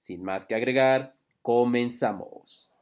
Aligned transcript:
Sin 0.00 0.22
más 0.22 0.46
que 0.46 0.54
agregar, 0.54 1.14
comenzamos. 1.42 2.72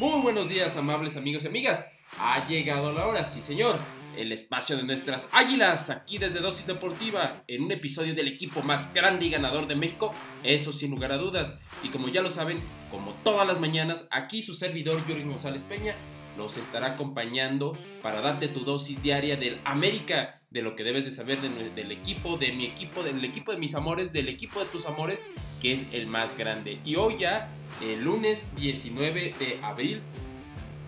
Muy 0.00 0.22
buenos 0.22 0.48
días, 0.48 0.78
amables 0.78 1.18
amigos 1.18 1.44
y 1.44 1.48
amigas. 1.48 1.92
Ha 2.18 2.46
llegado 2.46 2.90
la 2.90 3.06
hora, 3.06 3.24
sí 3.26 3.42
señor. 3.42 3.76
El 4.20 4.32
espacio 4.32 4.76
de 4.76 4.82
nuestras 4.82 5.30
águilas, 5.32 5.88
aquí 5.88 6.18
desde 6.18 6.40
Dosis 6.40 6.66
Deportiva, 6.66 7.42
en 7.48 7.62
un 7.62 7.72
episodio 7.72 8.14
del 8.14 8.28
equipo 8.28 8.60
más 8.60 8.92
grande 8.92 9.24
y 9.24 9.30
ganador 9.30 9.66
de 9.66 9.76
México, 9.76 10.12
eso 10.42 10.74
sin 10.74 10.90
lugar 10.90 11.10
a 11.10 11.16
dudas. 11.16 11.58
Y 11.82 11.88
como 11.88 12.06
ya 12.08 12.20
lo 12.20 12.28
saben, 12.28 12.58
como 12.90 13.14
todas 13.24 13.46
las 13.46 13.60
mañanas, 13.60 14.06
aquí 14.10 14.42
su 14.42 14.52
servidor 14.52 15.02
Yuri 15.08 15.22
González 15.22 15.64
Peña 15.64 15.94
los 16.36 16.58
estará 16.58 16.88
acompañando 16.88 17.72
para 18.02 18.20
darte 18.20 18.48
tu 18.48 18.60
dosis 18.60 19.02
diaria 19.02 19.38
del 19.38 19.58
América, 19.64 20.42
de 20.50 20.60
lo 20.60 20.76
que 20.76 20.84
debes 20.84 21.06
de 21.06 21.12
saber 21.12 21.40
del 21.40 21.90
equipo, 21.90 22.36
de 22.36 22.52
mi 22.52 22.66
equipo, 22.66 23.02
del 23.02 23.24
equipo 23.24 23.52
de 23.52 23.58
mis 23.58 23.74
amores, 23.74 24.12
del 24.12 24.28
equipo 24.28 24.60
de 24.60 24.66
tus 24.66 24.84
amores, 24.84 25.24
que 25.62 25.72
es 25.72 25.86
el 25.92 26.06
más 26.06 26.36
grande. 26.36 26.78
Y 26.84 26.96
hoy 26.96 27.16
ya, 27.20 27.48
el 27.82 28.04
lunes 28.04 28.54
19 28.56 29.34
de 29.38 29.58
abril, 29.62 30.02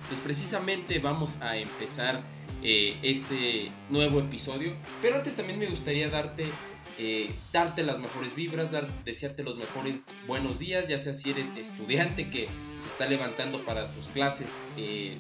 pues 0.09 0.21
precisamente 0.21 0.99
vamos 0.99 1.39
a 1.41 1.57
empezar 1.57 2.23
eh, 2.63 2.97
este 3.03 3.69
nuevo 3.91 4.21
episodio. 4.21 4.73
Pero 5.01 5.17
antes 5.17 5.35
también 5.35 5.59
me 5.59 5.67
gustaría 5.67 6.09
darte, 6.09 6.45
eh, 6.99 7.31
darte 7.53 7.83
las 7.83 7.99
mejores 7.99 8.35
vibras, 8.35 8.71
dar, 8.71 8.89
desearte 9.05 9.43
los 9.43 9.57
mejores 9.57 10.07
buenos 10.27 10.59
días, 10.59 10.89
ya 10.89 10.99
sea 10.99 11.15
si 11.15 11.31
eres 11.31 11.49
estudiante 11.57 12.31
que 12.31 12.49
se 12.81 12.89
está 12.89 13.07
levantando 13.07 13.65
para 13.65 13.91
tus 13.93 14.09
clases, 14.09 14.49
eh, 14.77 15.17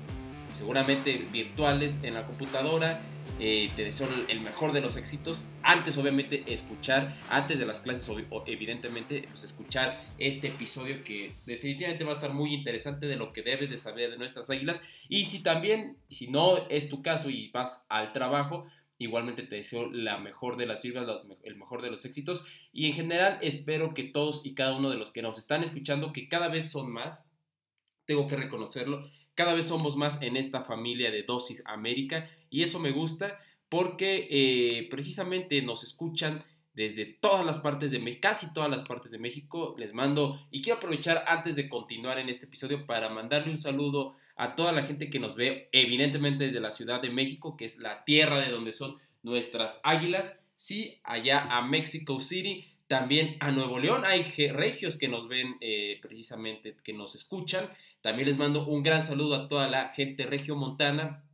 seguramente 0.57 1.27
virtuales 1.33 1.99
en 2.03 2.15
la 2.15 2.27
computadora, 2.27 3.01
eh, 3.39 3.71
te 3.75 3.85
deseo 3.85 4.09
el 4.29 4.41
mejor 4.41 4.73
de 4.73 4.81
los 4.81 4.97
éxitos. 4.97 5.45
Antes, 5.63 5.97
obviamente, 5.99 6.45
escuchar, 6.47 7.17
antes 7.31 7.59
de 7.59 7.67
las 7.67 7.81
clases, 7.81 8.09
evidentemente, 8.47 9.25
pues 9.29 9.45
escuchar 9.45 10.05
este 10.19 10.49
episodio 10.49 11.03
que 11.03 11.29
definitivamente 11.47 12.05
va 12.05 12.11
a 12.11 12.15
estar 12.15 12.33
muy 12.33 12.55
interesante 12.55 13.07
de 13.07 13.17
lo 13.17 13.33
que 13.33 13.43
debes 13.43 13.71
de 13.71 13.77
saber 13.77 14.11
de 14.11 14.19
nuestras 14.19 14.51
águilas. 14.51 14.83
Y 15.09 15.25
si 15.25 15.43
también, 15.43 15.97
si 16.11 16.29
no 16.29 16.69
es 16.69 16.89
tu 16.89 17.03
caso 17.03 17.31
y 17.31 17.51
vas 17.51 17.85
al 17.89 18.13
trabajo, 18.13 18.67
igualmente 18.99 19.43
te 19.43 19.57
deseo 19.57 19.91
la 19.91 20.19
mejor 20.19 20.57
de 20.57 20.67
las 20.67 20.83
vibras, 20.83 21.09
el 21.43 21.57
mejor 21.57 21.83
de 21.83 21.91
los 21.91 22.05
éxitos. 22.05 22.45
Y 22.73 22.87
en 22.87 22.93
general, 22.93 23.39
espero 23.43 23.95
que 23.95 24.05
todos 24.05 24.43
y 24.45 24.55
cada 24.55 24.77
uno 24.77 24.91
de 24.91 24.97
los 24.97 25.11
que 25.11 25.23
nos 25.23 25.39
están 25.39 25.65
escuchando, 25.65 26.13
que 26.13 26.29
cada 26.29 26.49
vez 26.49 26.71
son 26.71 26.93
más, 26.93 27.27
tengo 28.05 28.29
que 28.29 28.37
reconocerlo, 28.37 29.09
cada 29.35 29.55
vez 29.55 29.67
somos 29.67 29.97
más 29.97 30.21
en 30.21 30.37
esta 30.37 30.63
familia 30.63 31.11
de 31.11 31.23
Dosis 31.23 31.63
América 31.67 32.29
y 32.53 32.63
eso 32.63 32.79
me 32.79 32.93
gusta 32.93 33.41
porque 33.69 34.29
eh, 34.31 34.87
precisamente 34.91 35.61
nos 35.63 35.83
escuchan 35.83 36.45
desde 36.75 37.07
todas 37.07 37.45
las 37.45 37.59
partes 37.59 37.91
de 37.91 37.99
México, 37.99 38.21
casi 38.23 38.53
todas 38.53 38.71
las 38.71 38.83
partes 38.83 39.11
de 39.11 39.19
México. 39.19 39.75
Les 39.79 39.95
mando 39.95 40.47
y 40.51 40.63
quiero 40.63 40.77
aprovechar 40.77 41.25
antes 41.27 41.57
de 41.57 41.69
continuar 41.69 42.19
en 42.19 42.29
este 42.29 42.47
episodio 42.47 42.87
para 42.87 43.09
mandarle 43.09 43.51
un 43.51 43.59
saludo 43.59 44.15
a 44.37 44.55
toda 44.55 44.73
la 44.73 44.83
gente 44.83 45.11
que 45.11 45.19
nos 45.19 45.35
ve, 45.35 45.71
evidentemente 45.73 46.45
desde 46.45 46.61
la 46.61 46.71
Ciudad 46.71 47.01
de 47.01 47.11
México, 47.11 47.57
que 47.57 47.65
es 47.65 47.79
la 47.79 48.05
tierra 48.05 48.41
de 48.41 48.51
donde 48.51 48.73
son 48.73 48.97
nuestras 49.23 49.81
águilas. 49.83 50.45
Sí, 50.55 51.01
allá 51.03 51.57
a 51.57 51.63
Mexico 51.63 52.21
City, 52.21 52.67
también 52.87 53.37
a 53.41 53.51
Nuevo 53.51 53.79
León. 53.79 54.05
Hay 54.05 54.23
regios 54.49 54.97
que 54.97 55.09
nos 55.09 55.29
ven 55.29 55.57
eh, 55.63 55.99
precisamente, 56.03 56.77
que 56.85 56.93
nos 56.93 57.15
escuchan. 57.15 57.71
También 58.03 58.29
les 58.29 58.37
mando 58.37 58.67
un 58.67 58.83
gran 58.83 59.03
saludo 59.03 59.37
a 59.37 59.49
toda 59.49 59.69
la 59.69 59.89
gente 59.89 60.27
regio 60.27 60.57
montana, 60.57 61.25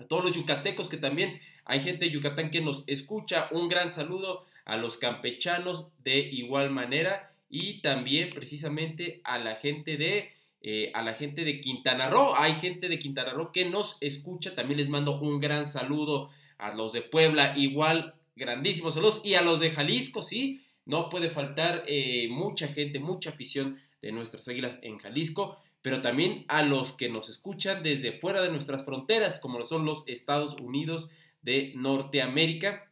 a 0.00 0.06
todos 0.06 0.24
los 0.24 0.32
yucatecos 0.32 0.88
que 0.88 0.96
también 0.96 1.38
hay 1.64 1.80
gente 1.80 2.06
de 2.06 2.10
Yucatán 2.10 2.50
que 2.50 2.60
nos 2.60 2.84
escucha. 2.86 3.48
Un 3.50 3.68
gran 3.68 3.90
saludo 3.90 4.44
a 4.64 4.76
los 4.76 4.96
campechanos 4.96 5.88
de 6.02 6.18
igual 6.18 6.70
manera 6.70 7.32
y 7.48 7.80
también 7.80 8.30
precisamente 8.30 9.20
a 9.24 9.38
la 9.38 9.56
gente 9.56 9.96
de 9.96 10.32
eh, 10.62 10.92
a 10.94 11.02
la 11.02 11.14
gente 11.14 11.44
de 11.44 11.60
Quintana 11.60 12.10
Roo. 12.10 12.34
Hay 12.36 12.54
gente 12.54 12.88
de 12.88 12.98
Quintana 12.98 13.32
Roo 13.32 13.52
que 13.52 13.64
nos 13.64 13.96
escucha. 14.00 14.54
También 14.54 14.78
les 14.78 14.88
mando 14.88 15.18
un 15.18 15.40
gran 15.40 15.66
saludo 15.66 16.30
a 16.58 16.74
los 16.74 16.92
de 16.92 17.02
Puebla, 17.02 17.54
igual 17.56 18.14
grandísimos 18.36 18.94
saludos 18.94 19.22
y 19.24 19.34
a 19.34 19.42
los 19.42 19.60
de 19.60 19.70
Jalisco, 19.70 20.22
sí. 20.22 20.62
No 20.84 21.08
puede 21.08 21.30
faltar 21.30 21.84
eh, 21.86 22.28
mucha 22.30 22.68
gente, 22.68 22.98
mucha 22.98 23.30
afición 23.30 23.78
de 24.02 24.12
nuestras 24.12 24.48
águilas 24.48 24.78
en 24.82 24.98
Jalisco 24.98 25.58
pero 25.82 26.02
también 26.02 26.44
a 26.48 26.62
los 26.62 26.92
que 26.92 27.08
nos 27.08 27.28
escuchan 27.28 27.82
desde 27.82 28.12
fuera 28.12 28.42
de 28.42 28.50
nuestras 28.50 28.84
fronteras, 28.84 29.38
como 29.38 29.64
son 29.64 29.84
los 29.84 30.06
Estados 30.06 30.56
Unidos 30.60 31.10
de 31.42 31.72
Norteamérica. 31.76 32.90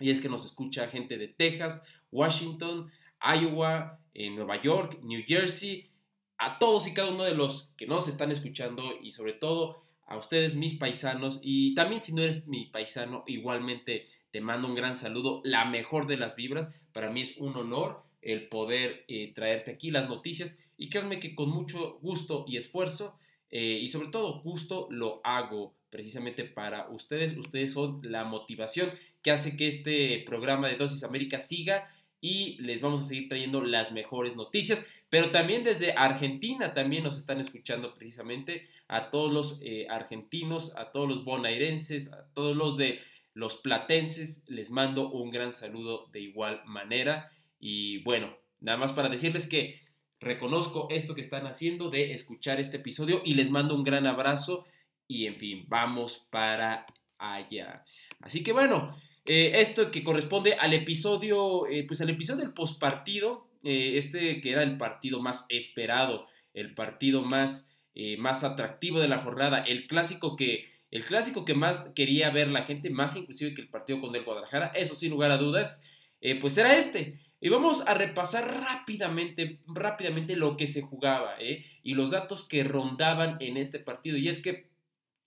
Y 0.00 0.10
es 0.10 0.20
que 0.20 0.28
nos 0.28 0.44
escucha 0.44 0.88
gente 0.88 1.16
de 1.16 1.28
Texas, 1.28 1.84
Washington, 2.10 2.90
Iowa, 3.20 4.00
en 4.14 4.34
Nueva 4.34 4.60
York, 4.60 4.98
New 5.02 5.22
Jersey, 5.26 5.90
a 6.38 6.58
todos 6.58 6.86
y 6.86 6.94
cada 6.94 7.10
uno 7.10 7.24
de 7.24 7.34
los 7.34 7.74
que 7.76 7.86
nos 7.86 8.08
están 8.08 8.30
escuchando 8.30 8.94
y 9.02 9.12
sobre 9.12 9.32
todo 9.32 9.82
a 10.06 10.16
ustedes, 10.16 10.54
mis 10.54 10.74
paisanos. 10.74 11.40
Y 11.42 11.74
también 11.74 12.00
si 12.00 12.14
no 12.14 12.22
eres 12.22 12.46
mi 12.46 12.66
paisano, 12.66 13.24
igualmente 13.26 14.06
te 14.30 14.40
mando 14.40 14.66
un 14.66 14.74
gran 14.74 14.96
saludo, 14.96 15.40
la 15.44 15.64
mejor 15.64 16.06
de 16.06 16.16
las 16.16 16.34
vibras. 16.34 16.74
Para 16.92 17.10
mí 17.10 17.22
es 17.22 17.36
un 17.38 17.56
honor 17.56 18.00
el 18.22 18.48
poder 18.48 19.04
eh, 19.08 19.32
traerte 19.34 19.70
aquí 19.70 19.90
las 19.90 20.08
noticias 20.08 20.58
y 20.78 20.88
créanme 20.88 21.20
que 21.20 21.34
con 21.34 21.50
mucho 21.50 21.98
gusto 22.00 22.44
y 22.48 22.56
esfuerzo 22.56 23.18
eh, 23.50 23.80
y 23.82 23.88
sobre 23.88 24.08
todo 24.08 24.40
gusto 24.40 24.86
lo 24.90 25.20
hago 25.24 25.74
precisamente 25.90 26.44
para 26.44 26.88
ustedes. 26.88 27.36
Ustedes 27.36 27.72
son 27.72 28.00
la 28.02 28.24
motivación 28.24 28.90
que 29.22 29.30
hace 29.30 29.56
que 29.56 29.68
este 29.68 30.22
programa 30.24 30.68
de 30.68 30.76
Dosis 30.76 31.04
América 31.04 31.40
siga 31.40 31.90
y 32.20 32.56
les 32.60 32.80
vamos 32.80 33.00
a 33.00 33.04
seguir 33.04 33.28
trayendo 33.28 33.62
las 33.62 33.92
mejores 33.92 34.36
noticias. 34.36 34.88
Pero 35.10 35.30
también 35.30 35.64
desde 35.64 35.92
Argentina 35.92 36.74
también 36.74 37.04
nos 37.04 37.16
están 37.16 37.40
escuchando 37.40 37.94
precisamente 37.94 38.68
a 38.86 39.10
todos 39.10 39.32
los 39.32 39.60
eh, 39.62 39.86
argentinos, 39.88 40.74
a 40.76 40.92
todos 40.92 41.08
los 41.08 41.24
bonairenses, 41.24 42.12
a 42.12 42.26
todos 42.34 42.56
los 42.56 42.76
de 42.76 43.00
los 43.34 43.56
platenses. 43.56 44.44
Les 44.48 44.70
mando 44.70 45.10
un 45.10 45.30
gran 45.30 45.52
saludo 45.52 46.06
de 46.12 46.20
igual 46.20 46.62
manera. 46.66 47.30
Y 47.58 47.98
bueno, 48.02 48.36
nada 48.60 48.76
más 48.76 48.92
para 48.92 49.08
decirles 49.08 49.46
que 49.46 49.87
reconozco 50.20 50.88
esto 50.90 51.14
que 51.14 51.20
están 51.20 51.46
haciendo 51.46 51.90
de 51.90 52.12
escuchar 52.12 52.60
este 52.60 52.78
episodio 52.78 53.22
y 53.24 53.34
les 53.34 53.50
mando 53.50 53.74
un 53.74 53.84
gran 53.84 54.06
abrazo 54.06 54.64
y 55.06 55.26
en 55.26 55.36
fin, 55.36 55.64
vamos 55.68 56.26
para 56.30 56.84
allá. 57.18 57.84
Así 58.20 58.42
que 58.42 58.52
bueno, 58.52 58.94
eh, 59.26 59.60
esto 59.60 59.90
que 59.90 60.02
corresponde 60.02 60.54
al 60.54 60.74
episodio, 60.74 61.66
eh, 61.66 61.84
pues 61.86 62.00
al 62.00 62.10
episodio 62.10 62.42
del 62.42 62.54
postpartido, 62.54 63.48
eh, 63.62 63.94
este 63.96 64.40
que 64.40 64.52
era 64.52 64.62
el 64.62 64.76
partido 64.76 65.20
más 65.20 65.46
esperado, 65.48 66.26
el 66.54 66.74
partido 66.74 67.22
más, 67.22 67.74
más 68.18 68.44
atractivo 68.44 69.00
de 69.00 69.08
la 69.08 69.18
jornada, 69.18 69.58
el 69.58 69.86
clásico 69.86 70.36
que... 70.36 70.76
El 70.90 71.04
clásico 71.04 71.44
que 71.44 71.52
más 71.52 71.80
quería 71.94 72.30
ver 72.30 72.48
la 72.48 72.62
gente, 72.62 72.88
más 72.88 73.14
inclusive 73.14 73.52
que 73.52 73.60
el 73.60 73.68
partido 73.68 74.00
con 74.00 74.16
el 74.16 74.24
Guadalajara, 74.24 74.68
eso 74.68 74.94
sin 74.94 75.10
lugar 75.10 75.30
a 75.30 75.36
dudas, 75.36 75.82
pues 76.40 76.56
era 76.56 76.78
este. 76.78 77.18
Y 77.40 77.50
vamos 77.50 77.82
a 77.86 77.94
repasar 77.94 78.62
rápidamente, 78.62 79.60
rápidamente 79.66 80.34
lo 80.34 80.56
que 80.56 80.66
se 80.66 80.82
jugaba 80.82 81.36
¿eh? 81.38 81.64
y 81.82 81.94
los 81.94 82.10
datos 82.10 82.42
que 82.44 82.64
rondaban 82.64 83.36
en 83.40 83.56
este 83.56 83.78
partido. 83.78 84.16
Y 84.16 84.28
es 84.28 84.40
que, 84.40 84.68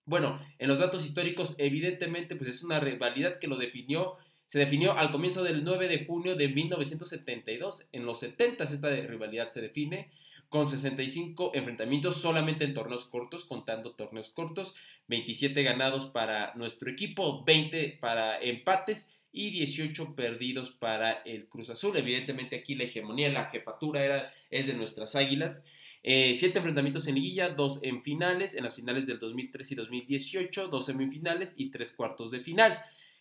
bueno, 0.05 0.39
en 0.59 0.67
los 0.67 0.79
datos 0.79 1.05
históricos, 1.05 1.55
evidentemente, 1.57 2.35
pues 2.35 2.49
es 2.49 2.63
una 2.63 2.79
rivalidad 2.81 3.39
que 3.39 3.47
lo 3.47 3.55
definió, 3.55 4.17
se 4.45 4.59
definió 4.59 4.97
al 4.97 5.11
comienzo 5.11 5.43
del 5.43 5.63
9 5.63 5.87
de 5.87 6.05
junio 6.05 6.35
de 6.35 6.49
1972. 6.49 7.87
En 7.93 8.05
los 8.05 8.19
70 8.19 8.65
esta 8.65 8.89
rivalidad 8.89 9.49
se 9.49 9.61
define 9.61 10.11
con 10.49 10.67
65 10.67 11.51
enfrentamientos 11.53 12.17
solamente 12.17 12.65
en 12.65 12.73
torneos 12.73 13.05
cortos, 13.05 13.45
contando 13.45 13.93
torneos 13.93 14.31
cortos, 14.31 14.75
27 15.07 15.63
ganados 15.63 16.07
para 16.07 16.53
nuestro 16.55 16.91
equipo, 16.91 17.45
20 17.45 17.99
para 18.01 18.37
empates 18.41 19.17
y 19.31 19.51
18 19.51 20.15
perdidos 20.15 20.71
para 20.71 21.13
el 21.23 21.47
Cruz 21.47 21.69
Azul. 21.69 21.95
Evidentemente 21.97 22.55
aquí 22.55 22.75
la 22.75 22.83
hegemonía, 22.83 23.29
la 23.29 23.45
jefatura 23.45 24.03
era, 24.03 24.33
es 24.49 24.67
de 24.67 24.73
nuestras 24.73 25.15
águilas. 25.15 25.63
Eh, 26.03 26.33
siete 26.33 26.57
enfrentamientos 26.57 27.07
en 27.07 27.15
liguilla, 27.15 27.49
dos 27.49 27.79
en 27.83 28.01
finales, 28.01 28.55
en 28.55 28.63
las 28.63 28.75
finales 28.75 29.05
del 29.05 29.19
2003 29.19 29.71
y 29.71 29.75
2018, 29.75 30.67
dos 30.67 30.87
semifinales 30.87 31.53
y 31.57 31.69
tres 31.69 31.91
cuartos 31.91 32.31
de 32.31 32.39
final. 32.39 32.79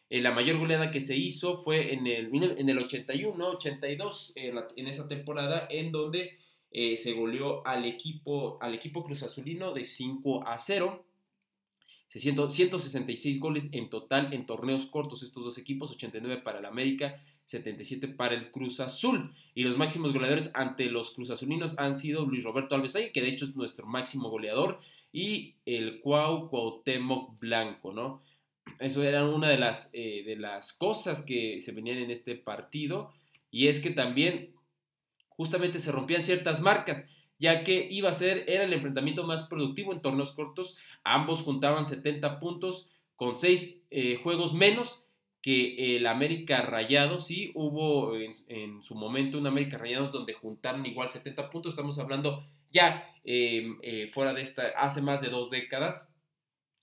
Eh, 0.08 0.20
la 0.20 0.32
mayor 0.32 0.58
goleada 0.58 0.90
que 0.90 1.00
se 1.00 1.16
hizo 1.16 1.62
fue 1.62 1.92
en 1.92 2.06
el, 2.06 2.30
en 2.34 2.68
el 2.68 2.78
81, 2.78 3.48
82, 3.48 4.32
en 4.36 4.86
esa 4.88 5.06
temporada, 5.06 5.68
en 5.70 5.92
donde 5.92 6.38
eh, 6.72 6.96
se 6.96 7.12
goleó 7.12 7.66
al 7.66 7.84
equipo, 7.84 8.58
al 8.60 8.74
equipo 8.74 9.04
Cruz 9.04 9.22
Azulino 9.22 9.72
de 9.72 9.84
5 9.84 10.46
a 10.46 10.58
0. 10.58 11.04
166 12.18 13.38
goles 13.38 13.68
en 13.72 13.88
total 13.88 14.32
en 14.32 14.46
torneos 14.46 14.86
cortos 14.86 15.22
estos 15.22 15.44
dos 15.44 15.58
equipos, 15.58 15.92
89 15.92 16.42
para 16.42 16.58
el 16.58 16.64
América, 16.64 17.22
77 17.44 18.08
para 18.08 18.34
el 18.34 18.50
Cruz 18.50 18.80
Azul. 18.80 19.32
Y 19.54 19.62
los 19.62 19.76
máximos 19.76 20.12
goleadores 20.12 20.50
ante 20.54 20.86
los 20.86 21.12
Cruz 21.12 21.30
Azulinos 21.30 21.78
han 21.78 21.94
sido 21.94 22.26
Luis 22.26 22.42
Roberto 22.42 22.74
Alves 22.74 22.98
que 23.12 23.22
de 23.22 23.28
hecho 23.28 23.44
es 23.44 23.54
nuestro 23.54 23.86
máximo 23.86 24.28
goleador, 24.28 24.80
y 25.12 25.54
el 25.66 26.00
Cuau 26.00 26.48
Cuauhtémoc 26.48 27.38
Blanco, 27.38 27.92
¿no? 27.92 28.22
Eso 28.78 29.02
era 29.02 29.26
una 29.26 29.48
de 29.48 29.58
las, 29.58 29.90
eh, 29.92 30.22
de 30.24 30.36
las 30.36 30.72
cosas 30.72 31.22
que 31.22 31.60
se 31.60 31.72
venían 31.72 31.98
en 31.98 32.10
este 32.10 32.34
partido, 32.36 33.12
y 33.50 33.66
es 33.66 33.80
que 33.80 33.90
también 33.90 34.54
justamente 35.28 35.80
se 35.80 35.92
rompían 35.92 36.22
ciertas 36.24 36.60
marcas 36.60 37.08
ya 37.40 37.64
que 37.64 37.88
iba 37.90 38.10
a 38.10 38.14
ser, 38.14 38.44
era 38.46 38.64
el 38.64 38.72
enfrentamiento 38.75 39.25
más 39.25 39.44
productivo 39.44 39.92
en 39.92 40.02
torneos 40.02 40.32
cortos. 40.32 40.76
Ambos 41.02 41.42
juntaban 41.42 41.87
70 41.87 42.38
puntos 42.38 42.92
con 43.16 43.38
6 43.38 43.78
eh, 43.90 44.20
juegos 44.22 44.52
menos 44.52 45.06
que 45.40 45.96
el 45.96 46.06
América 46.06 46.60
Rayados. 46.60 47.26
Sí, 47.26 47.50
hubo 47.54 48.14
en, 48.14 48.82
su 48.82 48.94
momento 48.94 49.38
un 49.38 49.46
América 49.46 49.78
Rayados 49.78 50.12
donde 50.12 50.34
juntaron 50.34 50.84
igual 50.84 51.08
70 51.08 51.48
puntos. 51.48 51.72
Estamos 51.72 51.98
hablando 51.98 52.44
ya 52.70 53.10
em, 53.25 53.78
eh, 53.82 54.10
fuera 54.12 54.34
de 54.34 54.42
esta, 54.42 54.69
hace 54.76 55.00
más 55.00 55.22
de 55.22 55.31
dos 55.31 55.48
décadas. 55.48 56.12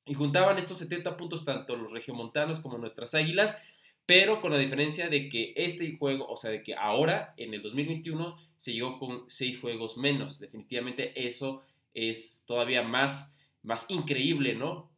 Y 0.08 0.16
juntaban 0.16 0.58
estos 0.58 0.80
70 0.80 1.18
puntos 1.18 1.46
tanto 1.46 1.76
los 1.76 1.92
regiomontanos 1.92 2.60
como 2.62 2.80
nuestras 2.80 3.14
águilas 3.14 3.62
pero 4.08 4.40
con 4.40 4.54
la 4.54 4.58
diferencia 4.58 5.10
de 5.10 5.28
que 5.28 5.54
este 5.58 5.98
juego, 5.98 6.26
o 6.28 6.38
sea, 6.38 6.50
de 6.50 6.64
que 6.64 6.74
ahora, 6.74 7.34
en 7.36 7.54
el 7.54 7.62
2021, 7.62 8.38
se 8.56 8.72
llegó 8.72 8.98
con 9.00 9.26
seis 9.28 9.60
juegos 9.60 9.98
menos. 9.98 10.40
Definitivamente 10.40 11.28
eso 11.28 11.62
es 11.94 12.46
todavía 12.48 12.84
más, 12.84 13.38
más 13.64 13.86
increíble, 13.90 14.56
¿no? 14.56 14.90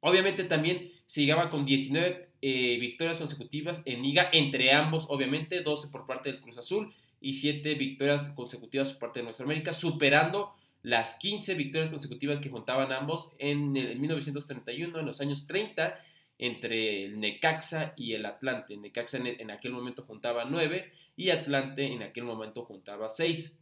Obviamente 0.00 0.44
también 0.44 0.92
se 1.06 1.22
llegaba 1.22 1.48
con 1.48 1.64
19 1.64 2.28
eh, 2.42 2.76
victorias 2.78 3.18
consecutivas 3.18 3.82
en 3.86 4.02
liga, 4.02 4.28
entre 4.30 4.72
ambos, 4.72 5.06
obviamente, 5.08 5.62
12 5.62 5.88
por 5.88 6.06
parte 6.06 6.30
del 6.30 6.42
Cruz 6.42 6.58
Azul 6.58 6.92
y 7.22 7.32
7 7.32 7.74
victorias 7.76 8.28
consecutivas 8.28 8.90
por 8.90 8.98
parte 8.98 9.20
de 9.20 9.24
Nuestra 9.24 9.46
América, 9.46 9.72
superando 9.72 10.54
las 10.82 11.14
15 11.14 11.54
victorias 11.54 11.88
consecutivas 11.88 12.40
que 12.40 12.50
juntaban 12.50 12.92
ambos 12.92 13.32
en, 13.38 13.74
el, 13.74 13.92
en 13.92 14.00
1931, 14.02 15.00
en 15.00 15.06
los 15.06 15.22
años 15.22 15.46
30 15.46 15.98
entre 16.38 17.04
el 17.04 17.20
Necaxa 17.20 17.94
y 17.96 18.14
el 18.14 18.26
Atlante. 18.26 18.76
Necaxa 18.76 19.18
en, 19.18 19.50
aquel 19.50 19.72
momento 19.72 20.04
juntaba 20.04 20.44
9 20.44 20.92
y 21.16 21.30
Atlante 21.30 21.86
en 21.86 22.02
aquel 22.02 22.24
momento 22.24 22.64
juntaba 22.64 23.08
6. 23.08 23.58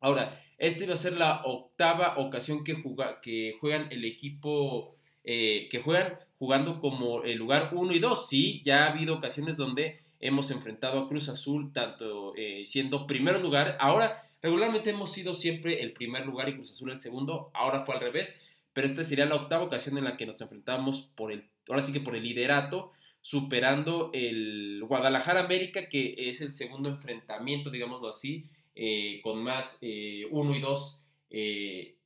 Ahora, 0.00 0.40
esta 0.58 0.84
iba 0.84 0.94
a 0.94 0.96
ser 0.96 1.14
la 1.14 1.42
octava 1.44 2.18
ocasión 2.18 2.62
que, 2.62 2.74
juegan 3.60 3.88
el 3.90 4.04
equipo, 4.04 4.96
eh, 5.24 5.68
que 5.70 5.80
juegan 5.80 6.18
jugando 6.38 6.78
como 6.78 7.22
el 7.22 7.38
lugar 7.38 7.70
1 7.72 7.92
y 7.92 7.98
2. 7.98 8.28
Sí, 8.28 8.62
ya 8.64 8.84
ha 8.84 8.92
habido 8.92 9.16
ocasiones 9.16 9.56
donde 9.56 10.02
hemos 10.20 10.50
enfrentado 10.50 11.00
a 11.00 11.08
Cruz 11.08 11.28
Azul, 11.28 11.72
tanto 11.72 12.34
eh, 12.36 12.64
siendo 12.66 13.06
primer 13.06 13.40
lugar. 13.40 13.76
Ahora, 13.80 14.28
regularmente 14.42 14.90
hemos 14.90 15.12
sido 15.12 15.34
siempre 15.34 15.82
el 15.82 15.92
primer 15.92 16.26
lugar 16.26 16.48
y 16.48 16.54
Cruz 16.54 16.70
Azul 16.70 16.92
el 16.92 17.00
segundo. 17.00 17.50
Ahora 17.54 17.84
fue 17.84 17.94
al 17.94 18.00
revés, 18.00 18.40
pero 18.72 18.86
esta 18.86 19.04
sería 19.04 19.26
la 19.26 19.36
octava 19.36 19.64
ocasión 19.64 19.98
en 19.98 20.04
la 20.04 20.16
que 20.16 20.26
nos 20.26 20.40
enfrentamos 20.40 21.10
por 21.14 21.32
el 21.32 21.48
ahora 21.68 21.82
sí 21.82 21.92
que 21.92 22.00
por 22.00 22.16
el 22.16 22.22
liderato, 22.22 22.92
superando 23.24 24.10
el 24.12 24.82
Guadalajara 24.86 25.40
América, 25.40 25.88
que 25.88 26.14
es 26.18 26.42
el 26.42 26.52
segundo 26.52 26.90
enfrentamiento, 26.90 27.70
digámoslo 27.70 28.10
así, 28.10 28.44
eh, 28.74 29.20
con 29.22 29.42
más 29.42 29.78
eh, 29.80 30.26
uno 30.30 30.54
y 30.54 30.60
dos 30.60 31.06
eh, 31.30 31.96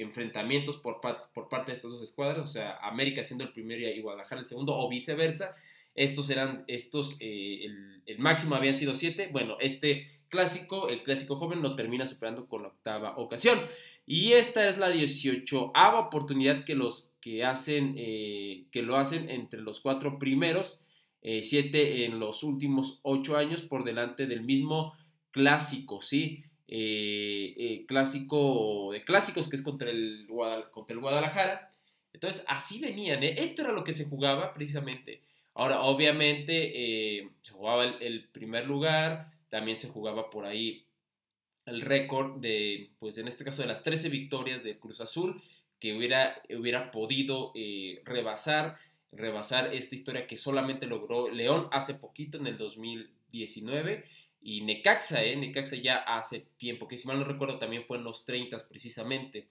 enfrentamientos 0.00 0.76
por, 0.78 1.00
por, 1.00 1.48
parte 1.48 1.70
de 1.70 1.76
estas 1.76 1.92
dos 1.92 2.02
escuadras, 2.02 2.42
o 2.42 2.46
sea, 2.46 2.78
América 2.78 3.22
siendo 3.22 3.44
el 3.44 3.52
primero 3.52 3.88
y 3.88 4.00
Guadalajara 4.00 4.40
el 4.40 4.46
segundo, 4.48 4.76
o 4.76 4.88
viceversa. 4.88 5.54
Estos 5.94 6.30
eran, 6.30 6.64
estos, 6.66 7.16
el, 7.20 8.18
máximo 8.18 8.54
había 8.56 8.74
sido 8.74 8.96
siete. 8.96 9.28
Bueno, 9.30 9.56
este 9.60 10.08
clásico, 10.28 10.88
el 10.88 11.04
clásico 11.04 11.36
joven, 11.36 11.62
lo 11.62 11.76
termina 11.76 12.06
superando 12.06 12.48
con 12.48 12.62
la 12.62 12.68
octava 12.68 13.16
ocasión. 13.18 13.60
Y 14.04 14.32
esta 14.32 14.68
es 14.68 14.78
la 14.78 14.88
18 14.88 15.72
oportunidad 15.74 16.64
que 16.64 16.74
los 16.74 17.09
que 17.20 17.44
hacen, 17.44 17.94
eh, 17.96 18.64
que 18.70 18.82
lo 18.82 18.96
hacen 18.96 19.30
entre 19.30 19.60
los 19.60 19.80
cuatro 19.80 20.18
primeros, 20.18 20.84
eh, 21.22 21.42
siete 21.42 22.04
en 22.04 22.18
los 22.18 22.42
últimos 22.42 23.00
ocho 23.02 23.36
años 23.36 23.62
por 23.62 23.84
delante 23.84 24.26
del 24.26 24.42
mismo 24.42 24.94
clásico, 25.30 26.02
¿sí? 26.02 26.44
Eh, 26.66 27.84
clásico 27.86 28.90
de 28.92 29.04
clásicos 29.04 29.48
que 29.48 29.56
es 29.56 29.62
contra 29.62 29.90
el, 29.90 30.26
contra 30.70 30.94
el 30.94 31.00
Guadalajara. 31.00 31.68
Entonces, 32.12 32.44
así 32.48 32.80
venían, 32.80 33.22
esto 33.22 33.62
era 33.62 33.72
lo 33.72 33.84
que 33.84 33.92
se 33.92 34.06
jugaba 34.06 34.54
precisamente. 34.54 35.20
Ahora, 35.54 35.82
obviamente, 35.82 37.28
se 37.42 37.52
jugaba 37.52 37.84
el 37.84 38.28
primer 38.30 38.66
lugar, 38.66 39.32
también 39.48 39.76
se 39.76 39.88
jugaba 39.88 40.30
por 40.30 40.46
ahí 40.46 40.86
el 41.66 41.80
récord 41.80 42.40
de, 42.40 42.90
pues 42.98 43.18
en 43.18 43.28
este 43.28 43.44
caso 43.44 43.62
de 43.62 43.68
las 43.68 43.82
13 43.82 44.08
victorias 44.08 44.62
de 44.62 44.78
Cruz 44.78 45.00
Azul, 45.00 45.40
que 45.80 45.96
hubiera, 45.96 46.42
hubiera 46.50 46.90
podido 46.90 47.52
eh, 47.54 48.02
rebasar, 48.04 48.78
rebasar 49.12 49.74
esta 49.74 49.94
historia 49.94 50.26
que 50.26 50.36
solamente 50.36 50.86
logró 50.86 51.30
León 51.30 51.68
hace 51.72 51.94
poquito, 51.94 52.38
en 52.38 52.46
el 52.46 52.58
2019, 52.58 54.04
y 54.42 54.62
Necaxa, 54.62 55.22
eh, 55.24 55.36
Necaxa 55.36 55.76
ya 55.76 55.96
hace 55.96 56.46
tiempo, 56.56 56.88
que 56.88 56.98
si 56.98 57.06
mal 57.06 57.18
no 57.18 57.24
recuerdo 57.24 57.58
también 57.58 57.84
fue 57.84 57.98
en 57.98 58.04
los 58.04 58.24
30 58.24 58.56
precisamente. 58.68 59.48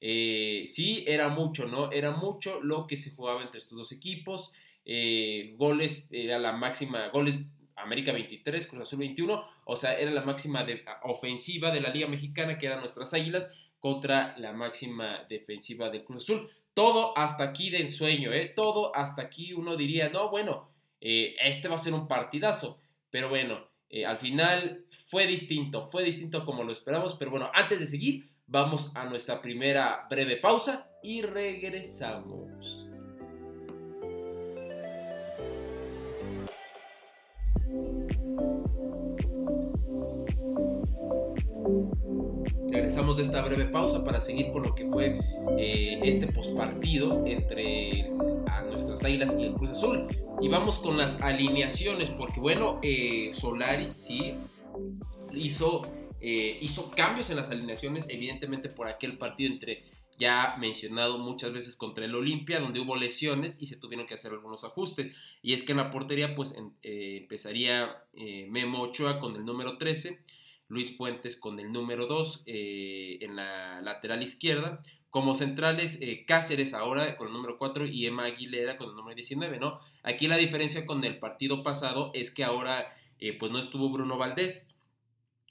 Eh, 0.00 0.64
sí, 0.66 1.04
era 1.06 1.28
mucho, 1.28 1.66
¿no? 1.66 1.92
Era 1.92 2.10
mucho 2.10 2.60
lo 2.60 2.86
que 2.86 2.96
se 2.96 3.12
jugaba 3.12 3.42
entre 3.42 3.58
estos 3.58 3.78
dos 3.78 3.92
equipos. 3.92 4.52
Eh, 4.84 5.54
goles, 5.56 6.08
era 6.10 6.40
la 6.40 6.52
máxima, 6.52 7.08
goles 7.08 7.38
América 7.76 8.12
23, 8.12 8.66
Cruz 8.66 8.82
Azul 8.82 8.98
21, 8.98 9.44
o 9.64 9.76
sea, 9.76 9.98
era 9.98 10.10
la 10.10 10.22
máxima 10.22 10.66
ofensiva 11.04 11.70
de 11.70 11.80
la 11.80 11.90
Liga 11.90 12.08
Mexicana, 12.08 12.58
que 12.58 12.66
eran 12.66 12.80
nuestras 12.80 13.14
Águilas, 13.14 13.54
contra 13.82 14.34
la 14.38 14.52
máxima 14.52 15.26
defensiva 15.28 15.90
de 15.90 16.04
Cruz 16.04 16.22
Azul. 16.22 16.48
Todo 16.72 17.18
hasta 17.18 17.42
aquí 17.42 17.68
de 17.68 17.80
ensueño, 17.80 18.32
¿eh? 18.32 18.52
Todo 18.54 18.94
hasta 18.94 19.22
aquí 19.22 19.52
uno 19.52 19.76
diría, 19.76 20.08
no, 20.08 20.30
bueno, 20.30 20.70
eh, 21.00 21.34
este 21.42 21.66
va 21.66 21.74
a 21.74 21.78
ser 21.78 21.92
un 21.92 22.06
partidazo, 22.06 22.78
pero 23.10 23.28
bueno, 23.28 23.66
eh, 23.90 24.06
al 24.06 24.18
final 24.18 24.84
fue 25.08 25.26
distinto, 25.26 25.88
fue 25.90 26.04
distinto 26.04 26.44
como 26.44 26.62
lo 26.62 26.70
esperamos, 26.70 27.16
pero 27.16 27.32
bueno, 27.32 27.50
antes 27.52 27.80
de 27.80 27.86
seguir, 27.86 28.30
vamos 28.46 28.92
a 28.94 29.04
nuestra 29.04 29.42
primera 29.42 30.06
breve 30.08 30.36
pausa 30.36 30.88
y 31.02 31.22
regresamos. 31.22 32.81
Regresamos 42.72 43.18
de 43.18 43.22
esta 43.22 43.42
breve 43.42 43.66
pausa 43.66 44.02
para 44.02 44.20
seguir 44.20 44.50
con 44.50 44.62
lo 44.62 44.74
que 44.74 44.88
fue 44.88 45.18
eh, 45.58 46.00
este 46.02 46.26
postpartido 46.26 47.24
entre 47.26 48.10
nuestras 48.66 49.04
Águilas 49.04 49.36
y 49.38 49.44
el 49.44 49.52
Cruz 49.52 49.70
Azul. 49.70 50.06
Y 50.40 50.48
vamos 50.48 50.78
con 50.78 50.96
las 50.96 51.20
alineaciones, 51.20 52.10
porque 52.10 52.40
bueno, 52.40 52.80
eh, 52.82 53.30
Solari 53.34 53.90
sí 53.90 54.34
hizo, 55.34 55.82
eh, 56.20 56.58
hizo 56.62 56.90
cambios 56.90 57.28
en 57.30 57.36
las 57.36 57.50
alineaciones, 57.50 58.06
evidentemente 58.08 58.70
por 58.70 58.88
aquel 58.88 59.18
partido 59.18 59.52
entre 59.52 59.84
ya 60.18 60.56
mencionado 60.58 61.18
muchas 61.18 61.52
veces 61.52 61.76
contra 61.76 62.04
el 62.04 62.14
Olimpia, 62.14 62.60
donde 62.60 62.80
hubo 62.80 62.96
lesiones 62.96 63.56
y 63.58 63.66
se 63.66 63.76
tuvieron 63.76 64.06
que 64.06 64.14
hacer 64.14 64.32
algunos 64.32 64.64
ajustes. 64.64 65.14
Y 65.42 65.52
es 65.52 65.62
que 65.62 65.72
en 65.72 65.78
la 65.78 65.90
portería 65.90 66.34
pues 66.34 66.54
empezaría 66.82 68.04
Memo 68.48 68.82
Ochoa 68.82 69.18
con 69.18 69.36
el 69.36 69.44
número 69.44 69.78
13, 69.78 70.20
Luis 70.72 70.96
Fuentes 70.96 71.36
con 71.36 71.60
el 71.60 71.70
número 71.70 72.06
2 72.06 72.44
eh, 72.46 73.18
en 73.20 73.36
la 73.36 73.82
lateral 73.82 74.22
izquierda. 74.22 74.80
Como 75.10 75.34
centrales, 75.34 75.98
eh, 76.00 76.24
Cáceres 76.26 76.72
ahora 76.72 77.18
con 77.18 77.26
el 77.26 77.34
número 77.34 77.58
4 77.58 77.84
y 77.86 78.06
Emma 78.06 78.24
Aguilera 78.24 78.78
con 78.78 78.88
el 78.88 78.96
número 78.96 79.14
19, 79.14 79.58
¿no? 79.60 79.80
Aquí 80.02 80.28
la 80.28 80.38
diferencia 80.38 80.86
con 80.86 81.04
el 81.04 81.18
partido 81.18 81.62
pasado 81.62 82.10
es 82.14 82.30
que 82.30 82.42
ahora 82.42 82.90
eh, 83.18 83.36
pues 83.38 83.52
no 83.52 83.58
estuvo 83.58 83.90
Bruno 83.90 84.16
Valdés. 84.16 84.66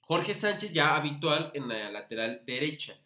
Jorge 0.02 0.34
Sánchez 0.34 0.74
ya 0.74 0.96
habitual 0.96 1.52
en 1.54 1.68
la 1.68 1.92
lateral 1.92 2.42
derecha. 2.48 3.00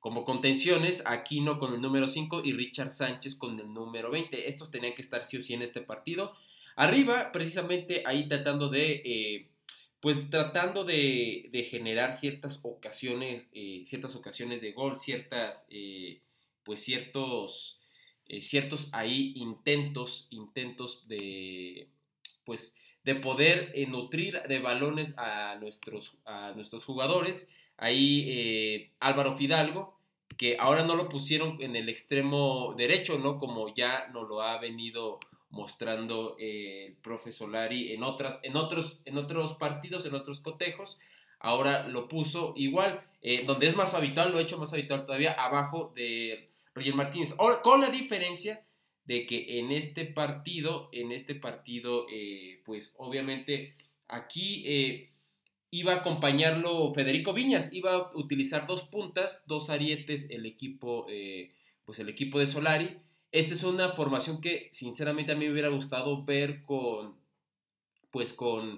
Como 0.00 0.24
contenciones, 0.24 1.04
Aquino 1.06 1.60
con 1.60 1.74
el 1.74 1.80
número 1.80 2.08
5 2.08 2.42
y 2.44 2.54
Richard 2.54 2.90
Sánchez 2.90 3.36
con 3.36 3.60
el 3.60 3.72
número 3.72 4.10
20. 4.10 4.48
Estos 4.48 4.72
tenían 4.72 4.94
que 4.94 5.02
estar 5.02 5.24
sí 5.24 5.36
o 5.36 5.42
sí 5.44 5.54
en 5.54 5.62
este 5.62 5.80
partido. 5.80 6.34
Arriba, 6.74 7.30
precisamente 7.30 8.02
ahí 8.04 8.26
tratando 8.26 8.68
de, 8.68 9.51
pues 10.02 10.28
tratando 10.30 10.82
de, 10.82 11.68
generar 11.70 12.12
ciertas 12.12 12.58
ocasiones, 12.64 13.46
eh, 13.52 13.84
ciertas 13.86 14.16
ocasiones 14.16 14.60
de 14.60 14.72
gol, 14.72 14.96
ciertas, 14.96 15.64
eh, 15.70 16.20
pues 16.64 16.82
ciertos, 16.82 17.78
ciertos 18.40 18.88
ahí 18.92 19.32
intentos, 19.36 20.26
intentos 20.30 21.06
de, 21.06 21.86
pues 22.44 22.76
de 23.04 23.14
poder 23.14 23.72
nutrir 23.88 24.42
de 24.48 24.58
balones 24.58 25.16
a 25.18 25.54
nuestros, 25.60 26.16
a 26.24 26.50
nuestros 26.56 26.84
jugadores. 26.84 27.48
Ahí 27.76 28.90
Álvaro 28.98 29.36
Fidalgo, 29.36 30.00
que 30.36 30.56
ahora 30.58 30.82
no 30.82 30.96
lo 30.96 31.08
pusieron 31.08 31.62
en 31.62 31.76
el 31.76 31.88
extremo 31.88 32.74
derecho, 32.76 33.18
¿no? 33.18 33.38
Como 33.38 33.72
ya 33.74 34.08
nos 34.08 34.28
lo 34.28 34.42
ha 34.42 34.58
venido 34.58 35.20
mostrando 35.52 36.34
eh, 36.40 36.86
el 36.86 36.94
profe 36.94 37.30
Solari 37.30 37.92
en, 37.92 38.02
otras, 38.02 38.40
en, 38.42 38.56
otros, 38.56 39.02
en 39.04 39.18
otros 39.18 39.52
partidos, 39.52 40.04
en 40.06 40.14
otros 40.14 40.40
cotejos. 40.40 40.98
Ahora 41.38 41.86
lo 41.86 42.08
puso 42.08 42.54
igual, 42.56 43.04
eh, 43.20 43.44
donde 43.46 43.66
es 43.66 43.76
más 43.76 43.94
habitual, 43.94 44.32
lo 44.32 44.38
ha 44.38 44.42
hecho 44.42 44.58
más 44.58 44.72
habitual 44.72 45.04
todavía, 45.04 45.32
abajo 45.32 45.92
de 45.94 46.48
Roger 46.74 46.94
Martínez. 46.94 47.34
con 47.62 47.80
la 47.80 47.90
diferencia 47.90 48.64
de 49.04 49.26
que 49.26 49.58
en 49.58 49.72
este 49.72 50.06
partido, 50.06 50.88
en 50.92 51.12
este 51.12 51.34
partido, 51.34 52.06
eh, 52.10 52.62
pues 52.64 52.94
obviamente 52.96 53.76
aquí 54.08 55.10
iba 55.70 55.92
a 55.92 55.96
acompañarlo 55.96 56.94
Federico 56.94 57.34
Viñas, 57.34 57.72
iba 57.72 57.92
a 57.92 58.16
utilizar 58.16 58.66
dos 58.66 58.84
puntas, 58.84 59.44
dos 59.46 59.68
arietes, 59.68 60.30
el 60.30 60.46
equipo, 60.46 61.06
pues 61.84 61.98
el 61.98 62.08
equipo 62.08 62.38
de 62.38 62.46
Solari 62.46 63.00
esta 63.32 63.54
es 63.54 63.64
una 63.64 63.92
formación 63.94 64.40
que 64.40 64.68
sinceramente 64.72 65.32
a 65.32 65.34
mí 65.34 65.46
me 65.46 65.52
hubiera 65.52 65.68
gustado 65.68 66.22
ver 66.24 66.62
con, 66.62 67.16
pues 68.10 68.34
con, 68.34 68.74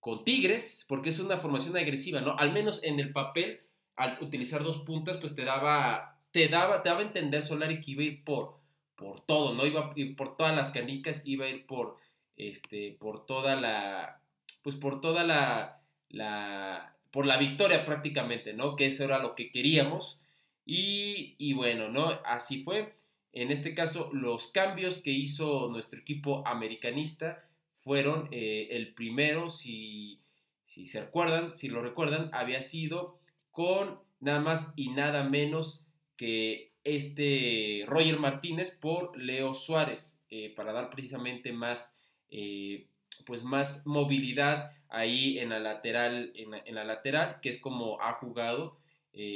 con 0.00 0.24
Tigres, 0.24 0.84
porque 0.88 1.10
es 1.10 1.20
una 1.20 1.38
formación 1.38 1.76
agresiva, 1.76 2.20
¿no? 2.20 2.36
Al 2.36 2.52
menos 2.52 2.82
en 2.82 2.98
el 2.98 3.12
papel, 3.12 3.60
al 3.94 4.18
utilizar 4.20 4.64
dos 4.64 4.78
puntas, 4.78 5.18
pues 5.18 5.36
te 5.36 5.44
daba, 5.44 6.18
te 6.32 6.48
daba, 6.48 6.82
te 6.82 6.88
daba 6.88 7.00
a 7.00 7.04
entender 7.04 7.44
Solari 7.44 7.80
que 7.80 7.92
iba 7.92 8.02
a 8.02 8.06
ir 8.06 8.24
por, 8.24 8.58
por 8.96 9.20
todo, 9.20 9.54
¿no? 9.54 9.64
Iba 9.64 9.92
a 9.92 9.92
ir 9.94 10.16
por 10.16 10.36
todas 10.36 10.54
las 10.56 10.72
canicas, 10.72 11.22
iba 11.24 11.46
a 11.46 11.50
ir 11.50 11.64
por, 11.66 11.96
este, 12.36 12.96
por 12.98 13.24
toda 13.24 13.54
la, 13.54 14.20
pues 14.62 14.74
por 14.74 15.00
toda 15.00 15.22
la, 15.22 15.80
la, 16.08 16.96
por 17.12 17.24
la 17.24 17.36
victoria 17.36 17.84
prácticamente, 17.84 18.52
¿no? 18.52 18.74
Que 18.74 18.86
eso 18.86 19.04
era 19.04 19.20
lo 19.20 19.36
que 19.36 19.52
queríamos. 19.52 20.20
Y, 20.66 21.36
y 21.38 21.52
bueno, 21.52 21.88
¿no? 21.88 22.20
Así 22.24 22.64
fue. 22.64 22.94
En 23.32 23.50
este 23.50 23.74
caso, 23.74 24.10
los 24.12 24.48
cambios 24.48 24.98
que 24.98 25.10
hizo 25.10 25.68
nuestro 25.68 26.00
equipo 26.00 26.46
americanista 26.46 27.44
fueron 27.82 28.28
eh, 28.30 28.68
el 28.70 28.94
primero, 28.94 29.50
si, 29.50 30.20
si 30.66 30.86
se 30.86 31.00
acuerdan, 31.00 31.50
si 31.50 31.68
lo 31.68 31.82
recuerdan, 31.82 32.30
había 32.32 32.62
sido 32.62 33.18
con 33.50 34.00
nada 34.20 34.40
más 34.40 34.72
y 34.76 34.90
nada 34.90 35.24
menos 35.24 35.84
que 36.16 36.72
este 36.84 37.84
Roger 37.86 38.18
Martínez 38.18 38.70
por 38.70 39.16
Leo 39.16 39.54
Suárez 39.54 40.24
eh, 40.30 40.52
para 40.54 40.72
dar 40.72 40.90
precisamente 40.90 41.52
más 41.52 41.98
eh, 42.30 42.86
pues 43.26 43.44
más 43.44 43.86
movilidad 43.86 44.72
ahí 44.88 45.38
en 45.38 45.50
la 45.50 45.60
lateral 45.60 46.32
en 46.34 46.74
la, 46.74 46.84
lateral 46.84 47.40
que 47.40 47.50
es 47.50 47.58
como 47.58 48.00
ha 48.00 48.14
jugado 48.14 48.78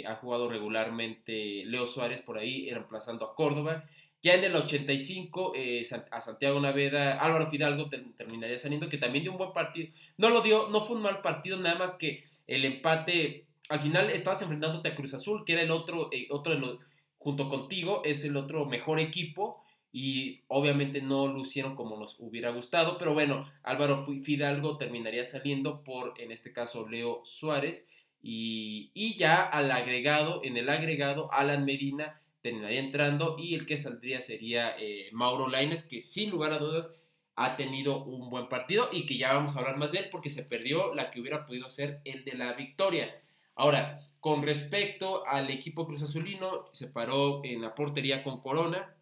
ha 0.06 0.14
jugado 0.16 0.48
regularmente 0.48 1.64
Leo 1.66 1.86
Suárez 1.86 2.22
por 2.22 2.38
ahí 2.38 2.70
reemplazando 2.70 3.26
a 3.26 3.34
Córdoba 3.34 3.84
ya 4.26 4.34
en 4.34 4.42
el 4.42 4.56
85, 4.56 5.52
eh, 5.54 5.86
a 6.10 6.20
Santiago 6.20 6.58
Naveda, 6.58 7.20
Álvaro 7.20 7.48
Fidalgo 7.48 7.88
terminaría 7.88 8.58
saliendo, 8.58 8.88
que 8.88 8.98
también 8.98 9.22
dio 9.22 9.30
un 9.30 9.38
buen 9.38 9.52
partido. 9.52 9.90
No 10.16 10.30
lo 10.30 10.40
dio, 10.40 10.68
no 10.68 10.80
fue 10.80 10.96
un 10.96 11.02
mal 11.02 11.22
partido, 11.22 11.58
nada 11.58 11.76
más 11.76 11.94
que 11.94 12.24
el 12.48 12.64
empate. 12.64 13.46
Al 13.68 13.78
final 13.78 14.10
estabas 14.10 14.42
enfrentándote 14.42 14.88
a 14.88 14.96
Cruz 14.96 15.14
Azul, 15.14 15.44
que 15.44 15.52
era 15.52 15.62
el 15.62 15.70
otro, 15.70 16.08
eh, 16.10 16.26
otro 16.30 16.80
junto 17.18 17.48
contigo, 17.48 18.02
es 18.04 18.24
el 18.24 18.36
otro 18.36 18.66
mejor 18.66 18.98
equipo. 18.98 19.62
Y 19.92 20.42
obviamente 20.48 21.00
no 21.00 21.28
lucieron 21.28 21.76
como 21.76 21.96
nos 21.96 22.16
hubiera 22.18 22.50
gustado. 22.50 22.98
Pero 22.98 23.14
bueno, 23.14 23.44
Álvaro 23.62 24.04
Fidalgo 24.24 24.76
terminaría 24.76 25.24
saliendo 25.24 25.84
por, 25.84 26.20
en 26.20 26.32
este 26.32 26.52
caso, 26.52 26.88
Leo 26.88 27.20
Suárez. 27.24 27.88
Y, 28.28 29.14
ya 29.16 29.40
al 29.40 29.70
agregado, 29.70 30.40
en 30.42 30.56
el 30.56 30.68
agregado, 30.68 31.32
Alan 31.32 31.64
Medina 31.64 32.20
terminaría 32.42 32.80
entrando 32.80 33.36
y 33.38 33.54
el 33.54 33.66
que 33.66 33.78
saldría 33.78 34.20
sería 34.20 34.76
eh, 34.80 35.10
Mauro 35.12 35.46
Laines, 35.46 35.84
que 35.84 36.00
sin 36.00 36.30
lugar 36.30 36.52
a 36.52 36.58
dudas 36.58 36.92
ha 37.36 37.54
tenido 37.54 38.02
un 38.02 38.28
buen 38.28 38.48
partido 38.48 38.88
y 38.90 39.06
que 39.06 39.16
ya 39.16 39.32
vamos 39.32 39.54
a 39.54 39.60
hablar 39.60 39.76
más 39.76 39.92
de 39.92 39.98
él 39.98 40.08
porque 40.10 40.30
se 40.30 40.42
perdió 40.42 40.92
la 40.92 41.10
que 41.10 41.20
hubiera 41.20 41.44
podido 41.44 41.70
ser 41.70 42.00
el 42.04 42.24
de 42.24 42.34
la 42.34 42.54
victoria. 42.54 43.14
Ahora, 43.54 44.00
con 44.18 44.42
respecto 44.42 45.24
al 45.24 45.48
equipo 45.50 45.86
Cruz 45.86 46.02
Azulino, 46.02 46.64
se 46.72 46.88
paró 46.88 47.44
en 47.44 47.62
la 47.62 47.76
portería 47.76 48.24
con 48.24 48.40
Corona, 48.40 48.92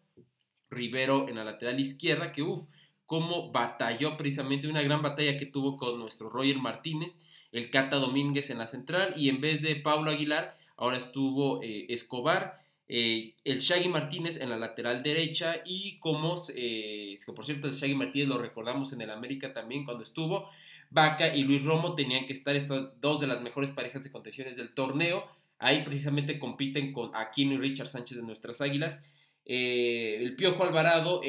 Rivero 0.69 1.27
en 1.27 1.35
la 1.35 1.43
lateral 1.43 1.79
izquierda, 1.79 2.31
que 2.31 2.43
uff, 2.43 2.67
cómo 3.05 3.51
batalló 3.51 4.17
precisamente 4.17 4.67
una 4.67 4.81
gran 4.81 5.01
batalla 5.01 5.37
que 5.37 5.45
tuvo 5.45 5.77
con 5.77 5.99
nuestro 5.99 6.29
Roger 6.29 6.57
Martínez, 6.57 7.19
el 7.51 7.69
Cata 7.69 7.97
Domínguez 7.97 8.49
en 8.49 8.57
la 8.57 8.67
central 8.67 9.13
y 9.15 9.29
en 9.29 9.41
vez 9.41 9.61
de 9.61 9.75
Pablo 9.75 10.11
Aguilar, 10.11 10.57
ahora 10.77 10.97
estuvo 10.97 11.61
eh, 11.61 11.85
Escobar 11.89 12.65
eh, 12.87 13.33
el 13.43 13.61
Shaggy 13.61 13.89
Martínez 13.89 14.39
en 14.39 14.49
la 14.49 14.57
lateral 14.57 15.01
derecha 15.01 15.61
y 15.65 15.97
como, 15.97 16.35
eh, 16.55 17.15
que 17.23 17.33
por 17.33 17.45
cierto 17.45 17.67
el 17.67 17.73
Shaggy 17.73 17.95
Martínez 17.95 18.27
lo 18.27 18.37
recordamos 18.37 18.93
en 18.93 19.01
el 19.01 19.09
América 19.09 19.53
también 19.53 19.85
cuando 19.85 20.03
estuvo, 20.03 20.49
Vaca 20.91 21.35
y 21.35 21.43
Luis 21.43 21.63
Romo 21.63 21.95
tenían 21.95 22.27
que 22.27 22.33
estar 22.33 22.55
estas 22.55 23.01
dos 23.01 23.19
de 23.19 23.27
las 23.27 23.41
mejores 23.41 23.71
parejas 23.71 24.03
de 24.03 24.11
contenciones 24.11 24.55
del 24.55 24.73
torneo, 24.73 25.27
ahí 25.57 25.83
precisamente 25.83 26.37
compiten 26.37 26.93
con 26.93 27.15
Aquino 27.15 27.53
y 27.53 27.57
Richard 27.57 27.87
Sánchez 27.87 28.17
de 28.17 28.23
nuestras 28.23 28.61
Águilas, 28.61 29.01
eh, 29.45 30.17
el 30.19 30.35
Piojo 30.35 30.63
Alvarado 30.63 31.21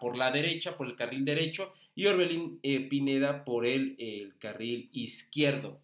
por 0.00 0.16
la 0.16 0.30
derecha, 0.30 0.76
por 0.76 0.86
el 0.86 0.96
carril 0.96 1.24
derecho 1.24 1.72
y 1.94 2.06
Orbelín 2.06 2.60
Pineda 2.60 3.44
por 3.44 3.66
el, 3.66 3.96
el 3.98 4.36
carril 4.38 4.88
izquierdo. 4.92 5.80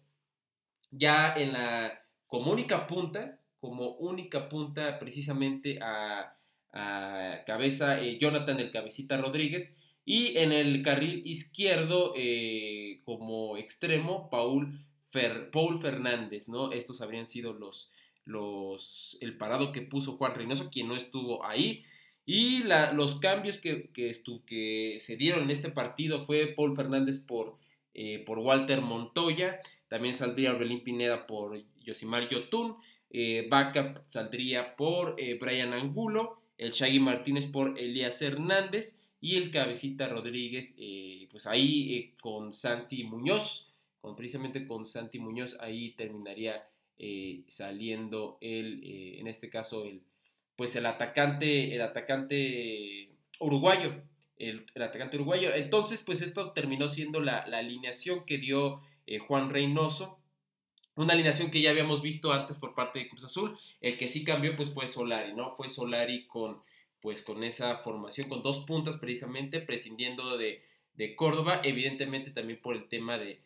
Ya 0.91 1.33
en 1.35 1.53
la 1.53 2.03
como 2.33 2.51
única 2.51 2.87
punta, 2.87 3.39
como 3.59 3.91
única 3.91 4.49
punta 4.49 4.97
precisamente 4.97 5.77
a, 5.81 6.35
cabeza 7.45 8.01
eh, 8.01 8.17
Jonathan 8.19 8.57
del 8.57 8.71
Cabecita 8.71 9.17
Rodríguez 9.17 9.75
y 10.03 10.35
en 10.39 10.51
el 10.51 10.81
carril 10.81 11.21
izquierdo 11.27 12.13
eh, 12.17 13.01
como 13.05 13.57
extremo 13.57 14.31
Paul, 14.31 14.83
Paul 15.51 15.79
Fernández, 15.79 16.49
¿no? 16.49 16.71
Estos 16.71 17.01
habrían 17.01 17.27
sido 17.27 17.53
los, 17.53 17.91
los, 18.25 19.17
el 19.21 19.37
parado 19.37 19.71
que 19.71 19.81
puso 19.81 20.17
Juan 20.17 20.35
Reynoso, 20.35 20.69
quien 20.69 20.87
no 20.87 20.95
estuvo 20.95 21.45
ahí. 21.45 21.85
Y 22.25 22.63
los 22.63 23.17
cambios 23.17 23.57
que, 23.57 23.89
que, 23.91 24.97
se 24.99 25.17
dieron 25.17 25.43
en 25.43 25.51
este 25.51 25.69
partido 25.69 26.25
fue 26.25 26.47
Paul 26.47 26.75
Fernández 26.75 27.17
por, 27.17 27.57
eh, 27.93 28.23
por 28.25 28.39
Walter 28.39 28.81
Montoya, 28.81 29.59
también 29.89 30.13
saldría 30.13 30.51
Orbelín 30.51 30.83
Pineda 30.83 31.27
por 31.27 31.61
Yosimar 31.83 32.29
Yotun, 32.29 32.77
eh, 33.09 33.49
saldría 34.07 34.75
por 34.75 35.15
eh, 35.19 35.37
Brian 35.39 35.73
Angulo, 35.73 36.41
el 36.57 36.71
Shaggy 36.71 36.99
Martínez 36.99 37.45
por 37.45 37.77
Elías 37.77 38.21
Hernández 38.21 38.99
y 39.21 39.37
el 39.37 39.51
Cabecita 39.51 40.07
Rodríguez, 40.09 40.73
eh, 40.77 41.27
pues 41.29 41.45
ahí 41.45 42.13
con 42.21 42.53
Santi 42.53 43.03
Muñoz, 43.03 43.71
con, 44.01 44.15
precisamente 44.15 44.65
con 44.65 44.85
Santi 44.85 45.19
Muñoz, 45.19 45.55
ahí 45.59 45.91
terminaría 45.91 46.67
saliendo 47.47 48.37
el, 48.41 48.81
en 49.19 49.27
este 49.27 49.49
caso, 49.49 49.85
el, 49.85 50.03
pues 50.55 50.75
el 50.75 50.85
atacante, 50.85 51.75
el 51.75 51.81
atacante 51.81 53.09
uruguayo, 53.39 54.01
el, 54.37 54.65
atacante 54.75 55.17
uruguayo. 55.17 55.53
Entonces, 55.53 56.01
pues 56.01 56.21
esto 56.21 56.51
terminó 56.53 56.89
siendo 56.89 57.21
la, 57.21 57.45
la 57.47 57.59
alineación 57.59 58.25
que 58.25 58.37
dio 58.37 58.81
Juan 59.27 59.49
Reynoso 59.49 60.19
una 60.95 61.13
alineación 61.13 61.49
que 61.49 61.61
ya 61.61 61.71
habíamos 61.71 62.01
visto 62.01 62.31
antes 62.31 62.57
por 62.57 62.75
parte 62.75 62.99
de 62.99 63.09
Cruz 63.09 63.23
Azul. 63.23 63.57
El 63.81 63.97
que 63.97 64.07
sí 64.07 64.23
cambió 64.23 64.55
pues 64.55 64.69
fue 64.69 64.87
Solari, 64.87 65.33
¿no? 65.33 65.55
Fue 65.55 65.69
Solari 65.69 66.27
con 66.27 66.61
pues 67.01 67.21
con 67.21 67.43
esa 67.43 67.77
formación, 67.79 68.29
con 68.29 68.43
dos 68.43 68.59
puntas 68.59 68.95
precisamente, 68.95 69.59
prescindiendo 69.59 70.37
de, 70.37 70.63
Córdoba, 71.17 71.59
evidentemente 71.61 72.31
también 72.31 72.61
por 72.61 72.77
el 72.77 72.87
tema 72.87 73.17
de, 73.17 73.41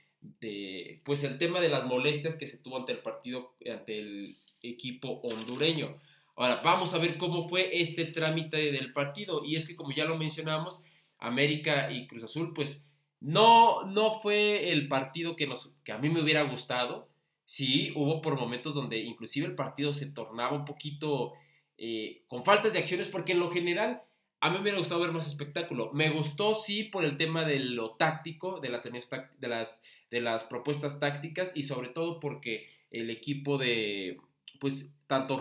pues 1.03 1.23
el 1.23 1.37
tema 1.37 1.59
de 1.59 1.69
las 1.69 1.85
molestias 1.85 2.35
que 2.35 2.47
se 2.47 2.57
tuvo 2.57 2.77
ante 2.77 2.91
el 2.91 2.99
partido, 2.99 3.55
ante 3.71 3.99
el 3.99 4.35
equipo 4.61 5.21
hondureño. 5.23 5.97
Ahora, 6.35 6.61
vamos 6.63 6.93
a 6.93 6.99
ver 6.99 7.17
cómo 7.17 7.47
fue 7.49 7.81
este 7.81 8.05
trámite 8.05 8.71
del 8.71 8.93
partido. 8.93 9.43
Y 9.43 9.55
es 9.55 9.67
que 9.67 9.75
como 9.75 9.91
ya 9.91 10.05
lo 10.05 10.17
mencionamos, 10.17 10.83
América 11.19 11.91
y 11.91 12.07
Cruz 12.07 12.23
Azul, 12.23 12.53
pues 12.53 12.85
no, 13.19 13.83
no 13.85 14.19
fue 14.19 14.71
el 14.71 14.87
partido 14.87 15.35
que, 15.35 15.47
nos, 15.47 15.73
que 15.83 15.91
a 15.91 15.97
mí 15.97 16.09
me 16.09 16.21
hubiera 16.21 16.43
gustado 16.43 17.09
sí, 17.47 17.93
hubo 17.95 18.21
por 18.21 18.37
momentos 18.37 18.75
donde 18.75 18.99
inclusive 18.99 19.47
el 19.47 19.55
partido 19.55 19.93
se 19.93 20.11
tornaba 20.11 20.55
un 20.55 20.65
poquito 20.65 21.33
eh, 21.77 22.23
con 22.27 22.43
faltas 22.43 22.73
de 22.73 22.79
acciones, 22.79 23.07
porque 23.07 23.31
en 23.31 23.39
lo 23.39 23.49
general 23.49 24.03
a 24.41 24.49
mí 24.49 24.57
me 24.57 24.63
hubiera 24.63 24.77
gustado 24.77 25.01
ver 25.01 25.13
más 25.13 25.27
espectáculo. 25.27 25.91
Me 25.93 26.09
gustó, 26.09 26.53
sí, 26.53 26.83
por 26.83 27.05
el 27.05 27.15
tema 27.15 27.45
de 27.45 27.59
lo 27.59 27.95
táctico, 27.95 28.59
de 28.59 28.69
las, 28.69 28.83
de 28.83 29.47
las, 29.47 29.81
de 30.11 30.21
las 30.21 30.43
propuestas 30.43 30.99
tácticas 30.99 31.51
y 31.53 31.63
sobre 31.63 31.89
todo 31.89 32.19
porque 32.19 32.69
el 32.91 33.09
equipo 33.09 33.57
de, 33.57 34.17
pues, 34.59 34.95
tanto 35.07 35.37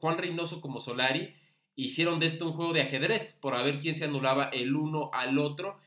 Juan 0.00 0.18
Reynoso 0.18 0.60
como 0.60 0.80
Solari 0.80 1.34
hicieron 1.76 2.20
de 2.20 2.26
esto 2.26 2.46
un 2.46 2.52
juego 2.52 2.72
de 2.72 2.82
ajedrez 2.82 3.38
por 3.40 3.54
a 3.54 3.62
ver 3.62 3.80
quién 3.80 3.94
se 3.94 4.04
anulaba 4.04 4.48
el 4.48 4.74
uno 4.74 5.10
al 5.12 5.38
otro. 5.38 5.78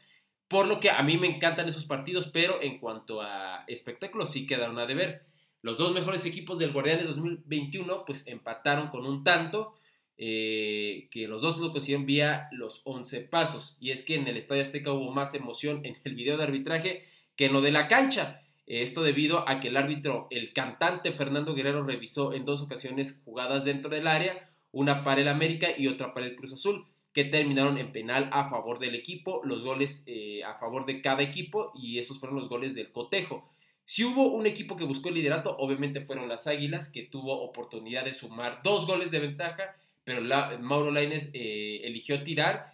Por 0.47 0.67
lo 0.67 0.79
que 0.79 0.89
a 0.89 1.01
mí 1.03 1.17
me 1.17 1.27
encantan 1.27 1.67
esos 1.67 1.85
partidos, 1.85 2.27
pero 2.27 2.61
en 2.61 2.79
cuanto 2.79 3.21
a 3.21 3.63
espectáculo 3.67 4.25
sí 4.25 4.45
quedaron 4.45 4.77
a 4.79 4.85
deber. 4.85 5.25
Los 5.61 5.77
dos 5.77 5.93
mejores 5.93 6.25
equipos 6.25 6.59
del 6.59 6.73
Guardianes 6.73 7.07
2021 7.07 8.05
pues 8.05 8.27
empataron 8.27 8.89
con 8.89 9.05
un 9.05 9.23
tanto 9.23 9.73
eh, 10.17 11.07
que 11.09 11.27
los 11.27 11.41
dos 11.41 11.57
lo 11.57 11.71
consiguieron 11.71 12.05
vía 12.05 12.49
los 12.51 12.81
11 12.83 13.21
pasos. 13.21 13.77
Y 13.79 13.91
es 13.91 14.03
que 14.03 14.15
en 14.15 14.27
el 14.27 14.37
Estadio 14.37 14.61
Azteca 14.61 14.91
hubo 14.91 15.11
más 15.11 15.33
emoción 15.33 15.85
en 15.85 15.97
el 16.03 16.15
video 16.15 16.37
de 16.37 16.43
arbitraje 16.43 17.05
que 17.35 17.45
en 17.45 17.53
lo 17.53 17.61
de 17.61 17.71
la 17.71 17.87
cancha. 17.87 18.41
Esto 18.65 19.03
debido 19.03 19.47
a 19.47 19.59
que 19.59 19.67
el 19.67 19.77
árbitro, 19.77 20.27
el 20.29 20.53
cantante 20.53 21.11
Fernando 21.11 21.53
Guerrero, 21.53 21.83
revisó 21.83 22.33
en 22.33 22.45
dos 22.45 22.61
ocasiones 22.61 23.21
jugadas 23.25 23.65
dentro 23.65 23.89
del 23.89 24.07
área, 24.07 24.49
una 24.71 25.03
para 25.03 25.21
el 25.21 25.27
América 25.27 25.67
y 25.77 25.87
otra 25.87 26.13
para 26.13 26.25
el 26.25 26.35
Cruz 26.35 26.53
Azul, 26.53 26.85
que 27.13 27.25
terminaron 27.25 27.77
en 27.77 27.91
penal 27.91 28.29
a 28.31 28.49
favor 28.49 28.79
del 28.79 28.95
equipo, 28.95 29.41
los 29.43 29.63
goles 29.63 30.03
eh, 30.07 30.43
a 30.43 30.55
favor 30.55 30.85
de 30.85 31.01
cada 31.01 31.21
equipo 31.21 31.71
y 31.75 31.99
esos 31.99 32.19
fueron 32.19 32.37
los 32.37 32.49
goles 32.49 32.73
del 32.73 32.91
cotejo. 32.91 33.49
Si 33.85 34.03
hubo 34.03 34.31
un 34.31 34.47
equipo 34.47 34.77
que 34.77 34.85
buscó 34.85 35.09
el 35.09 35.15
liderato, 35.15 35.55
obviamente 35.57 36.01
fueron 36.01 36.29
las 36.29 36.47
Águilas, 36.47 36.89
que 36.89 37.03
tuvo 37.03 37.41
oportunidad 37.41 38.05
de 38.05 38.13
sumar 38.13 38.61
dos 38.63 38.87
goles 38.87 39.11
de 39.11 39.19
ventaja 39.19 39.75
pero 40.03 40.21
Mauro 40.59 40.91
Laines 40.91 41.29
eh, 41.33 41.81
eligió 41.83 42.23
tirar 42.23 42.65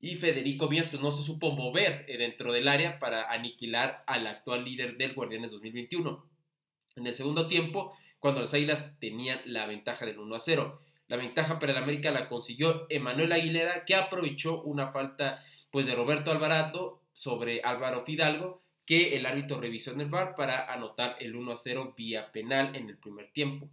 y 0.00 0.16
Federico 0.16 0.68
Vías 0.68 0.88
pues 0.88 1.02
no 1.02 1.10
se 1.10 1.22
supo 1.22 1.52
mover 1.52 2.04
eh, 2.08 2.16
dentro 2.16 2.52
del 2.52 2.68
área 2.68 2.98
para 2.98 3.30
aniquilar 3.30 4.02
al 4.06 4.26
actual 4.26 4.64
líder 4.64 4.96
del 4.96 5.14
Guardianes 5.14 5.50
2021. 5.50 6.26
En 6.96 7.06
el 7.06 7.14
segundo 7.14 7.48
tiempo, 7.48 7.96
cuando 8.18 8.40
las 8.40 8.54
Águilas 8.54 8.98
tenían 8.98 9.40
la 9.44 9.66
ventaja 9.66 10.06
del 10.06 10.18
1 10.18 10.34
a 10.34 10.40
0. 10.40 10.80
La 11.08 11.16
ventaja 11.16 11.58
para 11.58 11.72
el 11.72 11.78
América 11.78 12.10
la 12.10 12.28
consiguió 12.28 12.86
Emanuel 12.88 13.32
Aguilera, 13.32 13.84
que 13.84 13.94
aprovechó 13.94 14.62
una 14.62 14.88
falta 14.88 15.44
pues, 15.70 15.86
de 15.86 15.94
Roberto 15.94 16.30
Alvarado 16.30 17.02
sobre 17.12 17.62
Álvaro 17.62 18.04
Fidalgo, 18.04 18.62
que 18.86 19.16
el 19.16 19.26
árbitro 19.26 19.60
revisó 19.60 19.92
en 19.92 20.00
el 20.00 20.08
bar 20.08 20.34
para 20.34 20.72
anotar 20.72 21.16
el 21.20 21.36
1 21.36 21.52
a 21.52 21.56
0 21.56 21.94
vía 21.96 22.32
penal 22.32 22.74
en 22.76 22.88
el 22.88 22.96
primer 22.96 23.32
tiempo. 23.32 23.68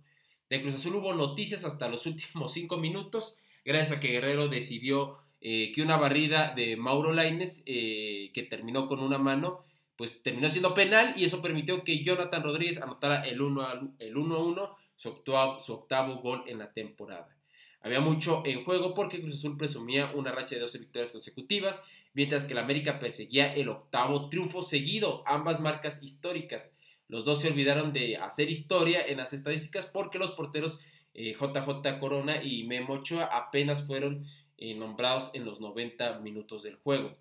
De 0.50 0.62
Cruz 0.62 0.76
Azul 0.76 0.96
hubo 0.96 1.14
noticias 1.14 1.66
hasta 1.66 1.90
los 1.90 2.06
últimos 2.06 2.54
cinco 2.54 2.78
minutos, 2.78 3.38
gracias 3.66 3.98
a 3.98 4.00
que 4.00 4.10
Guerrero 4.10 4.48
decidió 4.48 5.20
eh, 5.40 5.72
que 5.74 5.82
una 5.82 5.98
barrida 5.98 6.54
de 6.56 6.76
Mauro 6.78 7.14
Laines, 7.14 7.64
eh, 7.66 8.32
que 8.34 8.44
terminó 8.44 8.88
con 8.88 9.00
una 9.00 9.18
mano, 9.18 9.64
pues 9.96 10.22
terminó 10.22 10.50
siendo 10.50 10.74
penal 10.74 11.14
y 11.18 11.26
eso 11.26 11.42
permitió 11.42 11.84
que 11.84 12.04
Jonathan 12.04 12.44
Rodríguez 12.44 12.82
anotara 12.82 13.24
el 13.24 13.42
1 13.42 13.62
a, 13.62 13.82
el 14.00 14.18
1, 14.18 14.76
su, 14.96 15.10
octavo, 15.10 15.60
su 15.60 15.74
octavo 15.74 16.18
gol 16.18 16.44
en 16.48 16.60
la 16.60 16.72
temporada. 16.72 17.36
Había 17.82 18.00
mucho 18.00 18.44
en 18.46 18.64
juego 18.64 18.94
porque 18.94 19.22
Cruz 19.22 19.36
Azul 19.36 19.58
presumía 19.58 20.12
una 20.14 20.32
racha 20.32 20.56
de 20.56 20.62
12 20.62 20.80
victorias 20.80 21.12
consecutivas, 21.12 21.84
mientras 22.14 22.46
que 22.46 22.54
el 22.54 22.60
América 22.60 23.00
perseguía 23.00 23.54
el 23.54 23.70
octavo 23.70 24.30
triunfo 24.30 24.62
seguido, 24.64 25.24
ambas 25.26 25.62
marcas 25.62 26.04
históricas. 26.04 26.74
Los 27.08 27.24
dos 27.24 27.42
se 27.42 27.50
olvidaron 27.50 27.94
de 27.94 28.18
hacer 28.18 28.50
historia 28.50 29.06
en 29.06 29.18
las 29.18 29.34
estadísticas 29.34 29.86
porque 29.86 30.20
los 30.20 30.32
porteros 30.32 30.80
JJ 31.14 31.70
eh, 31.86 32.00
Corona 32.00 32.44
y 32.44 32.64
Memo 32.64 32.96
Ochoa 32.96 33.26
apenas 33.26 33.86
fueron 33.88 34.26
eh, 34.58 34.74
nombrados 34.76 35.32
en 35.34 35.46
los 35.46 35.62
90 35.62 36.20
minutos 36.20 36.64
del 36.64 36.76
juego. 36.76 37.16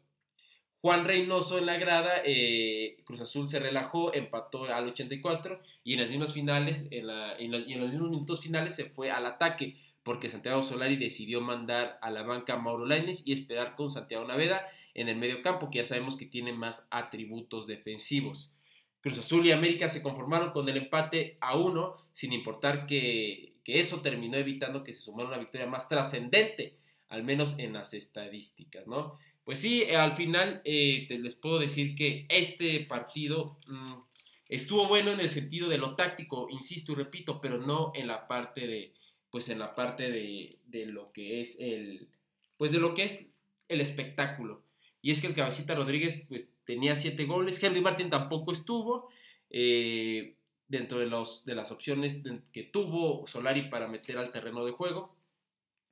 Juan 0.80 1.04
Reynoso 1.04 1.58
en 1.58 1.66
la 1.66 1.78
grada, 1.78 2.22
eh, 2.24 2.98
Cruz 3.04 3.20
Azul 3.20 3.48
se 3.48 3.58
relajó, 3.58 4.14
empató 4.14 4.64
al 4.64 4.88
84 4.88 5.60
y 5.82 5.94
en 5.94 6.00
las 6.00 6.10
mismas 6.10 6.32
finales, 6.32 6.88
en, 6.90 7.06
los, 7.50 7.66
mismos 7.66 8.10
minutos 8.10 8.40
finales 8.40 8.76
se 8.76 8.84
fue 8.84 9.10
al 9.10 9.26
ataque 9.26 9.76
porque 10.02 10.28
Santiago 10.28 10.62
Solari 10.62 10.96
decidió 10.96 11.40
mandar 11.40 11.98
a 12.00 12.10
la 12.10 12.22
banca 12.22 12.52
a 12.52 12.58
Mauro 12.58 12.86
Laines 12.86 13.26
y 13.26 13.32
esperar 13.32 13.74
con 13.74 13.90
Santiago 13.90 14.24
Naveda 14.24 14.68
en 14.94 15.08
el 15.08 15.16
medio 15.16 15.42
campo, 15.42 15.68
que 15.68 15.78
ya 15.78 15.84
sabemos 15.84 16.16
que 16.16 16.26
tiene 16.26 16.52
más 16.52 16.86
atributos 16.92 17.66
defensivos. 17.66 18.52
Cruz 19.00 19.18
Azul 19.18 19.44
y 19.46 19.52
América 19.52 19.88
se 19.88 20.02
conformaron 20.02 20.52
con 20.52 20.68
el 20.68 20.76
empate 20.76 21.36
a 21.40 21.56
uno, 21.56 21.96
sin 22.12 22.32
importar 22.32 22.86
que, 22.86 23.54
eso 23.64 24.00
terminó 24.00 24.36
evitando 24.36 24.84
que 24.84 24.92
se 24.92 25.02
sumara 25.02 25.28
una 25.28 25.38
victoria 25.38 25.66
más 25.66 25.88
trascendente, 25.88 26.76
al 27.08 27.24
menos 27.24 27.54
en 27.58 27.72
las 27.72 27.94
estadísticas, 27.94 28.86
¿no? 28.86 29.18
Pues 29.44 29.60
sí, 29.60 29.82
eh, 29.82 29.96
al 29.96 30.12
final 30.12 30.60
eh, 30.64 31.06
les 31.08 31.34
puedo 31.34 31.58
decir 31.58 31.94
que 31.94 32.26
este 32.28 32.80
partido 32.80 33.58
mm, 33.66 33.94
estuvo 34.48 34.88
bueno 34.88 35.12
en 35.12 35.20
el 35.20 35.30
sentido 35.30 35.68
de 35.68 35.78
lo 35.78 35.94
táctico, 35.94 36.48
insisto 36.50 36.92
y 36.92 36.96
repito, 36.96 37.40
pero 37.40 37.58
no 37.58 37.92
en 37.94 38.08
la 38.08 38.26
parte 38.26 38.66
de, 38.66 38.92
pues 39.30 39.48
en 39.48 39.58
la 39.58 39.74
parte 39.74 40.10
de, 40.10 40.58
de 40.66 40.86
lo 40.86 41.12
que 41.12 41.40
es 41.40 41.56
el, 41.60 42.08
pues 42.56 42.72
de 42.72 42.80
lo 42.80 42.94
que 42.94 43.04
es 43.04 43.28
el 43.68 43.80
espectáculo. 43.80 44.64
Y 45.02 45.12
es 45.12 45.20
que 45.20 45.28
el 45.28 45.34
Cabecita 45.34 45.74
Rodríguez 45.74 46.26
pues, 46.28 46.52
tenía 46.64 46.96
siete 46.96 47.26
goles. 47.26 47.62
Henry 47.62 47.80
Martin 47.80 48.10
tampoco 48.10 48.50
estuvo. 48.50 49.08
Eh, 49.50 50.34
dentro 50.68 50.98
de, 50.98 51.06
los, 51.06 51.44
de 51.44 51.54
las 51.54 51.70
opciones 51.70 52.22
que 52.52 52.64
tuvo 52.64 53.26
Solari 53.26 53.68
para 53.70 53.88
meter 53.88 54.18
al 54.18 54.32
terreno 54.32 54.64
de 54.64 54.72
juego. 54.72 55.15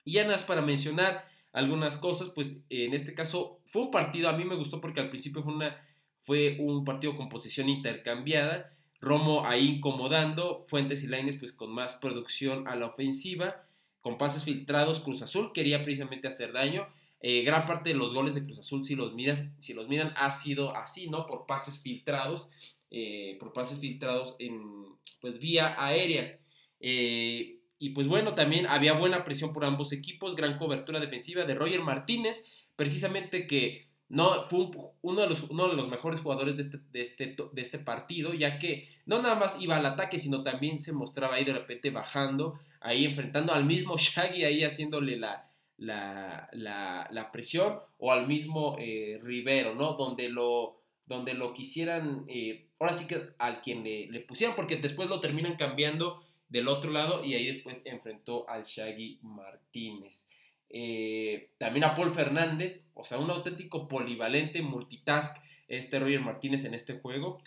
Y 0.04 0.12
ya 0.12 0.24
nada 0.24 0.44
para 0.46 0.62
mencionar 0.62 1.26
algunas 1.52 1.96
cosas, 1.96 2.30
pues 2.30 2.58
en 2.68 2.94
este 2.94 3.14
caso 3.14 3.60
fue 3.66 3.82
un 3.82 3.90
partido, 3.90 4.28
a 4.28 4.36
mí 4.36 4.44
me 4.44 4.56
gustó 4.56 4.80
porque 4.80 5.00
al 5.00 5.08
principio 5.08 5.42
fue, 5.42 5.54
una, 5.54 5.80
fue 6.20 6.56
un 6.60 6.84
partido 6.84 7.16
con 7.16 7.28
posición 7.28 7.68
intercambiada, 7.68 8.70
Romo 9.00 9.46
ahí 9.46 9.76
incomodando, 9.76 10.64
Fuentes 10.66 11.04
y 11.04 11.06
Laines 11.06 11.36
pues 11.36 11.52
con 11.52 11.70
más 11.72 11.94
producción 11.94 12.66
a 12.66 12.74
la 12.74 12.86
ofensiva, 12.86 13.66
con 14.00 14.18
pases 14.18 14.44
filtrados, 14.44 15.00
Cruz 15.00 15.22
Azul 15.22 15.52
quería 15.52 15.82
precisamente 15.82 16.26
hacer 16.26 16.52
daño, 16.52 16.88
eh, 17.26 17.42
gran 17.42 17.64
parte 17.64 17.88
de 17.88 17.96
los 17.96 18.12
goles 18.12 18.34
de 18.34 18.44
Cruz 18.44 18.58
Azul, 18.58 18.84
si 18.84 18.94
los, 18.94 19.14
miran, 19.14 19.54
si 19.58 19.72
los 19.72 19.88
miran, 19.88 20.12
ha 20.16 20.30
sido 20.30 20.76
así, 20.76 21.08
¿no? 21.08 21.26
Por 21.26 21.46
pases 21.46 21.78
filtrados, 21.78 22.50
eh, 22.90 23.38
por 23.40 23.54
pases 23.54 23.80
filtrados 23.80 24.36
en, 24.38 24.94
pues, 25.22 25.38
vía 25.38 25.74
aérea. 25.82 26.38
Eh, 26.80 27.53
y 27.78 27.90
pues 27.90 28.08
bueno, 28.08 28.34
también 28.34 28.66
había 28.66 28.92
buena 28.94 29.24
presión 29.24 29.52
por 29.52 29.64
ambos 29.64 29.92
equipos, 29.92 30.37
gran 30.37 30.58
cobertura 30.58 31.00
defensiva 31.00 31.44
de 31.44 31.54
Roger 31.54 31.80
Martínez, 31.80 32.44
precisamente 32.76 33.46
que 33.46 33.88
no 34.08 34.44
fue 34.44 34.68
uno, 35.02 35.22
de 35.22 35.28
los, 35.28 35.42
uno 35.44 35.68
de 35.68 35.76
los 35.76 35.88
mejores 35.88 36.20
jugadores 36.20 36.56
de 36.56 36.62
este, 36.62 36.78
de, 36.92 37.00
este, 37.00 37.37
de 37.52 37.62
este 37.62 37.78
partido, 37.78 38.34
ya 38.34 38.58
que 38.58 38.88
no 39.06 39.20
nada 39.20 39.34
más 39.34 39.60
iba 39.60 39.76
al 39.76 39.87
ataque, 39.87 40.18
sino 40.18 40.42
también 40.42 40.78
se 40.78 40.92
mostraba 40.92 41.37
ahí 41.37 41.44
de 41.44 41.54
repente 41.54 41.90
bajando, 41.90 42.58
ahí 42.80 43.04
enfrentando 43.04 43.52
al 43.52 43.64
mismo 43.64 43.96
Shaggy, 43.98 44.44
ahí 44.44 44.62
haciéndole 44.62 45.16
la, 45.16 45.50
la, 45.78 46.48
la, 46.52 47.30
presión 47.32 47.80
o 47.98 48.12
al 48.12 48.26
mismo 48.28 48.76
eh, 48.78 49.18
Rivero, 49.22 49.74
¿no? 49.74 49.94
Donde 49.94 50.28
lo, 50.28 50.80
donde 51.06 51.34
lo 51.34 51.52
quisieran, 51.52 52.24
eh, 52.28 52.68
ahora 52.78 52.92
sí 52.92 53.06
que 53.06 53.30
al 53.38 53.62
quien 53.62 53.82
le, 53.82 54.06
le, 54.06 54.20
pusieran, 54.20 54.54
porque 54.54 54.76
después 54.76 55.08
lo 55.08 55.20
terminan 55.20 55.56
cambiando 55.56 56.22
del 56.48 56.68
otro 56.68 56.90
lado 56.90 57.24
y 57.24 57.35
ahí 57.35 57.46
después 57.46 57.83
enfrentó 57.85 58.48
al 58.48 58.64
Shaggy 58.64 59.18
Martínez. 59.22 60.28
Eh, 60.70 61.50
también 61.59 61.85
a 61.85 61.94
Paul 61.94 62.12
Fernández, 62.12 62.87
o 62.94 63.04
sea, 63.04 63.18
un 63.18 63.30
auténtico 63.30 63.87
polivalente, 63.88 64.62
multitask, 64.62 65.37
este 65.68 65.98
Roger 65.98 66.20
Martínez 66.20 66.64
en 66.64 66.74
este 66.74 66.94
juego. 66.94 67.40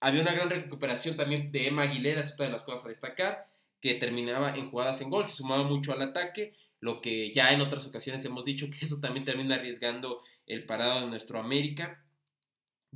había 0.00 0.22
una 0.22 0.32
gran 0.32 0.50
recuperación 0.50 1.16
también 1.16 1.50
de 1.52 1.68
Emma 1.68 1.82
Aguilera, 1.82 2.20
es 2.20 2.32
otra 2.32 2.46
de 2.46 2.52
las 2.52 2.62
cosas 2.62 2.86
a 2.86 2.88
destacar, 2.88 3.46
que 3.80 3.94
terminaba 3.94 4.56
en 4.56 4.70
jugadas 4.70 5.00
en 5.00 5.10
gol, 5.10 5.28
se 5.28 5.36
sumaba 5.36 5.64
mucho 5.64 5.92
al 5.92 6.02
ataque 6.02 6.54
lo 6.80 7.00
que 7.00 7.32
ya 7.32 7.52
en 7.52 7.60
otras 7.60 7.86
ocasiones 7.86 8.24
hemos 8.24 8.44
dicho 8.44 8.68
que 8.70 8.78
eso 8.84 9.00
también 9.00 9.24
termina 9.24 9.56
arriesgando 9.56 10.22
el 10.46 10.64
parado 10.64 11.00
de 11.00 11.06
nuestro 11.06 11.38
América. 11.38 12.02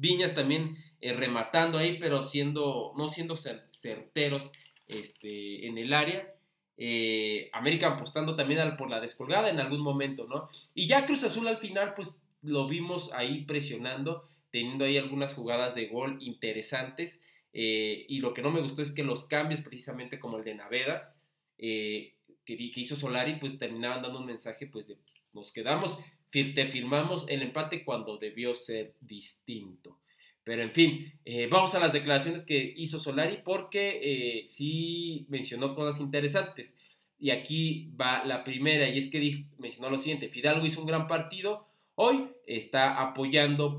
Viñas 0.01 0.35
también 0.35 0.77
eh, 1.01 1.13
rematando 1.13 1.79
ahí, 1.79 1.99
pero 1.99 2.23
siendo, 2.23 2.93
no 2.97 3.07
siendo 3.09 3.37
certeros 3.37 4.51
este, 4.89 5.67
en 5.67 5.79
el 5.79 5.93
área. 5.93 6.35
Eh, 6.79 7.51
América 7.53 7.89
apostando 7.89 8.35
también 8.35 8.77
por 8.79 8.89
la 8.89 9.01
descolgada 9.01 9.51
en 9.51 9.61
algún 9.61 9.83
momento, 9.83 10.27
¿no? 10.27 10.49
Y 10.75 10.87
ya 10.87 11.05
Cruz 11.05 11.23
Azul 11.25 11.47
al 11.47 11.59
final, 11.59 11.93
pues 11.95 12.23
lo 12.43 12.67
vimos 12.67 13.13
ahí 13.13 13.45
presionando, 13.45 14.25
teniendo 14.51 14.87
ahí 14.87 14.97
algunas 14.97 15.35
jugadas 15.35 15.75
de 15.75 15.87
gol 15.89 16.17
interesantes. 16.23 17.21
Eh, 17.53 18.07
y 18.09 18.21
lo 18.21 18.33
que 18.33 18.41
no 18.41 18.51
me 18.51 18.63
gustó 18.63 18.81
es 18.81 18.93
que 18.93 19.05
los 19.05 19.25
cambios, 19.25 19.61
precisamente 19.61 20.19
como 20.19 20.39
el 20.39 20.45
de 20.45 20.55
Naveda, 20.55 21.15
que, 21.59 22.15
hizo 22.47 22.97
Solari, 22.97 23.35
pues 23.35 23.59
terminaban 23.59 24.03
dando 24.03 24.19
un 24.19 24.27
mensaje, 24.27 24.67
pues 24.67 24.89
de 24.89 24.97
nos 25.33 25.53
quedamos, 25.53 25.99
te 26.31 26.67
firmamos 26.67 27.27
el 27.29 27.43
empate 27.43 27.85
cuando 27.85 28.19
debió 28.19 28.55
ser 28.55 28.95
distinto. 29.01 29.99
Pero 30.45 30.63
en 30.63 30.73
fin, 30.73 31.13
eh, 31.25 31.49
vamos 31.51 31.75
a 31.75 31.81
las 31.81 31.93
declaraciones 31.93 32.45
que 32.45 32.75
hizo 32.77 32.99
Solari 32.99 33.41
porque 33.45 34.01
eh, 34.03 34.49
sí 34.49 35.27
mencionó 35.29 35.75
cosas 35.75 36.01
interesantes. 36.01 36.77
y 37.19 37.31
aquí 37.31 37.91
va 38.01 38.25
la 38.25 38.45
primera, 38.45 38.89
y 38.89 38.97
es 38.97 39.11
que 39.11 39.21
dijo, 39.21 39.45
mencionó 39.59 39.91
lo 39.91 39.99
siguiente, 39.99 40.31
Fidalgo 40.31 40.65
hizo 40.65 40.81
un 40.81 40.87
gran 40.87 41.07
partido, 41.07 41.69
hoy 42.03 42.31
está 42.47 42.99
apoyando, 42.99 43.77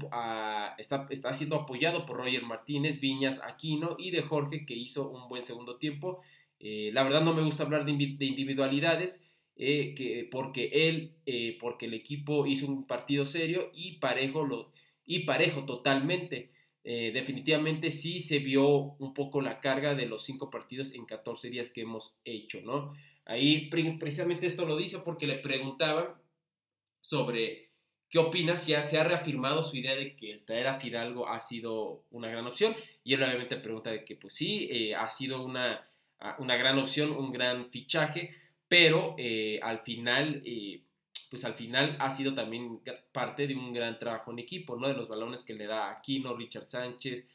está, 0.78 1.08
está 1.10 1.34
siendo 1.34 1.56
apoyado 1.56 2.06
por 2.06 2.18
Roger 2.18 2.44
Martínez, 2.44 3.00
Viñas, 3.00 3.42
Aquino 3.44 3.96
y 3.98 4.12
de 4.12 4.22
Jorge, 4.22 4.64
que 4.68 4.76
hizo 4.76 5.10
un 5.10 5.28
buen 5.28 5.44
segundo 5.44 5.78
tiempo. 5.78 6.22
Eh, 6.60 6.92
la 6.94 7.02
verdad 7.02 7.24
no 7.24 7.34
me 7.34 7.42
gusta 7.42 7.64
hablar 7.64 7.84
de, 7.84 7.92
individualidades, 7.92 9.28
eh, 9.63 9.93
que, 9.95 10.28
porque 10.30 10.69
él, 10.74 11.13
eh, 11.26 11.58
porque 11.60 11.86
el 11.86 11.93
equipo 11.93 12.45
hizo 12.45 12.67
un 12.67 12.88
partido 12.88 13.26
serio 13.26 13.69
y 13.74 14.00
parejo, 14.00 14.43
lo, 14.43 14.71
y 15.06 15.19
parejo 15.19 15.65
totalmente. 15.65 16.52
definitivamente 16.84 17.91
sí 17.91 18.19
se 18.19 18.39
vio 18.39 18.95
un 18.97 19.13
poco 19.13 19.39
la 19.39 19.60
carga 19.60 19.93
de 19.93 20.08
los 20.08 20.26
cinco 20.26 20.50
partidos 20.50 20.93
en 20.95 21.06
14 21.06 21.52
días 21.52 21.69
que 21.69 21.82
hemos 21.82 22.17
hecho, 22.26 22.60
¿no? 22.62 22.93
Ahí 23.26 23.69
precisamente 23.69 24.47
esto 24.47 24.65
lo 24.65 24.76
dice 24.76 24.97
porque 25.06 25.28
le 25.28 25.38
preguntaban 25.38 26.08
sobre 27.02 27.71
qué 28.12 28.19
opinas, 28.19 28.67
ya 28.67 28.84
se 28.84 29.00
ha 29.00 29.04
reafirmado 29.04 29.63
su 29.63 29.78
idea 29.78 29.95
de 29.95 30.15
que 30.15 30.34
el 30.34 30.45
traer 30.45 30.67
a 30.67 30.80
Fidalgo 30.80 31.28
ha 31.28 31.39
sido 31.39 32.04
una 32.12 32.30
gran 32.30 32.45
opción 32.45 32.76
y 33.04 33.13
él 33.13 33.24
obviamente 33.24 33.56
pregunta 33.56 33.89
de 33.89 34.04
que 34.04 34.15
pues 34.15 34.34
sí, 34.34 34.67
eh, 34.69 34.95
ha 34.95 35.10
sido 35.10 35.43
una, 35.43 35.88
una, 36.38 36.58
gran 36.58 36.78
opción, 36.78 37.12
un 37.12 37.32
gran 37.32 37.71
fichaje, 37.71 38.36
pero 38.72 39.16
eh, 39.18 39.60
al 39.62 39.80
final... 39.80 40.42
Eh, 40.46 40.82
pues 41.30 41.46
al 41.46 41.54
final 41.54 41.96
ha 42.02 42.12
sido 42.12 42.34
también 42.34 42.82
parte 43.14 43.48
de 43.48 43.56
un 43.56 43.72
gran 43.72 43.98
trabajo 43.98 44.32
en 44.32 44.40
equipo, 44.40 44.76
¿no? 44.76 44.90
De 44.90 44.94
los 44.94 45.08
balones 45.08 45.46
que 45.46 45.54
le 45.54 45.66
da 45.66 45.90
Aquino, 45.90 46.36
Richard 46.36 46.66
Sánchez, 46.66 47.26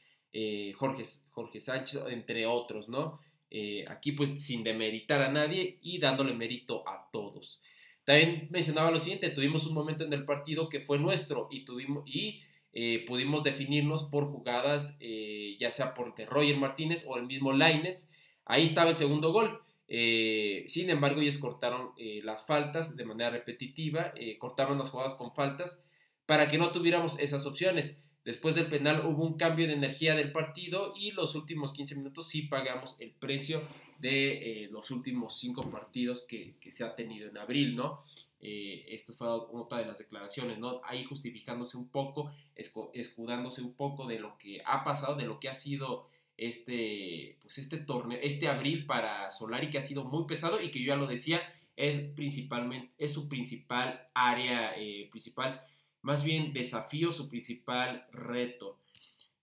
Jorge, 0.75 1.03
Jorge 1.31 1.61
Sánchez, 1.61 2.05
entre 2.11 2.45
otros, 2.45 2.91
¿no? 2.91 3.19
Eh, 3.51 3.85
aquí 3.89 4.13
pues 4.13 4.31
sin 4.45 4.65
demeritar 4.65 5.23
a 5.23 5.31
nadie 5.31 5.79
y 5.81 5.99
dándole 5.99 6.35
mérito 6.35 6.87
a 6.89 7.09
todos. 7.13 7.61
También 8.05 8.49
mencionaba 8.51 8.91
lo 8.91 8.99
siguiente, 9.01 9.31
tuvimos 9.31 9.67
un 9.67 9.75
momento 9.75 10.05
en 10.05 10.13
el 10.13 10.25
partido 10.25 10.69
que 10.69 10.81
fue 10.81 10.99
nuestro 10.99 11.49
y, 11.51 11.65
tuvimos, 11.65 12.05
y 12.07 12.43
eh, 12.73 13.05
pudimos 13.07 13.43
definirnos 13.43 14.05
por 14.05 14.27
jugadas, 14.27 14.97
eh, 15.01 15.57
ya 15.59 15.71
sea 15.71 15.95
por 15.95 16.15
de 16.15 16.27
Roger 16.27 16.57
Martínez 16.57 17.05
o 17.07 17.17
el 17.17 17.27
mismo 17.27 17.53
Laines. 17.53 18.11
Ahí 18.45 18.65
estaba 18.65 18.91
el 18.91 18.97
segundo 18.97 19.33
gol. 19.33 19.61
Sin 19.89 20.91
embargo, 20.91 21.21
ellos 21.21 21.39
cortaron 21.39 21.93
las 22.25 22.45
faltas 22.45 22.97
de 22.97 23.05
manera 23.05 23.31
repetitiva, 23.31 24.13
cortaban 24.39 24.79
las 24.79 24.91
jugadas 24.91 25.15
con 25.15 25.33
faltas 25.33 25.85
para 26.27 26.49
que 26.49 26.59
no 26.59 26.73
tuviéramos 26.73 27.19
esas 27.19 27.47
opciones. 27.47 28.03
Después 28.27 28.57
del 28.57 28.67
penal 28.67 29.07
hubo 29.07 29.25
un 29.25 29.37
cambio 29.37 29.69
de 29.69 29.75
energía 29.75 30.17
del 30.17 30.33
partido 30.33 30.95
y 30.97 31.13
los 31.13 31.37
últimos 31.37 31.73
15 31.73 31.95
minutos 31.95 32.29
sí 32.29 32.43
pagamos 32.43 32.97
el 32.99 33.13
precio 33.13 33.63
de 34.01 34.65
eh, 34.65 34.69
los 34.69 34.91
últimos 34.91 35.39
5 35.39 35.71
partidos 35.71 36.27
que, 36.27 36.57
se 36.69 36.83
ha 36.83 36.97
tenido 36.97 37.29
en 37.29 37.39
abril, 37.39 37.77
¿no? 37.77 38.03
Eh, 38.41 38.85
esta 38.89 39.13
fue 39.13 39.29
otra 39.29 39.79
de 39.79 39.87
las 39.87 39.99
declaraciones, 39.99 40.59
¿no? 40.59 40.81
Ahí 40.85 41.05
justificándose 41.05 41.77
un 41.77 41.89
poco, 41.89 42.33
escudándose 42.57 43.63
un 43.63 43.75
poco 43.75 44.09
de 44.09 44.19
lo 44.19 44.37
que 44.39 44.61
ha 44.67 44.83
pasado, 44.83 45.15
de 45.15 45.25
lo 45.25 45.39
que 45.39 45.49
ha 45.49 45.55
sido 45.55 46.09
este, 46.37 47.39
pues 47.41 47.59
este 47.59 47.79
torneo, 47.79 48.19
este 48.23 48.49
abril 48.49 48.87
para 48.87 49.31
Solari 49.31 49.71
que 49.71 49.79
ha 49.79 49.83
sido 49.83 50.05
muy 50.05 50.27
pesado 50.27 50.61
y 50.61 50.71
que 50.71 50.81
yo 50.81 50.89
ya 50.89 50.97
lo 50.97 51.07
decía, 51.07 51.43
es 51.77 51.99
principalmente, 52.15 52.93
es 52.99 53.13
su 53.13 53.29
principal 53.29 54.09
área, 54.15 54.75
eh, 54.77 55.09
principal 55.11 55.63
más 56.03 56.25
bien 56.25 56.53
desafío, 56.53 57.13
su 57.13 57.29
principal 57.29 58.07
reto. 58.13 58.79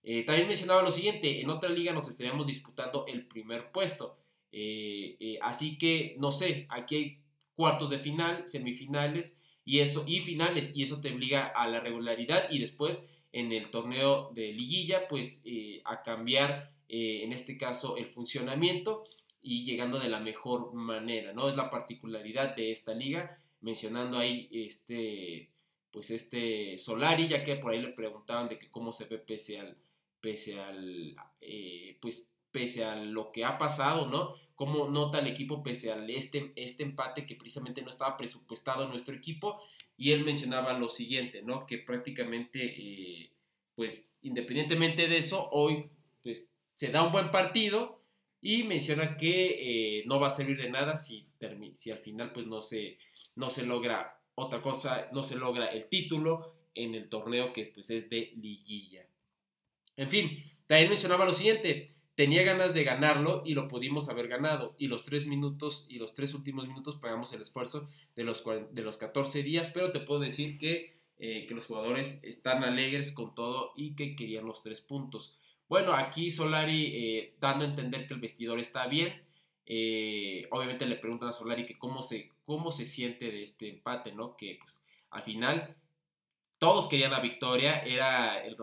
Eh, 0.02 0.22
también 0.24 0.48
mencionaba 0.48 0.82
lo 0.82 0.90
siguiente, 0.90 1.40
en 1.40 1.50
otra 1.50 1.70
liga 1.70 1.92
nos 1.92 2.08
estaríamos 2.08 2.46
disputando 2.46 3.06
el 3.06 3.26
primer 3.26 3.70
puesto. 3.70 4.18
Eh, 4.50 5.38
así 5.42 5.78
que, 5.78 6.16
no 6.18 6.30
sé, 6.30 6.66
aquí 6.70 6.96
hay 6.96 7.18
cuartos 7.54 7.90
de 7.90 7.98
final, 7.98 8.48
semifinales 8.48 9.38
y, 9.64 9.80
eso, 9.80 10.04
y 10.06 10.20
finales, 10.20 10.72
y 10.74 10.82
eso 10.82 11.00
te 11.00 11.12
obliga 11.12 11.46
a 11.46 11.66
la 11.66 11.80
regularidad 11.80 12.50
y 12.50 12.58
después 12.58 13.08
en 13.32 13.52
el 13.52 13.70
torneo 13.70 14.30
de 14.32 14.52
liguilla, 14.52 15.08
pues 15.08 15.42
a 15.84 16.02
cambiar, 16.02 16.73
en 16.88 17.32
este 17.32 17.56
caso, 17.56 17.96
el 17.96 18.06
funcionamiento 18.06 19.04
y 19.42 19.64
llegando 19.64 19.98
de 19.98 20.08
la 20.08 20.20
mejor 20.20 20.72
manera, 20.72 21.32
¿no? 21.32 21.48
Es 21.48 21.56
la 21.56 21.70
particularidad 21.70 22.56
de 22.56 22.72
esta 22.72 22.94
liga, 22.94 23.38
mencionando 23.60 24.18
ahí 24.18 24.48
este 24.52 25.50
pues 25.94 26.10
este 26.10 26.76
Solari, 26.76 27.28
ya 27.28 27.44
que 27.44 27.54
por 27.54 27.70
ahí 27.70 27.80
le 27.80 27.90
preguntaban 27.90 28.48
de 28.48 28.58
que 28.58 28.68
cómo 28.68 28.92
se 28.92 29.04
ve 29.04 29.16
pese 29.16 29.60
al, 29.60 29.76
pese 30.20 30.58
al, 30.60 31.14
eh, 31.40 31.96
pues 32.00 32.32
pese 32.50 32.84
a 32.84 32.96
lo 32.96 33.30
que 33.30 33.44
ha 33.44 33.58
pasado, 33.58 34.06
¿no? 34.06 34.34
Cómo 34.56 34.88
nota 34.88 35.20
el 35.20 35.28
equipo 35.28 35.62
pese 35.62 35.92
a 35.92 36.04
este, 36.06 36.52
este 36.56 36.82
empate 36.82 37.26
que 37.26 37.36
precisamente 37.36 37.82
no 37.82 37.90
estaba 37.90 38.16
presupuestado 38.16 38.84
en 38.84 38.90
nuestro 38.90 39.14
equipo. 39.14 39.60
Y 39.96 40.10
él 40.10 40.24
mencionaba 40.24 40.72
lo 40.76 40.88
siguiente, 40.88 41.42
¿no? 41.42 41.64
Que 41.64 41.78
prácticamente, 41.78 42.58
eh, 42.64 43.30
pues 43.76 44.08
independientemente 44.22 45.06
de 45.06 45.18
eso, 45.18 45.48
hoy 45.52 45.90
pues 46.24 46.48
se 46.74 46.88
da 46.90 47.02
un 47.02 47.12
buen 47.12 47.30
partido 47.30 48.02
y 48.40 48.64
menciona 48.64 49.16
que 49.16 50.00
eh, 50.00 50.04
no 50.06 50.20
va 50.20 50.26
a 50.26 50.30
servir 50.30 50.58
de 50.58 50.70
nada 50.70 50.96
si, 50.96 51.26
si 51.74 51.90
al 51.90 51.98
final 51.98 52.32
pues 52.32 52.46
no 52.46 52.60
se, 52.62 52.98
no 53.36 53.50
se 53.50 53.64
logra 53.64 54.20
otra 54.34 54.60
cosa, 54.60 55.08
no 55.12 55.22
se 55.22 55.36
logra 55.36 55.66
el 55.66 55.86
título 55.86 56.54
en 56.74 56.94
el 56.94 57.08
torneo 57.08 57.52
que 57.52 57.66
pues 57.66 57.90
es 57.90 58.10
de 58.10 58.32
liguilla. 58.36 59.06
En 59.96 60.10
fin, 60.10 60.42
también 60.66 60.88
mencionaba 60.88 61.24
lo 61.24 61.32
siguiente, 61.32 61.94
tenía 62.14 62.42
ganas 62.42 62.74
de 62.74 62.84
ganarlo 62.84 63.42
y 63.44 63.54
lo 63.54 63.68
pudimos 63.68 64.08
haber 64.08 64.28
ganado. 64.28 64.74
Y 64.78 64.88
los 64.88 65.04
tres 65.04 65.26
minutos 65.26 65.86
y 65.88 65.98
los 65.98 66.14
tres 66.14 66.34
últimos 66.34 66.66
minutos 66.66 66.96
pagamos 66.96 67.32
el 67.32 67.42
esfuerzo 67.42 67.88
de 68.14 68.24
los, 68.24 68.44
de 68.72 68.82
los 68.82 68.96
14 68.96 69.42
días, 69.42 69.70
pero 69.72 69.92
te 69.92 70.00
puedo 70.00 70.20
decir 70.20 70.58
que, 70.58 70.98
eh, 71.18 71.46
que 71.46 71.54
los 71.54 71.66
jugadores 71.66 72.20
están 72.22 72.64
alegres 72.64 73.12
con 73.12 73.34
todo 73.34 73.72
y 73.76 73.94
que 73.94 74.16
querían 74.16 74.46
los 74.46 74.62
tres 74.62 74.80
puntos. 74.80 75.38
Bueno, 75.68 75.94
aquí 75.94 76.30
Solari 76.30 76.92
eh, 76.94 77.34
dando 77.40 77.64
a 77.64 77.68
entender 77.68 78.06
que 78.06 78.14
el 78.14 78.20
vestidor 78.20 78.60
está 78.60 78.86
bien, 78.86 79.22
eh, 79.66 80.46
obviamente 80.50 80.84
le 80.84 80.96
preguntan 80.96 81.30
a 81.30 81.32
Solari 81.32 81.64
que 81.64 81.78
cómo 81.78 82.02
se, 82.02 82.30
cómo 82.44 82.70
se 82.70 82.84
siente 82.84 83.30
de 83.30 83.42
este 83.42 83.68
empate, 83.70 84.12
¿no? 84.12 84.36
Que 84.36 84.58
pues 84.60 84.82
al 85.10 85.22
final 85.22 85.74
todos 86.58 86.88
querían 86.88 87.12
la 87.12 87.20
victoria, 87.20 87.80
era, 87.80 88.44
el, 88.44 88.56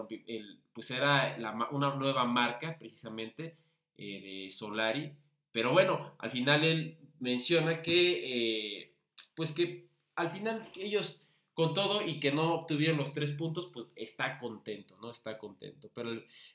pues 0.74 0.92
era 0.92 1.38
una 1.72 1.96
nueva 1.96 2.26
marca 2.26 2.78
precisamente 2.78 3.58
eh, 3.98 4.22
de 4.46 4.52
Solari, 4.52 5.12
pero 5.52 5.72
bueno, 5.72 6.16
al 6.20 6.30
final 6.30 6.64
él 6.64 6.98
menciona 7.20 7.82
que, 7.82 8.94
pues 9.36 9.52
que 9.52 9.88
al 10.16 10.30
final 10.30 10.72
ellos 10.76 11.31
con 11.54 11.74
todo 11.74 12.06
y 12.06 12.20
que 12.20 12.32
no 12.32 12.54
obtuvieron 12.54 12.98
los 12.98 13.14
tres 13.14 13.32
puntos, 13.32 13.70
pues 13.74 13.92
está 13.96 14.38
contento, 14.38 14.98
¿no? 15.02 15.12
Está 15.12 15.38
contento. 15.38 15.90
Pero, 15.94 16.12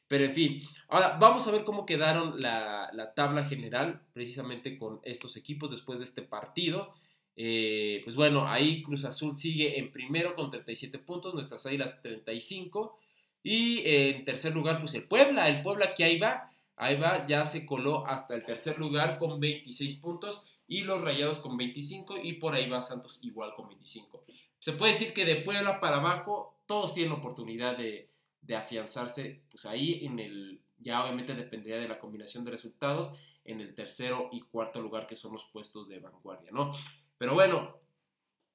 pero 0.09 0.25
en 0.25 0.33
fin, 0.33 0.63
ahora 0.89 1.19
vamos 1.21 1.47
a 1.47 1.51
ver 1.51 1.65
cómo 1.65 1.85
quedaron 1.85 2.41
la, 2.41 3.13
tabla 3.15 3.45
general 3.45 4.03
precisamente 4.13 4.79
con 4.79 5.01
estos 5.03 5.37
equipos 5.37 5.71
después 5.71 5.99
de 5.99 6.07
este 6.07 6.23
partido. 6.23 6.95
Eh, 7.37 8.01
pues 8.05 8.17
bueno, 8.17 8.49
ahí 8.49 8.83
Cruz 8.83 9.05
Azul 9.05 9.37
sigue 9.37 9.79
en 9.79 9.93
primero 9.93 10.35
con 10.35 10.51
37 10.51 10.99
puntos, 10.99 11.35
nuestras 11.35 11.67
águilas 11.67 12.01
35. 12.01 12.99
Y 13.43 13.83
en 13.85 14.25
tercer 14.25 14.55
lugar, 14.55 14.81
pues 14.81 14.95
el 14.95 15.05
Puebla, 15.05 15.49
el 15.49 15.63
Puebla 15.63 15.95
que 15.95 16.05
ahí 16.05 16.19
va, 16.19 16.51
ahí 16.75 16.97
va, 16.97 17.27
ya 17.27 17.45
se 17.45 17.67
coló 17.67 18.07
hasta 18.07 18.35
el 18.35 18.45
tercer 18.45 18.79
lugar 18.79 19.19
con 19.19 19.39
26 19.39 19.97
puntos 19.97 20.49
y 20.67 20.83
los 20.83 21.01
Rayados 21.03 21.39
con 21.39 21.57
25 21.57 22.19
y 22.23 22.35
por 22.35 22.55
ahí 22.55 22.69
va 22.69 22.83
Santos 22.83 23.21
igual 23.23 23.55
con 23.55 23.69
25 23.69 24.25
se 24.59 24.73
puede 24.73 24.93
decir 24.93 25.13
que 25.13 25.25
de 25.25 25.37
Puebla 25.37 25.81
para 25.81 25.97
abajo 25.97 26.61
todos 26.67 26.95
tienen 26.95 27.13
oportunidad 27.13 27.77
de, 27.77 28.11
afianzarse, 28.57 29.43
pues 29.51 29.67
ahí 29.67 30.05
en 30.07 30.21
el, 30.21 30.63
ya 30.79 31.03
obviamente 31.03 31.35
dependería 31.35 31.79
de 31.79 31.89
la 31.89 31.99
combinación 31.99 32.45
de 32.45 32.53
resultados, 32.53 33.13
en 33.45 33.61
el 33.61 33.75
tercero 33.75 34.29
y 34.33 34.43
cuarto 34.43 34.81
lugar 34.81 35.07
que 35.07 35.17
son 35.17 35.33
los 35.33 35.45
puestos 35.47 35.89
de 35.89 36.01
vanguardia, 36.01 36.51
¿no? 36.53 36.73
Pero 37.19 37.35
bueno, 37.35 37.77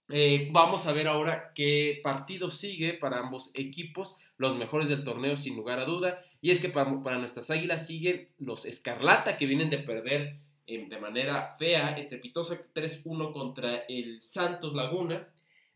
eh, 0.10 0.50
vamos 0.52 0.88
a 0.88 0.94
ver 0.94 1.08
ahora 1.08 1.54
qué 1.56 2.00
partido 2.04 2.50
sigue 2.50 2.94
para 2.94 3.20
ambos 3.20 3.52
equipos, 3.54 4.18
los 4.38 4.58
mejores 4.58 4.90
del 4.90 5.04
torneo 5.04 5.38
sin 5.38 5.56
lugar 5.56 5.80
a 5.80 5.86
duda, 5.86 6.22
y 6.42 6.52
es 6.52 6.60
que 6.60 6.70
para, 6.70 7.18
nuestras 7.18 7.50
águilas 7.50 7.88
siguen 7.88 8.30
los 8.38 8.66
Escarlata 8.66 9.38
que 9.38 9.46
vienen 9.46 9.70
de 9.70 9.78
perder 9.78 10.40
eh, 10.68 10.86
de 10.90 11.00
manera 11.00 11.56
fea, 11.58 11.98
estrepitosa 11.98 12.60
3-1 12.74 13.32
contra 13.32 13.78
el 13.88 14.22
Santos 14.22 14.74
Laguna, 14.74 15.28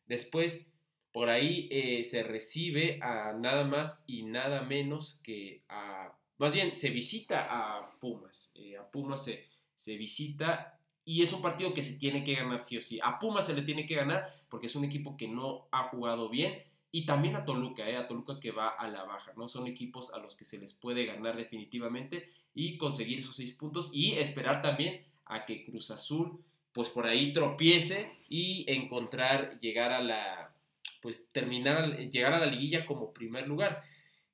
Después, 0.07 0.71
por 1.11 1.29
ahí 1.29 1.67
eh, 1.71 2.03
se 2.03 2.23
recibe 2.23 2.99
a 3.01 3.33
nada 3.33 3.63
más 3.63 4.03
y 4.05 4.23
nada 4.23 4.61
menos 4.61 5.19
que 5.23 5.63
a, 5.69 6.15
más 6.37 6.53
bien, 6.53 6.75
se 6.75 6.89
visita 6.89 7.47
a 7.49 7.97
Pumas. 7.99 8.51
Eh, 8.55 8.77
a 8.77 8.89
Pumas 8.89 9.23
se, 9.23 9.47
se 9.75 9.95
visita 9.95 10.79
y 11.05 11.21
es 11.21 11.31
un 11.33 11.41
partido 11.41 11.73
que 11.73 11.83
se 11.83 11.97
tiene 11.97 12.23
que 12.23 12.35
ganar 12.35 12.61
sí 12.61 12.77
o 12.77 12.81
sí. 12.81 12.99
A 13.01 13.19
Pumas 13.19 13.45
se 13.45 13.53
le 13.53 13.61
tiene 13.61 13.85
que 13.85 13.95
ganar 13.95 14.25
porque 14.49 14.67
es 14.67 14.75
un 14.75 14.83
equipo 14.83 15.15
que 15.15 15.27
no 15.27 15.67
ha 15.71 15.87
jugado 15.89 16.29
bien. 16.29 16.63
Y 16.91 17.05
también 17.05 17.35
a 17.35 17.43
Toluca, 17.43 17.89
eh, 17.89 17.97
a 17.97 18.07
Toluca 18.07 18.39
que 18.39 18.51
va 18.51 18.69
a 18.69 18.87
la 18.87 19.03
baja, 19.03 19.33
¿no? 19.35 19.49
Son 19.49 19.67
equipos 19.67 20.13
a 20.13 20.19
los 20.19 20.35
que 20.35 20.45
se 20.45 20.57
les 20.57 20.73
puede 20.73 21.05
ganar 21.05 21.35
definitivamente 21.35 22.29
y 22.53 22.77
conseguir 22.77 23.19
esos 23.19 23.35
seis 23.35 23.51
puntos 23.51 23.89
y 23.93 24.13
esperar 24.13 24.61
también 24.61 25.05
a 25.25 25.45
que 25.45 25.65
Cruz 25.65 25.91
Azul 25.91 26.41
pues 26.75 26.89
por 26.89 27.07
ahí 27.07 27.31
tropiece 27.31 28.11
y 28.27 28.65
encontrar, 28.67 29.57
llegar 29.61 29.93
a 29.93 30.01
la, 30.01 30.53
pues 31.01 31.29
terminar, 31.31 31.97
llegar 32.09 32.33
a 32.33 32.39
la 32.39 32.47
liguilla 32.47 32.85
como 32.85 33.13
primer 33.13 33.47
lugar. 33.47 33.81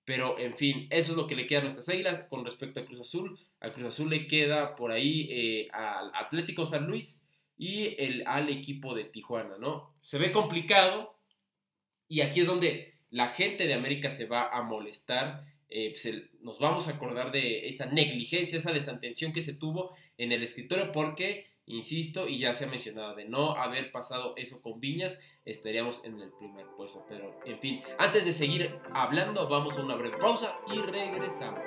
Pero, 0.06 0.40
en 0.40 0.56
fin, 0.56 0.88
eso 0.90 1.12
es 1.12 1.18
lo 1.18 1.28
que 1.28 1.36
le 1.36 1.46
queda 1.46 1.60
a 1.60 1.62
nuestras 1.62 1.88
águilas 1.88 2.26
con 2.32 2.44
respecto 2.44 2.80
a 2.80 2.86
Cruz 2.86 3.00
Azul. 3.00 3.40
A 3.60 3.72
Cruz 3.72 3.86
Azul 3.86 4.10
le 4.10 4.26
queda 4.26 4.76
por 4.76 4.92
ahí 4.92 5.28
eh, 5.30 5.68
al 5.72 6.12
Atlético 6.16 6.66
San 6.66 6.88
Luis 6.88 7.24
y 7.60 7.96
el, 8.04 8.24
al 8.26 8.50
equipo 8.50 8.96
de 8.96 9.04
Tijuana, 9.04 9.58
¿no? 9.60 9.94
Se 10.00 10.18
ve 10.18 10.32
complicado 10.32 11.16
y 12.08 12.22
aquí 12.22 12.40
es 12.40 12.48
donde 12.48 12.96
la 13.12 13.28
gente 13.28 13.68
de 13.68 13.76
América 13.76 14.10
se 14.10 14.26
va 14.26 14.50
a 14.50 14.64
molestar. 14.64 15.46
Eh, 15.70 15.92
pues 15.92 16.12
nos 16.42 16.58
vamos 16.58 16.88
a 16.88 16.94
acordar 16.94 17.32
de 17.32 17.68
esa 17.68 17.86
negligencia, 17.86 18.58
esa 18.58 18.74
desatención 18.74 19.32
que 19.32 19.44
se 19.44 19.54
tuvo 19.54 19.96
en 20.18 20.32
el 20.32 20.42
escritorio 20.42 20.92
porque, 20.92 21.51
insisto, 21.66 22.28
y 22.28 22.40
ya 22.40 22.54
se 22.54 22.66
ha 22.66 22.68
mencionado, 22.68 23.16
de 23.16 23.26
no 23.26 23.56
haber 23.56 23.92
pasado 23.92 24.34
eso 24.38 24.62
con 24.62 24.80
Viñas, 24.80 25.22
estaríamos 25.46 26.04
en 26.06 26.20
el 26.22 26.32
primer 26.32 26.68
puesto. 26.78 27.06
Pero, 27.08 27.40
en 27.46 27.60
fin, 27.60 27.82
antes 27.98 28.26
de 28.26 28.32
seguir 28.32 28.80
hablando, 28.94 29.48
vamos 29.48 29.78
a 29.78 29.84
una 29.84 29.96
breve 29.96 30.18
pausa 30.18 30.58
y 30.72 30.80
regresamos. 30.80 31.62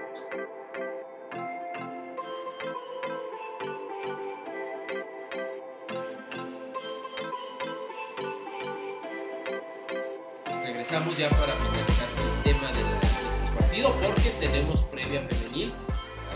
regresamos 10.84 11.16
ya 11.16 11.30
para 11.30 11.52
finalizar 11.54 12.08
el 12.18 12.42
tema 12.42 12.70
del 12.72 13.58
partido 13.58 13.94
porque 14.02 14.30
tenemos 14.38 14.82
previa 14.82 15.22
femenil. 15.22 15.72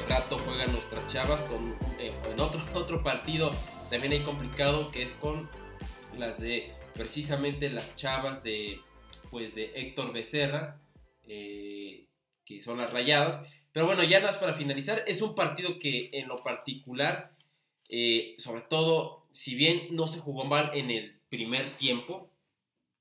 Rato 0.08 0.38
juegan 0.38 0.72
nuestras 0.72 1.06
chavas 1.08 1.42
con 1.44 1.76
eh, 1.98 2.12
en 2.30 2.40
otro, 2.40 2.60
otro 2.74 3.02
partido 3.02 3.50
también 3.90 4.12
hay 4.12 4.22
complicado 4.22 4.90
que 4.90 5.02
es 5.02 5.12
con 5.14 5.48
las 6.16 6.40
de 6.40 6.72
precisamente 6.94 7.70
las 7.70 7.94
chavas 7.94 8.42
de 8.42 8.80
pues 9.30 9.54
de 9.54 9.72
Héctor 9.74 10.12
Becerra 10.12 10.80
eh, 11.26 12.08
que 12.48 12.62
son 12.62 12.78
las 12.78 12.90
rayadas. 12.90 13.42
Pero 13.72 13.84
bueno, 13.84 14.02
ya 14.02 14.20
nada 14.20 14.40
para 14.40 14.54
finalizar, 14.54 15.04
es 15.06 15.20
un 15.20 15.34
partido 15.34 15.78
que 15.78 16.08
en 16.12 16.26
lo 16.26 16.42
particular, 16.42 17.36
eh, 17.90 18.34
sobre 18.38 18.62
todo, 18.62 19.26
si 19.30 19.54
bien 19.54 19.94
no 19.94 20.06
se 20.06 20.20
jugó 20.20 20.44
mal 20.44 20.70
en 20.72 20.90
el 20.90 21.20
primer 21.28 21.76
tiempo, 21.76 22.32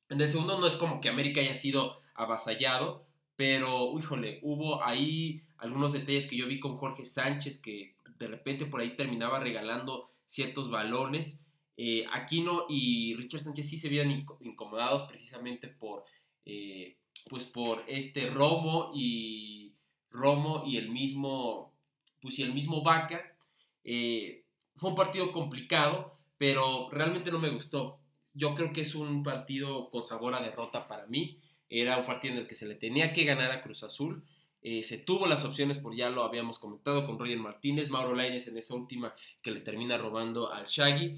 en 0.09 0.19
el 0.19 0.27
segundo 0.27 0.59
no 0.59 0.67
es 0.67 0.75
como 0.75 0.99
que 0.99 1.07
América 1.07 1.39
haya 1.39 1.55
sido 1.55 2.01
avasallado, 2.13 3.07
pero, 3.37 3.97
híjole, 3.97 4.39
hubo 4.43 4.83
ahí 4.83 5.43
algunos 5.57 5.93
detalles 5.93 6.27
que 6.27 6.37
yo 6.37 6.47
vi 6.47 6.59
con 6.59 6.77
Jorge 6.77 7.05
Sánchez, 7.05 7.59
que 7.59 7.95
de 8.19 8.27
repente 8.27 8.65
por 8.65 8.81
ahí 8.81 8.95
terminaba 8.95 9.39
regalando 9.39 10.09
ciertos 10.25 10.69
balones. 10.69 11.41
Eh, 11.77 12.05
Aquino 12.11 12.65
y 12.69 13.15
Richard 13.15 13.41
Sánchez 13.41 13.69
sí 13.69 13.77
se 13.77 13.89
veían 13.89 14.25
incomodados 14.39 15.03
precisamente 15.03 15.67
por, 15.67 16.05
eh, 16.45 16.97
pues 17.29 17.45
por 17.45 17.83
este 17.87 18.29
Romo 18.29 18.91
y 18.95 19.73
Romo 20.09 20.63
y 20.65 20.77
el 20.77 20.89
mismo, 20.89 21.73
pues 22.21 22.39
y 22.39 22.43
el 22.43 22.53
mismo 22.53 22.81
Vaca. 22.81 23.35
Eh, 23.83 24.43
fue 24.75 24.89
un 24.89 24.95
partido 24.95 25.31
complicado, 25.31 26.17
pero 26.37 26.89
realmente 26.91 27.31
no 27.31 27.39
me 27.39 27.49
gustó 27.49 27.99
yo 28.37 28.53
creo 28.53 28.71
que 28.71 28.81
es 28.81 28.93
un 28.93 29.23
partido 29.23 29.89
con 29.89 30.05
sabor 30.05 30.35
a 30.35 30.41
derrota 30.41 30.87
para 30.87 31.07
mí. 31.07 31.39
Era 31.69 31.97
un 31.97 32.05
partido 32.05 32.35
en 32.35 32.41
el 32.41 32.47
que 32.47 32.53
se 32.53 32.67
le 32.67 32.75
tenía 32.75 33.11
que 33.11 33.23
ganar 33.23 33.51
a 33.51 33.63
Cruz 33.63 33.81
Azul. 33.81 34.23
Eh, 34.61 34.83
se 34.83 34.97
tuvo 34.97 35.27
las 35.27 35.45
opciones, 35.45 35.79
por 35.79 35.95
ya 35.95 36.09
lo 36.09 36.23
habíamos 36.23 36.59
comentado, 36.59 37.05
con 37.05 37.19
Roger 37.19 37.37
Martínez, 37.37 37.89
Mauro 37.89 38.15
Laines 38.15 38.47
en 38.47 38.57
esa 38.57 38.75
última 38.75 39.15
que 39.41 39.51
le 39.51 39.61
termina 39.61 39.97
robando 39.97 40.51
al 40.51 40.65
Shaggy. 40.65 41.17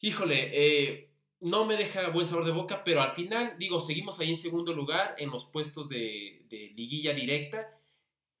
Híjole, 0.00 0.50
eh, 0.52 1.10
no 1.40 1.64
me 1.64 1.76
deja 1.76 2.08
buen 2.08 2.26
sabor 2.26 2.44
de 2.44 2.52
boca, 2.52 2.84
pero 2.84 3.02
al 3.02 3.12
final, 3.12 3.56
digo, 3.58 3.80
seguimos 3.80 4.18
ahí 4.20 4.30
en 4.30 4.36
segundo 4.36 4.72
lugar 4.72 5.14
en 5.18 5.30
los 5.30 5.44
puestos 5.44 5.88
de, 5.88 6.46
liguilla 6.74 7.14
directa. 7.14 7.78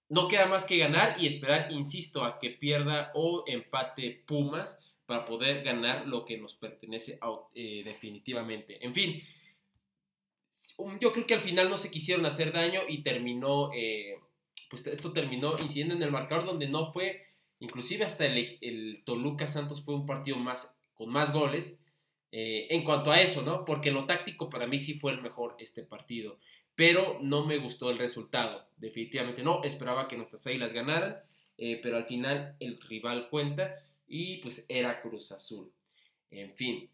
No 0.08 0.28
queda 0.28 0.46
más 0.46 0.64
que 0.64 0.78
ganar 0.78 1.16
y 1.18 1.26
esperar, 1.26 1.72
insisto, 1.72 2.24
a 2.24 2.38
que 2.38 2.50
pierda 2.50 3.10
o 3.14 3.44
empate 3.46 4.22
Pumas 4.26 4.78
para 5.06 5.26
poder 5.26 5.62
ganar 5.62 6.06
lo 6.06 6.24
que 6.24 6.38
nos 6.38 6.54
pertenece 6.54 7.18
eh, 7.54 7.82
definitivamente. 7.84 8.84
En 8.84 8.94
fin, 8.94 9.22
yo 11.00 11.12
creo 11.12 11.26
que 11.26 11.34
al 11.34 11.40
final 11.40 11.68
no 11.68 11.76
se 11.76 11.90
quisieron 11.90 12.26
hacer 12.26 12.52
daño 12.52 12.80
y 12.88 13.02
terminó, 13.02 13.70
pues 14.70 14.86
esto 14.86 15.12
terminó 15.12 15.56
incidiendo 15.58 15.94
en 15.94 16.02
el 16.02 16.10
marcador 16.10 16.46
donde 16.46 16.68
no 16.68 16.92
fue, 16.92 17.26
inclusive 17.60 18.04
hasta 18.04 18.26
el, 18.26 19.02
Toluca 19.04 19.46
Santos 19.46 19.84
fue 19.84 19.94
un 19.94 20.06
partido 20.06 20.36
más, 20.36 20.76
con 20.94 21.10
más 21.10 21.32
goles. 21.32 21.80
Eh, 22.36 22.66
en 22.74 22.82
cuanto 22.82 23.12
a 23.12 23.20
eso, 23.20 23.42
¿no? 23.42 23.64
Porque 23.64 23.92
lo 23.92 24.06
táctico 24.06 24.50
para 24.50 24.66
mí 24.66 24.80
sí 24.80 24.94
fue 24.94 25.12
el 25.12 25.22
mejor 25.22 25.54
este 25.60 25.84
partido, 25.84 26.38
pero 26.74 27.18
no 27.22 27.46
me 27.46 27.58
gustó 27.58 27.90
el 27.90 27.98
resultado, 27.98 28.66
definitivamente 28.76 29.44
no, 29.44 29.62
esperaba 29.62 30.08
que 30.08 30.16
nuestras 30.16 30.44
águilas 30.48 30.72
ganaran, 30.72 31.18
pero 31.56 31.96
al 31.96 32.06
final 32.06 32.56
el 32.58 32.80
rival 32.80 33.28
cuenta 33.30 33.76
y 34.06 34.38
pues 34.38 34.66
era 34.68 35.00
Cruz 35.00 35.32
Azul. 35.32 35.72
En 36.30 36.54
fin. 36.54 36.90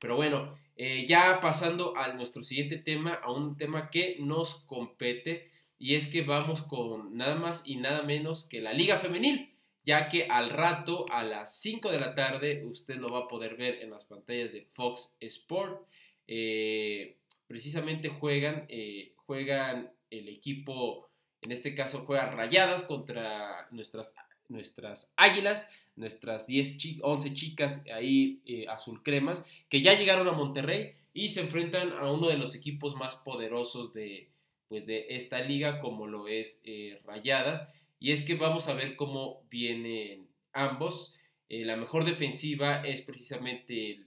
Pero 0.00 0.16
bueno, 0.16 0.58
eh, 0.76 1.06
ya 1.06 1.40
pasando 1.40 1.96
a 1.96 2.12
nuestro 2.12 2.42
siguiente 2.42 2.78
tema, 2.78 3.14
a 3.14 3.30
un 3.30 3.56
tema 3.56 3.90
que 3.90 4.16
nos 4.20 4.56
compete 4.66 5.50
y 5.78 5.94
es 5.94 6.06
que 6.06 6.22
vamos 6.22 6.62
con 6.62 7.16
nada 7.16 7.34
más 7.34 7.62
y 7.64 7.76
nada 7.76 8.02
menos 8.02 8.46
que 8.48 8.60
la 8.60 8.72
Liga 8.72 8.98
Femenil, 8.98 9.50
ya 9.84 10.08
que 10.08 10.26
al 10.26 10.50
rato 10.50 11.04
a 11.10 11.22
las 11.24 11.60
5 11.60 11.90
de 11.90 11.98
la 11.98 12.14
tarde 12.14 12.64
usted 12.64 12.96
lo 12.96 13.08
va 13.08 13.20
a 13.20 13.28
poder 13.28 13.56
ver 13.56 13.82
en 13.82 13.90
las 13.90 14.04
pantallas 14.04 14.52
de 14.52 14.62
Fox 14.72 15.16
Sport. 15.20 15.86
Eh, 16.26 17.18
precisamente 17.46 18.08
juegan, 18.08 18.66
eh, 18.68 19.12
juegan 19.16 19.92
el 20.10 20.28
equipo, 20.28 21.10
en 21.42 21.52
este 21.52 21.74
caso 21.74 22.04
juega 22.06 22.30
Rayadas 22.30 22.84
contra 22.84 23.68
nuestras, 23.70 24.14
nuestras 24.48 25.12
Águilas 25.16 25.68
nuestras 25.96 26.46
10 26.46 26.76
11 27.02 27.34
chicas 27.34 27.84
ahí 27.92 28.40
eh, 28.46 28.66
azul 28.68 29.02
cremas, 29.02 29.44
que 29.68 29.82
ya 29.82 29.94
llegaron 29.94 30.28
a 30.28 30.32
Monterrey 30.32 30.94
y 31.12 31.28
se 31.28 31.40
enfrentan 31.40 31.92
a 31.92 32.10
uno 32.10 32.28
de 32.28 32.36
los 32.36 32.54
equipos 32.54 32.96
más 32.96 33.14
poderosos 33.16 33.92
de, 33.92 34.30
pues, 34.68 34.86
de 34.86 35.06
esta 35.10 35.40
liga, 35.40 35.80
como 35.80 36.06
lo 36.06 36.28
es 36.28 36.60
eh, 36.64 37.00
Rayadas. 37.04 37.68
Y 37.98 38.12
es 38.12 38.22
que 38.22 38.34
vamos 38.34 38.68
a 38.68 38.74
ver 38.74 38.96
cómo 38.96 39.42
vienen 39.50 40.28
ambos. 40.52 41.14
Eh, 41.48 41.64
la 41.64 41.76
mejor 41.76 42.04
defensiva 42.04 42.82
es 42.82 43.02
precisamente 43.02 44.00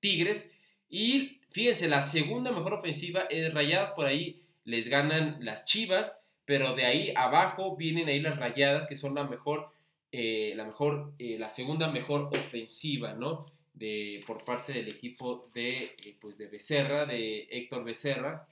Tigres. 0.00 0.50
Y 0.88 1.40
fíjense, 1.50 1.88
la 1.88 2.02
segunda 2.02 2.52
mejor 2.52 2.74
ofensiva 2.74 3.22
es 3.30 3.52
Rayadas. 3.52 3.90
Por 3.90 4.06
ahí 4.06 4.40
les 4.64 4.88
ganan 4.88 5.44
las 5.44 5.64
Chivas. 5.64 6.20
Pero 6.44 6.74
de 6.74 6.86
ahí 6.86 7.12
abajo 7.14 7.76
vienen 7.76 8.08
ahí 8.08 8.20
las 8.20 8.38
Rayadas, 8.38 8.86
que 8.86 8.96
son 8.96 9.14
la 9.14 9.24
mejor 9.24 9.70
eh, 10.10 10.54
la 10.56 10.64
mejor, 10.64 11.12
eh, 11.18 11.36
la 11.38 11.50
segunda 11.50 11.88
mejor 11.90 12.30
ofensiva, 12.32 13.12
¿no? 13.12 13.44
De, 13.74 14.24
por 14.26 14.44
parte 14.44 14.72
del 14.72 14.88
equipo 14.88 15.50
de, 15.54 15.96
eh, 16.04 16.16
pues 16.18 16.38
de 16.38 16.46
Becerra, 16.46 17.04
de 17.04 17.46
Héctor 17.50 17.84
Becerra. 17.84 18.48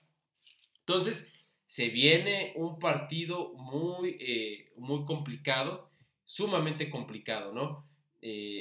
Entonces, 0.86 1.32
se 1.66 1.88
viene 1.88 2.52
un 2.56 2.78
partido 2.78 3.52
muy, 3.54 4.64
muy 4.76 5.04
complicado, 5.04 5.90
sumamente 6.24 6.90
complicado, 6.90 7.52
¿no? 7.52 7.84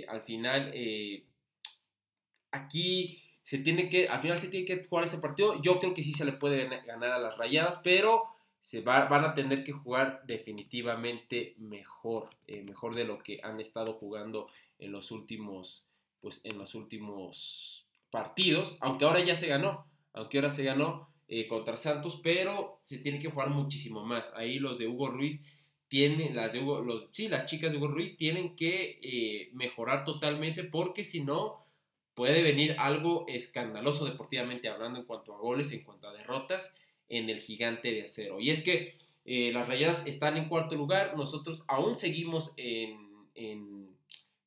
al 0.07 0.21
final, 0.21 0.71
aquí 2.51 3.21
se 3.43 3.59
tiene 3.59 3.89
que, 3.89 4.09
al 4.09 4.21
final 4.21 4.39
se 4.39 4.47
tiene 4.47 4.65
que 4.65 4.85
jugar 4.85 5.05
ese 5.05 5.19
partido. 5.19 5.61
Yo 5.61 5.79
creo 5.79 5.93
que 5.93 6.03
sí 6.03 6.11
se 6.11 6.25
le 6.25 6.31
puede 6.31 6.67
ganar 6.85 7.11
a 7.11 7.19
las 7.19 7.37
rayadas, 7.37 7.79
pero 7.83 8.23
se 8.59 8.81
van 8.81 9.23
a 9.23 9.35
tener 9.35 9.63
que 9.63 9.71
jugar 9.71 10.23
definitivamente 10.25 11.53
mejor, 11.59 12.31
eh, 12.47 12.63
mejor 12.63 12.95
de 12.95 13.03
lo 13.03 13.19
que 13.19 13.39
han 13.43 13.59
estado 13.59 13.93
jugando 13.93 14.49
en 14.79 14.91
los 14.91 15.11
últimos, 15.11 15.87
pues 16.19 16.41
en 16.43 16.57
los 16.57 16.73
últimos 16.73 17.85
partidos, 18.09 18.77
aunque 18.79 19.05
ahora 19.05 19.23
ya 19.23 19.35
se 19.35 19.45
ganó, 19.45 19.85
aunque 20.13 20.39
ahora 20.39 20.49
se 20.49 20.63
ganó 20.63 21.13
eh, 21.27 21.47
contra 21.47 21.75
Santos, 21.77 22.19
pero 22.21 22.79
se 22.83 22.99
tiene 22.99 23.17
que 23.17 23.31
jugar 23.31 23.49
muchísimo 23.49 24.05
más. 24.05 24.31
Ahí 24.35 24.59
los 24.59 24.77
de 24.77 24.87
Hugo 24.87 25.07
Ruiz 25.07 25.41
tienen, 25.87 26.35
las 26.35 26.53
de 26.53 26.59
Hugo, 26.59 26.99
sí, 27.11 27.29
las 27.29 27.45
chicas 27.45 27.71
de 27.71 27.79
Hugo 27.79 27.87
Ruiz 27.87 28.15
tienen 28.15 28.55
que 28.55 28.99
eh, 29.01 29.49
mejorar 29.53 30.03
totalmente 30.03 30.63
porque 30.63 31.03
si 31.03 31.23
no 31.23 31.65
puede 32.13 32.43
venir 32.43 32.75
algo 32.77 33.25
escandaloso 33.27 34.05
deportivamente 34.05 34.69
hablando 34.69 34.99
en 34.99 35.05
cuanto 35.05 35.33
a 35.33 35.39
goles, 35.39 35.71
en 35.71 35.83
cuanto 35.83 36.07
a 36.07 36.13
derrotas 36.13 36.75
en 37.09 37.29
el 37.29 37.39
gigante 37.39 37.91
de 37.91 38.03
acero. 38.03 38.39
Y 38.39 38.51
es 38.51 38.61
que 38.61 38.93
eh, 39.25 39.51
las 39.51 39.67
rayadas 39.67 40.05
están 40.05 40.37
en 40.37 40.47
cuarto 40.47 40.75
lugar, 40.75 41.17
nosotros 41.17 41.63
aún 41.67 41.97
seguimos 41.97 42.53
en, 42.57 43.89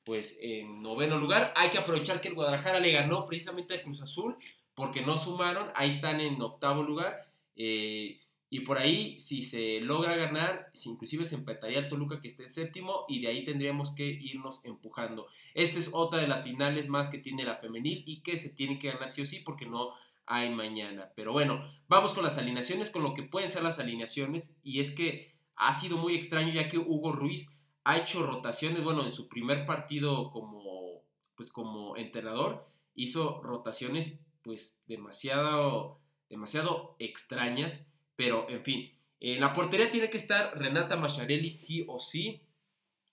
pues, 0.05 0.39
en 0.41 0.81
noveno 0.81 1.19
lugar. 1.19 1.53
Hay 1.57 1.71
que 1.71 1.79
aprovechar 1.79 2.21
que 2.21 2.29
el 2.29 2.35
Guadalajara 2.35 2.79
le 2.79 2.93
ganó 2.93 3.27
precisamente 3.27 3.75
a 3.75 3.83
Cruz 3.83 4.01
Azul 4.01 4.37
porque 4.79 5.03
no 5.03 5.19
sumaron, 5.19 5.67
ahí 5.75 5.89
están 5.89 6.21
en 6.21 6.41
octavo 6.41 6.85
lugar. 6.85 7.13
Eh, 7.57 8.21
Y 8.51 8.61
por 8.61 8.79
ahí, 8.79 9.19
si 9.19 9.43
se 9.43 9.81
logra 9.81 10.17
ganar, 10.17 10.71
si 10.73 10.89
inclusive 10.89 11.25
se 11.27 11.35
empataría 11.35 11.81
el 11.81 11.89
Toluca 11.89 12.21
que 12.21 12.29
esté 12.29 12.45
en 12.45 12.49
séptimo 12.51 13.05
y 13.07 13.21
de 13.21 13.29
ahí 13.29 13.45
tendríamos 13.45 13.91
que 13.91 14.07
irnos 14.07 14.65
empujando. 14.65 15.27
Esta 15.53 15.79
es 15.79 15.91
otra 15.93 16.21
de 16.21 16.29
las 16.29 16.45
finales 16.45 16.89
más 16.89 17.09
que 17.11 17.19
tiene 17.19 17.45
la 17.45 17.57
femenil 17.57 18.05
y 18.07 18.23
que 18.23 18.37
se 18.39 18.51
tiene 18.55 18.79
que 18.79 18.91
ganar 18.91 19.11
sí 19.11 19.21
o 19.21 19.27
sí 19.27 19.41
porque 19.45 19.67
no 19.67 19.93
hay 20.25 20.49
mañana. 20.49 21.13
Pero 21.15 21.33
bueno, 21.33 21.61
vamos 21.89 22.15
con 22.15 22.25
las 22.25 22.39
alineaciones, 22.39 22.91
con 22.91 23.03
lo 23.03 23.13
que 23.13 23.23
pueden 23.25 23.51
ser 23.51 23.63
las 23.65 23.81
alineaciones. 23.81 24.57
Y 24.63 24.81
es 24.81 24.93
que 24.93 25.35
ha 25.57 25.73
sido 25.75 25.99
muy 25.99 26.15
extraño 26.15 26.53
ya 26.53 26.69
que 26.69 26.79
Hugo 26.79 27.13
Ruiz 27.13 27.51
ha 27.85 27.99
hecho 27.99 28.25
rotaciones, 28.25 28.83
bueno, 28.83 29.03
en 29.05 29.11
su 29.11 29.29
primer 29.29 29.67
partido 29.67 30.31
como, 30.31 31.03
pues 31.35 31.51
como 31.51 31.97
entrenador, 31.99 32.67
hizo 32.95 33.43
rotaciones 33.43 34.21
pues 34.43 34.81
demasiado, 34.87 36.01
demasiado 36.29 36.97
extrañas 36.99 37.89
pero, 38.19 38.51
en 38.51 38.65
fin, 38.65 38.91
en 39.21 39.41
la 39.41 39.53
portería 39.53 39.93
tiene 39.93 40.11
que 40.11 40.17
estar 40.17 40.59
Renata 40.59 40.97
Macharelli 40.97 41.53
sí 41.53 41.85
o 41.87 42.01
sí. 42.01 42.43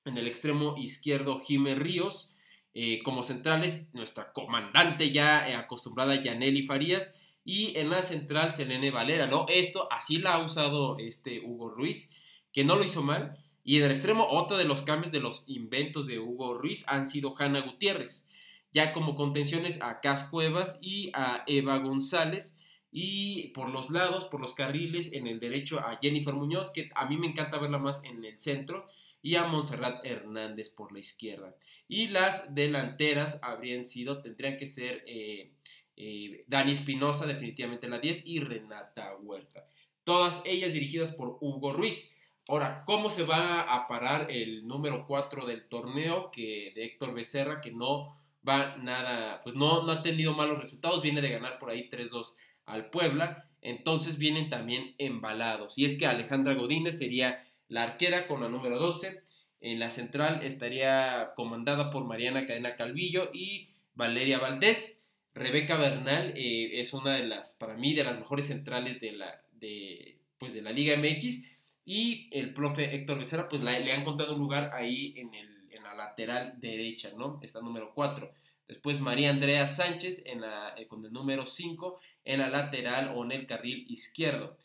En 0.04 0.18
el 0.18 0.26
extremo 0.26 0.74
izquierdo, 0.78 1.40
Jiménez 1.40 1.78
Ríos. 1.78 2.34
Eh, 2.74 3.04
como 3.04 3.22
centrales, 3.22 3.86
nuestra 3.94 4.34
comandante 4.34 5.12
ya 5.12 5.48
eh, 5.48 5.54
acostumbrada, 5.54 6.20
Yaneli 6.20 6.64
Farías. 6.66 7.14
Y 7.44 7.78
en 7.78 7.92
la 7.92 8.02
central, 8.02 8.52
Selene 8.52 8.90
Valera, 8.90 9.28
¿no? 9.28 9.46
Esto 9.48 9.88
así 9.92 10.18
la 10.18 10.34
ha 10.34 10.44
usado 10.44 10.98
este 10.98 11.40
Hugo 11.40 11.70
Ruiz, 11.70 12.10
que 12.52 12.64
no 12.64 12.76
lo 12.76 12.84
hizo 12.84 13.04
mal. 13.04 13.38
Y 13.64 13.78
en 13.78 13.84
el 13.84 13.92
extremo, 13.92 14.26
otro 14.28 14.58
de 14.58 14.66
los 14.66 14.82
cambios 14.82 15.12
de 15.12 15.20
los 15.20 15.44
inventos 15.46 16.08
de 16.08 16.18
Hugo 16.18 16.56
Ruiz 16.56 16.84
han 16.88 17.06
sido 17.06 17.36
Hanna 17.38 17.60
Gutiérrez. 17.60 18.28
Ya 18.76 18.92
como 18.92 19.16
contenciones 19.16 19.82
a 19.82 20.02
Cas 20.02 20.26
Cuevas 20.26 20.78
y 20.82 21.10
a 21.14 21.46
Eva 21.48 21.78
González 21.78 22.58
y 22.92 23.48
por 23.54 23.70
los 23.70 23.90
lados, 23.90 24.26
por 24.26 24.42
los 24.42 24.54
carriles, 24.54 25.14
en 25.14 25.28
el 25.28 25.40
derecho 25.40 25.80
a 25.80 25.98
Jennifer 26.02 26.34
Muñoz, 26.34 26.72
que 26.72 26.90
a 26.94 27.06
mí 27.06 27.16
me 27.16 27.28
encanta 27.28 27.58
verla 27.58 27.78
más 27.78 28.04
en 28.04 28.26
el 28.26 28.38
centro, 28.38 28.90
y 29.22 29.36
a 29.36 29.46
Montserrat 29.46 30.06
Hernández 30.06 30.70
por 30.70 30.92
la 30.92 31.00
izquierda. 31.00 31.56
Y 31.88 32.10
las 32.10 32.54
delanteras 32.54 33.40
habrían 33.44 33.86
sido, 33.86 34.22
tendrían 34.22 34.58
que 34.58 34.66
ser 34.66 35.06
eh, 35.08 35.54
eh, 35.96 36.44
Dani 36.48 36.74
Espinosa, 36.74 37.26
definitivamente 37.26 37.88
la 37.88 38.00
10, 38.00 38.24
y 38.26 38.42
Renata 38.42 39.16
Huerta. 39.16 39.66
Todas 40.04 40.42
ellas 40.44 40.74
dirigidas 40.74 41.12
por 41.12 41.38
Hugo 41.40 41.72
Ruiz. 41.72 42.14
Ahora, 42.46 42.84
¿cómo 42.86 43.10
se 43.10 43.24
va 43.24 43.62
a 43.62 43.88
parar 43.88 44.30
el 44.30 44.68
número 44.68 45.06
4 45.08 45.46
del 45.46 45.70
torneo 45.70 46.30
que, 46.30 46.74
de 46.76 46.84
Héctor 46.84 47.14
Becerra, 47.14 47.62
que 47.62 47.72
no 47.72 48.25
va 48.48 48.78
nada, 48.78 49.42
pues 49.44 49.56
no, 49.56 49.84
no 49.84 49.92
ha 49.92 50.02
tenido 50.02 50.34
malos 50.34 50.60
resultados, 50.60 51.02
viene 51.02 51.22
de 51.22 51.30
ganar 51.30 51.60
por 51.60 51.70
ahí 51.70 51.90
3-2 51.90 52.36
al 52.66 52.90
Puebla, 52.90 53.50
entonces 53.62 54.18
vienen 54.18 54.50
también 54.50 54.96
embalados. 54.98 55.78
Y 55.78 55.86
es 55.86 55.96
que 55.96 56.06
Alejandra 56.06 56.54
Godínez 56.54 56.98
sería 56.98 57.44
la 57.68 57.84
arquera 57.84 58.28
con 58.28 58.42
la 58.42 58.50
número 58.50 58.80
12. 58.80 59.22
En 59.62 59.80
la 59.80 59.90
central 59.90 60.44
estaría 60.44 61.32
comandada 61.36 61.90
por 61.90 62.06
Mariana 62.06 62.46
Cadena 62.46 62.76
Calvillo 62.76 63.32
y 63.34 63.70
Valeria 63.94 64.40
Valdés. 64.40 65.04
Rebeca 65.34 65.78
Bernal 65.78 66.34
eh, 66.36 66.80
es 66.80 66.94
una 66.94 67.16
de 67.16 67.26
las, 67.26 67.56
para 67.56 67.76
mí, 67.76 67.94
de 67.94 68.04
las 68.04 68.18
mejores 68.20 68.48
centrales 68.48 69.02
de 69.02 69.12
la, 69.14 69.42
de, 69.54 70.20
pues 70.38 70.54
de 70.54 70.62
la 70.62 70.72
Liga 70.72 70.96
MX. 70.98 71.44
Y 71.86 72.30
el 72.32 72.54
profe 72.54 72.96
Héctor 72.96 73.20
Becerra, 73.20 73.50
pues 73.50 73.62
le 73.62 73.92
han 73.92 74.04
contado 74.04 74.34
un 74.34 74.40
lugar 74.40 74.72
ahí 74.74 75.14
en, 75.18 75.34
el, 75.34 75.55
lateral 75.96 76.60
derecha, 76.60 77.12
¿no? 77.16 77.40
Está 77.42 77.62
número 77.62 77.92
4. 77.94 78.32
Después 78.68 79.00
María 79.00 79.30
Andrea 79.30 79.68
Sánchez 79.68 80.24
en 80.26 80.42
la, 80.42 80.74
eh, 80.78 80.88
con 80.88 81.06
el 81.06 81.14
número 81.14 81.46
5 81.46 82.00
en 82.24 82.40
la 82.40 82.50
lateral 82.50 83.14
o 83.16 83.24
en 83.24 83.32
el 83.32 83.48
carril 83.48 83.86
izquierdo. 83.90 84.58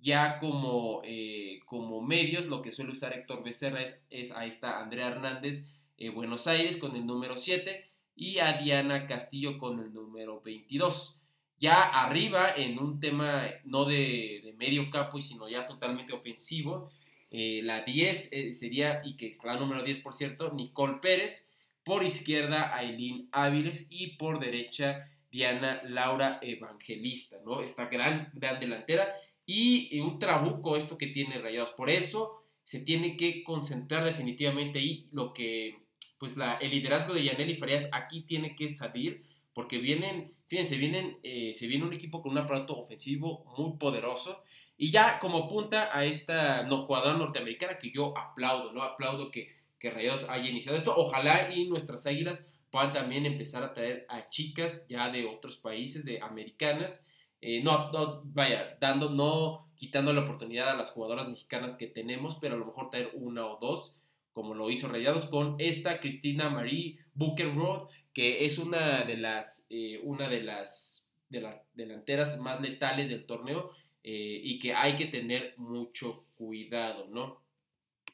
Ya 0.00 0.38
como, 0.38 1.00
eh, 1.04 1.60
como 1.66 2.00
medios, 2.00 2.46
lo 2.46 2.62
que 2.62 2.70
suele 2.70 2.92
usar 2.92 3.12
Héctor 3.12 3.42
Becerra 3.42 3.82
es, 3.82 4.04
es 4.10 4.30
ahí 4.30 4.48
está 4.48 4.80
Andrea 4.80 5.08
Hernández 5.08 5.66
eh, 5.96 6.10
Buenos 6.10 6.46
Aires 6.46 6.76
con 6.76 6.94
el 6.94 7.04
número 7.04 7.36
7 7.36 7.84
y 8.14 8.38
a 8.38 8.52
Diana 8.52 9.06
Castillo 9.08 9.58
con 9.58 9.80
el 9.80 9.92
número 9.92 10.40
22. 10.40 11.16
Ya 11.58 11.82
arriba, 11.82 12.54
en 12.56 12.78
un 12.78 13.00
tema 13.00 13.48
no 13.64 13.84
de, 13.84 14.54
medio 14.56 14.90
campo, 14.90 15.20
sino 15.20 15.48
ya 15.48 15.66
totalmente 15.66 16.12
ofensivo, 16.12 16.90
la 17.30 17.82
10 17.82 18.30
sería, 18.52 19.02
y 19.04 19.16
que 19.16 19.28
es 19.28 19.42
la 19.44 19.56
número 19.56 19.82
10 19.82 19.98
por 19.98 20.14
cierto, 20.14 20.52
Nicole 20.52 20.98
Pérez 21.02 21.48
por 21.88 22.04
izquierda, 22.04 22.76
Aileen 22.76 23.28
Áviles 23.32 23.86
y 23.88 24.18
por 24.18 24.40
derecha, 24.40 25.08
Diana 25.30 25.80
Laura 25.84 26.38
Evangelista, 26.42 27.38
¿no? 27.46 27.62
Esta 27.62 27.86
gran, 27.86 28.30
gran 28.34 28.60
delantera 28.60 29.14
y 29.46 29.98
un 30.00 30.18
trabuco 30.18 30.76
esto 30.76 30.98
que 30.98 31.06
tiene 31.06 31.38
Rayados. 31.38 31.70
Por 31.70 31.88
eso 31.88 32.42
se 32.62 32.80
tiene 32.80 33.16
que 33.16 33.42
concentrar 33.42 34.04
definitivamente 34.04 34.78
ahí 34.78 35.08
lo 35.12 35.32
que, 35.32 35.78
pues 36.18 36.36
la, 36.36 36.56
el 36.56 36.72
liderazgo 36.72 37.14
de 37.14 37.24
Yaneli 37.24 37.56
Farías 37.56 37.88
aquí 37.92 38.20
tiene 38.20 38.54
que 38.54 38.68
salir 38.68 39.24
porque 39.54 39.78
vienen, 39.78 40.34
fíjense, 40.48 40.76
vienen, 40.76 41.16
eh, 41.22 41.52
se 41.54 41.66
viene 41.66 41.86
un 41.86 41.94
equipo 41.94 42.20
con 42.20 42.32
un 42.32 42.38
aparato 42.38 42.76
ofensivo 42.76 43.46
muy 43.56 43.78
poderoso 43.78 44.42
y 44.78 44.90
ya 44.90 45.18
como 45.18 45.48
punta 45.48 45.90
a 45.92 46.04
esta 46.04 46.62
no, 46.62 46.86
jugadora 46.86 47.18
norteamericana 47.18 47.76
que 47.76 47.90
yo 47.90 48.16
aplaudo, 48.16 48.72
¿no? 48.72 48.82
Aplaudo 48.82 49.30
que 49.30 49.58
que 49.78 49.90
Rayados 49.90 50.26
haya 50.28 50.48
iniciado 50.48 50.76
esto. 50.76 50.94
Ojalá 50.96 51.52
y 51.52 51.68
nuestras 51.68 52.06
águilas 52.06 52.48
puedan 52.70 52.92
también 52.92 53.26
empezar 53.26 53.62
a 53.62 53.74
traer 53.74 54.06
a 54.08 54.28
chicas 54.28 54.86
ya 54.88 55.08
de 55.10 55.26
otros 55.26 55.56
países, 55.56 56.04
de 56.04 56.20
americanas. 56.20 57.06
Eh, 57.40 57.62
no, 57.62 58.22
vaya, 58.24 58.76
dando, 58.80 59.10
no 59.10 59.68
quitando 59.76 60.12
la 60.12 60.22
oportunidad 60.22 60.70
a 60.70 60.74
las 60.74 60.90
jugadoras 60.90 61.28
mexicanas 61.28 61.76
que 61.76 61.86
tenemos, 61.86 62.36
pero 62.36 62.56
a 62.56 62.58
lo 62.58 62.66
mejor 62.66 62.90
traer 62.90 63.12
una 63.14 63.46
o 63.46 63.58
dos, 63.60 63.96
como 64.32 64.54
lo 64.54 64.70
hizo 64.70 64.88
Rayados 64.88 65.26
con 65.26 65.54
esta 65.58 66.00
Cristina 66.00 66.50
Marie 66.50 66.98
Buchenroth, 67.14 67.90
que 68.12 68.44
es 68.44 68.58
una 68.58 69.04
de 69.04 69.16
las, 69.16 69.66
eh, 69.70 70.00
una 70.02 70.28
de 70.28 70.42
las, 70.42 71.06
de 71.28 71.40
las 71.40 71.60
delanteras 71.74 72.38
más 72.40 72.60
letales 72.60 73.08
del 73.08 73.24
torneo 73.24 73.70
eh, 74.10 74.40
y 74.42 74.58
que 74.58 74.72
hay 74.72 74.96
que 74.96 75.04
tener 75.04 75.52
mucho 75.58 76.24
cuidado, 76.34 77.08
¿no? 77.08 77.42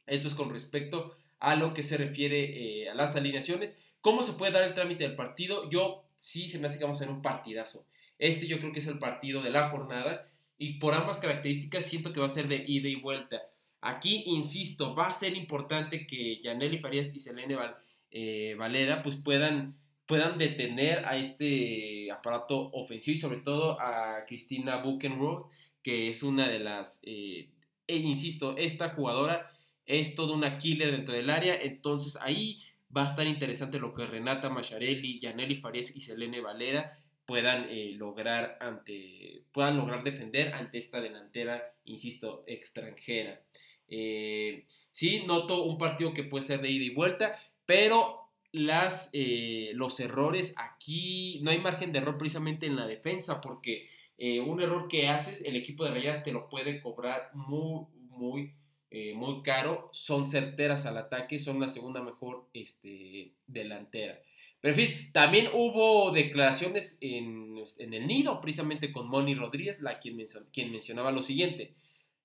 Esto 0.08 0.26
es 0.26 0.34
con 0.34 0.50
respecto 0.50 1.16
a 1.38 1.54
lo 1.54 1.72
que 1.72 1.84
se 1.84 1.96
refiere 1.96 2.82
eh, 2.82 2.90
a 2.90 2.94
las 2.94 3.14
alineaciones. 3.14 3.80
¿Cómo 4.00 4.22
se 4.22 4.32
puede 4.32 4.50
dar 4.50 4.64
el 4.64 4.74
trámite 4.74 5.04
del 5.04 5.14
partido? 5.14 5.70
Yo 5.70 6.04
sí 6.16 6.48
se 6.48 6.58
me 6.58 6.66
hace 6.66 6.78
que 6.78 6.84
vamos 6.84 6.96
a 6.96 7.04
tener 7.04 7.14
un 7.14 7.22
partidazo. 7.22 7.86
Este 8.18 8.48
yo 8.48 8.58
creo 8.58 8.72
que 8.72 8.80
es 8.80 8.88
el 8.88 8.98
partido 8.98 9.40
de 9.40 9.50
la 9.50 9.70
jornada 9.70 10.28
y 10.58 10.80
por 10.80 10.94
ambas 10.94 11.20
características 11.20 11.84
siento 11.84 12.12
que 12.12 12.18
va 12.18 12.26
a 12.26 12.30
ser 12.30 12.48
de 12.48 12.64
ida 12.66 12.88
y 12.88 12.96
vuelta. 12.96 13.40
Aquí, 13.80 14.24
insisto, 14.26 14.96
va 14.96 15.06
a 15.06 15.12
ser 15.12 15.36
importante 15.36 16.08
que 16.08 16.40
Yaneli 16.40 16.78
Farías 16.78 17.14
y 17.14 17.20
Selene 17.20 17.56
eh, 18.10 18.56
Valera 18.58 19.00
pues 19.00 19.14
puedan, 19.14 19.76
puedan 20.06 20.38
detener 20.38 21.04
a 21.04 21.18
este 21.18 22.10
aparato 22.10 22.72
ofensivo 22.72 23.14
y 23.14 23.20
sobre 23.20 23.38
todo 23.38 23.80
a 23.80 24.24
Cristina 24.26 24.78
Buchenroth, 24.78 25.52
que 25.84 26.08
es 26.08 26.22
una 26.22 26.48
de 26.48 26.58
las, 26.58 27.00
eh, 27.04 27.50
e 27.86 27.96
insisto, 27.96 28.56
esta 28.56 28.88
jugadora 28.88 29.52
es 29.84 30.14
toda 30.14 30.34
una 30.34 30.58
killer 30.58 30.90
dentro 30.90 31.14
del 31.14 31.28
área, 31.28 31.54
entonces 31.54 32.16
ahí 32.22 32.58
va 32.96 33.02
a 33.02 33.06
estar 33.06 33.26
interesante 33.26 33.78
lo 33.78 33.92
que 33.92 34.06
Renata 34.06 34.48
Macharelli, 34.48 35.20
Yaneli 35.20 35.56
Farías 35.56 35.94
y 35.94 36.00
Selene 36.00 36.40
Valera 36.40 36.98
puedan 37.26 37.68
eh, 37.68 37.92
lograr 37.96 38.56
ante 38.60 39.44
puedan 39.52 39.76
lograr 39.76 40.02
defender 40.02 40.54
ante 40.54 40.78
esta 40.78 41.00
delantera, 41.00 41.74
insisto, 41.84 42.44
extranjera. 42.46 43.42
Eh, 43.86 44.64
sí, 44.90 45.24
noto 45.26 45.64
un 45.64 45.76
partido 45.76 46.14
que 46.14 46.24
puede 46.24 46.46
ser 46.46 46.62
de 46.62 46.70
ida 46.70 46.84
y 46.84 46.94
vuelta, 46.94 47.38
pero 47.66 48.30
las, 48.52 49.10
los 49.12 50.00
errores 50.00 50.54
aquí, 50.56 51.40
no 51.42 51.50
hay 51.50 51.58
margen 51.58 51.92
de 51.92 51.98
error 51.98 52.16
precisamente 52.16 52.66
en 52.66 52.76
la 52.76 52.86
defensa, 52.86 53.40
porque 53.40 53.88
un 54.18 54.60
error 54.60 54.88
que 54.88 55.08
haces, 55.08 55.42
el 55.44 55.56
equipo 55.56 55.84
de 55.84 55.90
Rayas 55.90 56.22
te 56.22 56.32
lo 56.32 56.48
puede 56.48 56.80
cobrar 56.80 57.30
muy, 57.34 57.86
muy 58.10 58.54
eh, 58.96 59.12
muy 59.12 59.42
caro, 59.42 59.90
son 59.92 60.24
certeras 60.24 60.86
al 60.86 60.96
ataque, 60.96 61.40
son 61.40 61.58
la 61.58 61.66
segunda 61.66 62.00
mejor 62.00 62.48
este, 62.52 63.32
delantera. 63.44 64.22
Pero 64.60 64.72
en 64.72 64.80
fin, 64.80 65.12
también 65.12 65.48
hubo 65.52 66.12
declaraciones 66.12 66.98
en, 67.00 67.56
el 67.76 68.06
nido, 68.06 68.40
precisamente 68.40 68.92
con 68.92 69.08
Moni 69.08 69.34
Rodríguez, 69.34 69.80
la 69.80 69.98
quien, 69.98 70.24
quien 70.52 70.70
mencionaba 70.70 71.10
lo 71.10 71.22
siguiente. 71.22 71.74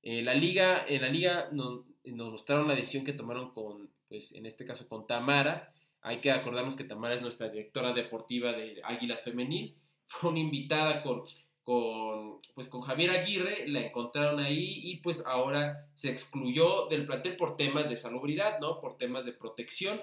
Eh, 0.03 0.21
la 0.21 0.35
liga, 0.35 0.85
en 0.87 1.01
la 1.01 1.09
liga 1.09 1.49
nos, 1.51 1.85
mostraron 2.05 2.67
la 2.67 2.75
decisión 2.75 3.03
que 3.03 3.13
tomaron 3.13 3.51
con, 3.51 3.89
pues 4.07 4.33
en 4.33 4.45
este 4.45 4.63
caso 4.63 4.87
con 4.87 5.07
Tamara. 5.07 5.73
Hay 6.01 6.21
que 6.21 6.29
acordarnos 6.29 6.75
que 6.75 6.83
Tamara 6.83 7.15
es 7.15 7.21
nuestra 7.23 7.49
directora 7.49 7.93
deportiva 7.93 8.51
de 8.51 8.79
Águilas 8.83 9.23
Femenil. 9.23 9.75
Fue 10.05 10.29
una 10.29 10.39
invitada 10.39 11.01
con 11.01 11.23
con, 11.69 12.41
pues 12.55 12.67
con 12.67 12.81
Javier 12.81 13.11
Aguirre, 13.11 13.67
la 13.67 13.81
encontraron 13.81 14.39
ahí 14.39 14.81
y 14.85 14.97
pues 15.01 15.23
ahora 15.27 15.87
se 15.93 16.09
excluyó 16.09 16.87
del 16.87 17.05
plantel 17.05 17.35
por 17.35 17.57
temas 17.57 17.87
de 17.87 17.95
salubridad, 17.95 18.59
¿no? 18.59 18.79
Por 18.79 18.97
temas 18.97 19.23
de 19.23 19.33
protección. 19.33 20.01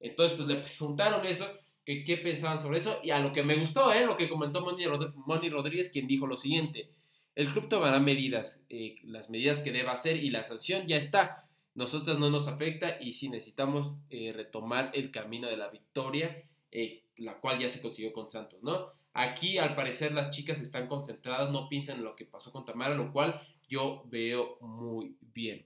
Entonces 0.00 0.36
pues 0.36 0.48
le 0.48 0.56
preguntaron 0.76 1.24
eso, 1.24 1.46
que 1.84 2.02
qué 2.02 2.16
pensaban 2.16 2.58
sobre 2.58 2.80
eso 2.80 2.98
y 3.04 3.10
a 3.10 3.20
lo 3.20 3.32
que 3.32 3.44
me 3.44 3.54
gustó, 3.54 3.92
¿eh? 3.92 4.04
Lo 4.04 4.16
que 4.16 4.28
comentó 4.28 4.60
Moni, 4.60 5.48
Rodríguez, 5.50 5.88
quien 5.90 6.08
dijo 6.08 6.26
lo 6.26 6.36
siguiente. 6.36 6.90
El 7.36 7.46
club 7.46 7.68
tomará 7.68 8.00
medidas, 8.00 8.64
eh, 8.68 8.96
las 9.04 9.30
medidas 9.30 9.60
que 9.60 9.70
deba 9.70 9.92
hacer 9.92 10.16
y 10.16 10.30
la 10.30 10.42
sanción 10.42 10.88
ya 10.88 10.96
está. 10.96 11.46
Nosotros 11.76 12.18
no 12.18 12.28
nos 12.28 12.48
afecta 12.48 13.00
y 13.00 13.12
sí 13.12 13.28
necesitamos 13.28 13.98
eh, 14.10 14.32
retomar 14.32 14.90
el 14.94 15.12
camino 15.12 15.46
de 15.46 15.58
la 15.58 15.68
victoria, 15.68 16.42
eh, 16.72 17.04
la 17.18 17.38
cual 17.38 17.60
ya 17.60 17.68
se 17.68 17.80
consiguió 17.80 18.12
con 18.12 18.32
Santos, 18.32 18.60
¿no? 18.64 19.03
Aquí 19.14 19.58
al 19.58 19.74
parecer 19.74 20.12
las 20.12 20.30
chicas 20.30 20.60
están 20.60 20.88
concentradas, 20.88 21.50
no 21.50 21.68
piensan 21.68 21.98
en 21.98 22.04
lo 22.04 22.16
que 22.16 22.24
pasó 22.24 22.52
con 22.52 22.64
Tamara, 22.64 22.94
lo 22.94 23.12
cual 23.12 23.40
yo 23.68 24.02
veo 24.06 24.58
muy 24.60 25.16
bien. 25.32 25.64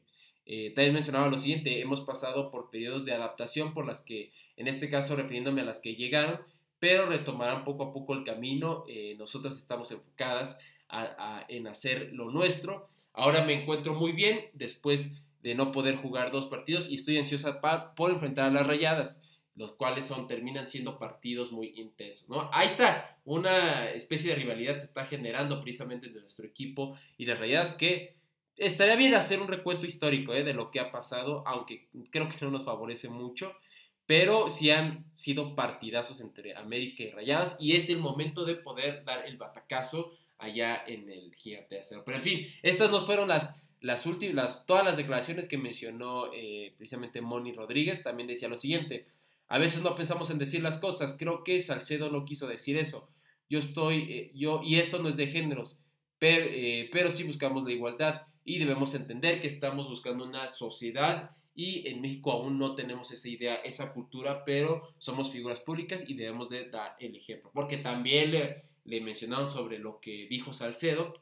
también 0.74 0.92
mencionaba 0.92 1.28
lo 1.28 1.38
siguiente, 1.38 1.80
hemos 1.80 2.03
pasado 2.03 2.51
por 2.51 2.70
periodos 2.70 3.05
de 3.05 3.12
adaptación 3.12 3.74
por 3.74 3.86
las 3.86 4.03
que, 4.03 4.32
en 4.57 4.68
este 4.68 4.88
caso 4.88 5.16
refiriéndome 5.16 5.62
a 5.62 5.64
las 5.64 5.80
que 5.80 5.94
llegaron, 5.94 6.40
pero 6.78 7.07
retomarán 7.07 7.64
poco 7.64 7.84
a 7.84 7.92
poco 7.92 8.14
el 8.14 8.22
camino. 8.22 8.84
nosotras 9.18 9.57
estamos 9.57 9.90
enfocadas 9.90 10.59
en 11.49 11.66
hacer 11.66 12.11
lo 12.12 12.30
nuestro. 12.30 12.88
Ahora 13.12 13.44
me 13.44 13.62
encuentro 13.62 13.94
muy 13.94 14.12
bien 14.12 14.51
después 14.53 15.11
de 15.42 15.55
no 15.55 15.72
poder 15.72 15.96
jugar 15.96 16.30
dos 16.30 16.46
partidos 16.46 16.90
y 16.90 16.96
estoy 16.96 17.16
ansiosa 17.16 17.61
por 17.96 18.11
enfrentar 18.11 18.46
a 18.46 18.53
las 18.53 18.66
rayadas, 18.66 19.22
los 19.59 19.74
cuales 19.74 20.06
son, 20.06 20.26
terminan 20.26 20.68
siendo 20.68 20.98
partidos 20.98 21.52
muy 21.52 21.72
intensos. 21.76 22.28
¿no? 22.28 22.48
Ahí 22.52 22.66
está, 22.66 23.18
una 23.24 23.90
especie 23.90 24.30
de 24.30 24.36
rivalidad 24.36 24.78
se 24.78 24.86
está 24.86 25.04
generando 25.04 25.61
precisamente 25.61 26.06
entre 26.06 26.22
nuestro 26.22 26.46
equipo 26.46 26.96
y 27.18 27.26
las 27.26 27.38
rayadas 27.38 27.74
que 27.74 28.16
estaría 28.56 28.96
bien 28.96 29.14
hacer 29.14 29.42
un 29.42 29.48
recuento 29.48 29.86
histórico 29.86 30.32
¿eh? 30.32 30.44
de 30.44 30.54
lo 30.54 30.70
que 30.70 30.80
ha 30.80 30.90
pasado, 30.90 31.42
aunque 31.46 31.88
creo 32.11 32.28
que 32.28 32.36
no 32.40 32.50
nos 32.50 32.64
favorece 32.64 33.09
mucho 33.09 33.54
pero 34.09 34.48
sí 34.48 34.70
han 34.70 35.04
sido 35.12 35.54
partidazos 35.54 36.22
entre 36.22 36.56
América 36.56 37.02
y 37.02 37.11
Rayadas 37.11 37.59
y 37.61 37.76
es 37.76 37.90
el 37.90 37.98
momento 37.98 38.46
de 38.46 38.54
poder 38.54 39.04
dar 39.04 39.26
el 39.26 39.36
batacazo 39.36 40.12
allá 40.38 40.82
en 40.86 41.11
el 41.11 41.34
Gigante 41.34 41.78
Acero. 41.78 42.04
Pero 42.06 42.16
en 42.16 42.24
fin, 42.24 42.46
estas 42.62 42.90
nos 42.90 43.04
fueron 43.04 43.28
las, 43.28 43.62
las 43.82 44.06
últimas, 44.06 44.64
todas 44.64 44.82
las 44.82 44.96
declaraciones 44.96 45.46
que 45.46 45.59
mencionó 45.59 46.32
eh, 46.32 46.72
precisamente 46.78 47.20
Moni 47.20 47.52
Rodríguez. 47.52 48.02
También 48.02 48.28
decía 48.28 48.48
lo 48.48 48.56
siguiente, 48.56 49.04
a 49.49 49.59
veces 49.59 49.82
no 49.82 49.94
pensamos 49.94 50.30
en 50.30 50.38
decir 50.38 50.62
las 50.62 50.78
cosas, 50.78 51.16
creo 51.18 51.42
que 51.42 51.59
Salcedo 51.61 52.11
no 52.11 52.24
quiso 52.24 52.46
decir 52.46 52.76
eso. 52.76 53.09
Yo 53.49 53.59
estoy, 53.59 54.12
eh, 54.12 54.32
yo, 54.34 54.61
y 54.62 54.76
esto 54.76 54.99
no 54.99 55.09
es 55.09 55.16
de 55.16 55.26
géneros, 55.26 55.80
pero, 56.18 56.46
eh, 56.49 56.88
pero 56.92 57.11
sí 57.11 57.24
buscamos 57.24 57.64
la 57.64 57.72
igualdad 57.72 58.22
y 58.44 58.59
debemos 58.59 58.94
entender 58.94 59.40
que 59.40 59.46
estamos 59.46 59.88
buscando 59.88 60.24
una 60.24 60.49
sociedad 60.49 61.30
y 61.55 61.88
en 61.88 62.01
México 62.01 62.30
aún 62.30 62.59
no 62.59 62.74
tenemos 62.74 63.11
esa 63.11 63.28
idea, 63.28 63.57
esa 63.57 63.92
cultura, 63.92 64.44
pero 64.44 64.94
somos 64.99 65.32
figuras 65.32 65.61
públicas 65.61 66.09
y 66.09 66.14
debemos 66.14 66.49
de 66.51 66.68
dar 66.70 66.94
el 67.01 67.16
ejemplo. 67.16 67.51
Porque 67.53 67.78
también 67.78 68.30
le, 68.30 68.62
le 68.84 69.01
mencionaron 69.01 69.51
sobre 69.51 69.78
lo 69.78 69.99
que 69.99 70.28
dijo 70.28 70.53
Salcedo, 70.53 71.14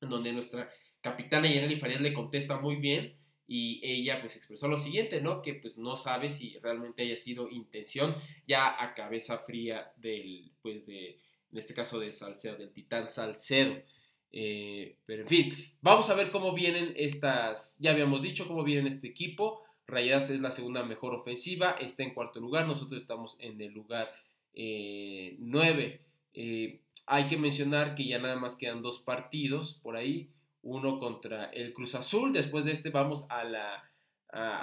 en 0.00 0.10
donde 0.10 0.32
nuestra 0.32 0.68
capitana 1.00 1.48
Yaneli 1.48 1.76
Farías 1.76 2.00
le 2.00 2.12
contesta 2.12 2.58
muy 2.60 2.76
bien 2.76 3.16
y 3.46 3.80
ella 3.82 4.20
pues 4.20 4.36
expresó 4.36 4.68
lo 4.68 4.78
siguiente, 4.78 5.20
¿no? 5.20 5.42
Que 5.42 5.54
pues 5.54 5.78
no 5.78 5.96
sabe 5.96 6.30
si 6.30 6.58
realmente 6.58 7.02
haya 7.02 7.16
sido 7.16 7.48
intención 7.48 8.14
ya 8.46 8.82
a 8.82 8.94
cabeza 8.94 9.38
fría 9.38 9.92
del, 9.96 10.52
pues 10.62 10.86
de, 10.86 11.18
en 11.50 11.58
este 11.58 11.74
caso 11.74 11.98
de 11.98 12.12
Salcedo, 12.12 12.56
del 12.56 12.72
titán 12.72 13.10
Salcedo. 13.10 13.82
Eh, 14.30 14.96
pero 15.04 15.22
en 15.22 15.28
fin, 15.28 15.54
vamos 15.82 16.08
a 16.08 16.14
ver 16.14 16.30
cómo 16.30 16.54
vienen 16.54 16.94
estas, 16.96 17.76
ya 17.78 17.90
habíamos 17.90 18.22
dicho 18.22 18.46
cómo 18.46 18.64
vienen 18.64 18.86
este 18.86 19.08
equipo. 19.08 19.62
Rayadas 19.86 20.30
es 20.30 20.40
la 20.40 20.50
segunda 20.50 20.84
mejor 20.84 21.14
ofensiva, 21.14 21.72
está 21.72 22.02
en 22.02 22.14
cuarto 22.14 22.40
lugar, 22.40 22.66
nosotros 22.66 23.02
estamos 23.02 23.36
en 23.40 23.60
el 23.60 23.72
lugar 23.72 24.10
9. 24.54 26.00
Eh, 26.34 26.80
hay 27.06 27.26
que 27.26 27.36
mencionar 27.36 27.94
que 27.94 28.06
ya 28.06 28.18
nada 28.18 28.36
más 28.36 28.56
quedan 28.56 28.80
dos 28.80 29.00
partidos 29.00 29.74
por 29.82 29.96
ahí, 29.96 30.30
uno 30.62 30.98
contra 30.98 31.46
el 31.46 31.72
Cruz 31.72 31.94
Azul, 31.94 32.32
después 32.32 32.64
de 32.64 32.72
este 32.72 32.90
vamos 32.90 33.26
a, 33.28 33.82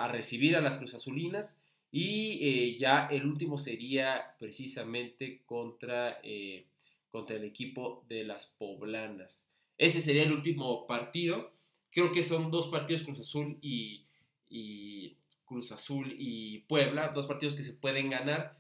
recibir 0.08 0.56
a 0.56 0.62
las 0.62 0.78
Cruz 0.78 0.96
Azulinas 0.96 1.62
y 1.92 2.40
eh, 2.42 2.78
ya 2.80 3.08
el 3.08 3.26
último 3.26 3.58
sería 3.58 4.36
precisamente 4.40 5.42
contra, 5.46 6.20
eh, 6.24 6.66
contra 7.12 7.36
el 7.36 7.44
equipo 7.44 8.04
de 8.08 8.24
las 8.24 8.46
Poblanas. 8.46 9.50
Ese 9.78 10.02
sería 10.02 10.24
el 10.24 10.32
último 10.32 10.88
partido. 10.88 11.52
Creo 11.92 12.12
que 12.12 12.24
son 12.24 12.52
dos 12.52 12.68
partidos 12.68 13.04
Cruz 13.04 13.20
Azul 13.20 13.58
y, 13.62 14.06
y 14.50 15.18
Cruz 15.46 15.72
Azul 15.72 16.16
y 16.18 16.60
Puebla, 16.60 17.10
dos 17.10 17.28
partidos 17.28 17.56
que 17.56 17.64
se 17.64 17.74
pueden 17.74 18.10
ganar 18.10 18.60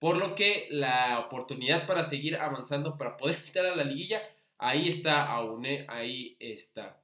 por 0.00 0.16
lo 0.16 0.34
que 0.34 0.66
la 0.70 1.20
oportunidad 1.20 1.86
para 1.86 2.02
seguir 2.02 2.36
avanzando, 2.36 2.96
para 2.96 3.16
poder 3.18 3.44
quitar 3.44 3.66
a 3.66 3.76
la 3.76 3.84
liguilla, 3.84 4.22
ahí 4.60 4.88
está 4.88 5.26
aún, 5.26 5.66
ahí 5.88 6.36
está. 6.38 7.00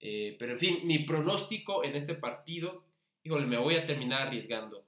Eh, 0.00 0.36
pero 0.38 0.52
en 0.52 0.58
fin, 0.58 0.80
mi 0.84 1.00
pronóstico 1.00 1.84
en 1.84 1.96
este 1.96 2.14
partido, 2.14 2.84
híjole, 3.24 3.46
me 3.46 3.56
voy 3.56 3.76
a 3.76 3.86
terminar 3.86 4.26
arriesgando. 4.26 4.84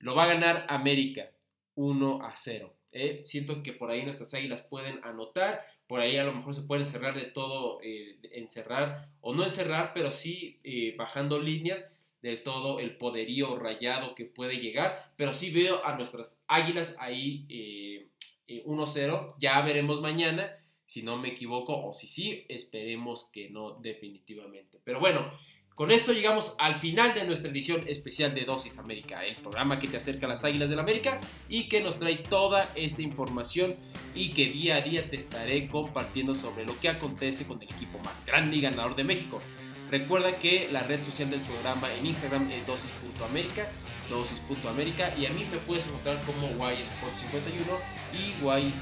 Lo 0.00 0.14
va 0.14 0.24
a 0.24 0.34
ganar 0.34 0.66
América 0.68 1.30
1 1.74 2.22
a 2.22 2.36
0. 2.36 2.74
¿eh? 2.92 3.22
Siento 3.24 3.62
que 3.62 3.72
por 3.72 3.90
ahí 3.90 4.02
nuestras 4.02 4.34
águilas 4.34 4.62
pueden 4.62 5.02
anotar, 5.04 5.62
por 5.86 6.00
ahí 6.00 6.18
a 6.18 6.24
lo 6.24 6.34
mejor 6.34 6.54
se 6.54 6.62
pueden 6.62 6.84
encerrar 6.84 7.14
de 7.14 7.26
todo, 7.26 7.80
eh, 7.82 8.18
encerrar 8.32 9.08
o 9.20 9.34
no 9.34 9.44
encerrar, 9.44 9.92
pero 9.94 10.10
sí 10.10 10.60
bajando 10.96 11.38
líneas 11.38 11.96
de 12.22 12.36
todo 12.36 12.80
el 12.80 12.96
poderío 12.96 13.56
rayado 13.56 14.14
que 14.14 14.24
puede 14.24 14.56
llegar, 14.56 15.12
pero 15.16 15.32
sí 15.32 15.50
veo 15.50 15.84
a 15.84 15.96
nuestras 15.96 16.42
águilas 16.48 16.96
ahí 16.98 17.46
1-0, 17.48 18.08
eh, 18.48 18.64
eh, 18.96 19.34
ya 19.38 19.60
veremos 19.62 20.00
mañana 20.00 20.52
si 20.86 21.02
no 21.02 21.16
me 21.16 21.28
equivoco 21.28 21.86
o 21.86 21.92
si 21.92 22.06
sí, 22.06 22.44
esperemos 22.48 23.30
que 23.32 23.50
no 23.50 23.72
definitivamente. 23.80 24.80
Pero 24.84 25.00
bueno, 25.00 25.30
con 25.76 25.90
esto 25.90 26.14
llegamos 26.14 26.54
al 26.58 26.80
final 26.80 27.12
de 27.12 27.24
nuestra 27.24 27.50
edición 27.50 27.84
especial 27.86 28.34
de 28.34 28.46
Dosis 28.46 28.78
América, 28.78 29.22
el 29.26 29.36
programa 29.36 29.78
que 29.78 29.88
te 29.88 29.98
acerca 29.98 30.24
a 30.24 30.30
las 30.30 30.42
Águilas 30.42 30.70
del 30.70 30.76
la 30.76 30.82
América 30.82 31.20
y 31.50 31.68
que 31.68 31.82
nos 31.82 31.98
trae 31.98 32.16
toda 32.16 32.66
esta 32.76 33.02
información 33.02 33.76
y 34.14 34.30
que 34.30 34.46
día 34.46 34.76
a 34.76 34.80
día 34.80 35.10
te 35.10 35.16
estaré 35.16 35.68
compartiendo 35.68 36.34
sobre 36.34 36.64
lo 36.64 36.80
que 36.80 36.88
acontece 36.88 37.46
con 37.46 37.60
el 37.60 37.68
equipo 37.68 37.98
más 37.98 38.24
grande 38.24 38.56
y 38.56 38.62
ganador 38.62 38.96
de 38.96 39.04
México. 39.04 39.42
Recuerda 39.90 40.38
que 40.38 40.68
la 40.72 40.82
red 40.82 41.02
social 41.02 41.30
del 41.30 41.40
programa 41.40 41.92
en 41.94 42.06
Instagram 42.06 42.50
es 42.50 42.66
dosis.america, 42.66 43.70
dosis.america 44.08 45.14
y 45.16 45.26
a 45.26 45.30
mí 45.30 45.46
me 45.50 45.58
puedes 45.58 45.86
encontrar 45.86 46.20
como 46.22 46.48
ysport51 46.48 47.78
y 48.12 48.16
y 48.16 48.74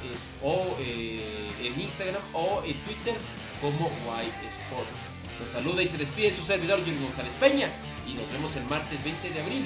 o 0.43 0.77
eh, 0.81 1.49
en 1.63 1.81
Instagram 1.81 2.23
o 2.33 2.63
en 2.65 2.75
Twitter 2.85 3.15
como 3.61 3.89
ysport. 3.89 4.89
Nos 5.41 5.49
saluda 5.49 5.83
y 5.83 5.87
se 5.87 5.99
despide 5.99 6.33
su 6.33 6.45
servidor 6.45 6.85
Jürgen 6.85 7.03
González 7.03 7.33
Peña 7.35 7.69
y 8.07 8.15
nos 8.15 8.31
vemos 8.31 8.55
el 8.57 8.65
martes 8.65 9.03
20 9.03 9.31
de 9.31 9.41
abril. 9.41 9.65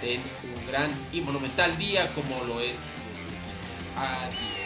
Ten 0.00 0.20
un 0.56 0.66
gran 0.66 0.90
y 1.12 1.20
monumental 1.20 1.76
día 1.78 2.12
como 2.14 2.44
lo 2.44 2.60
es 2.60 2.76
nuestro 2.76 3.26
equipo. 3.26 3.96
Adiós. 3.96 4.59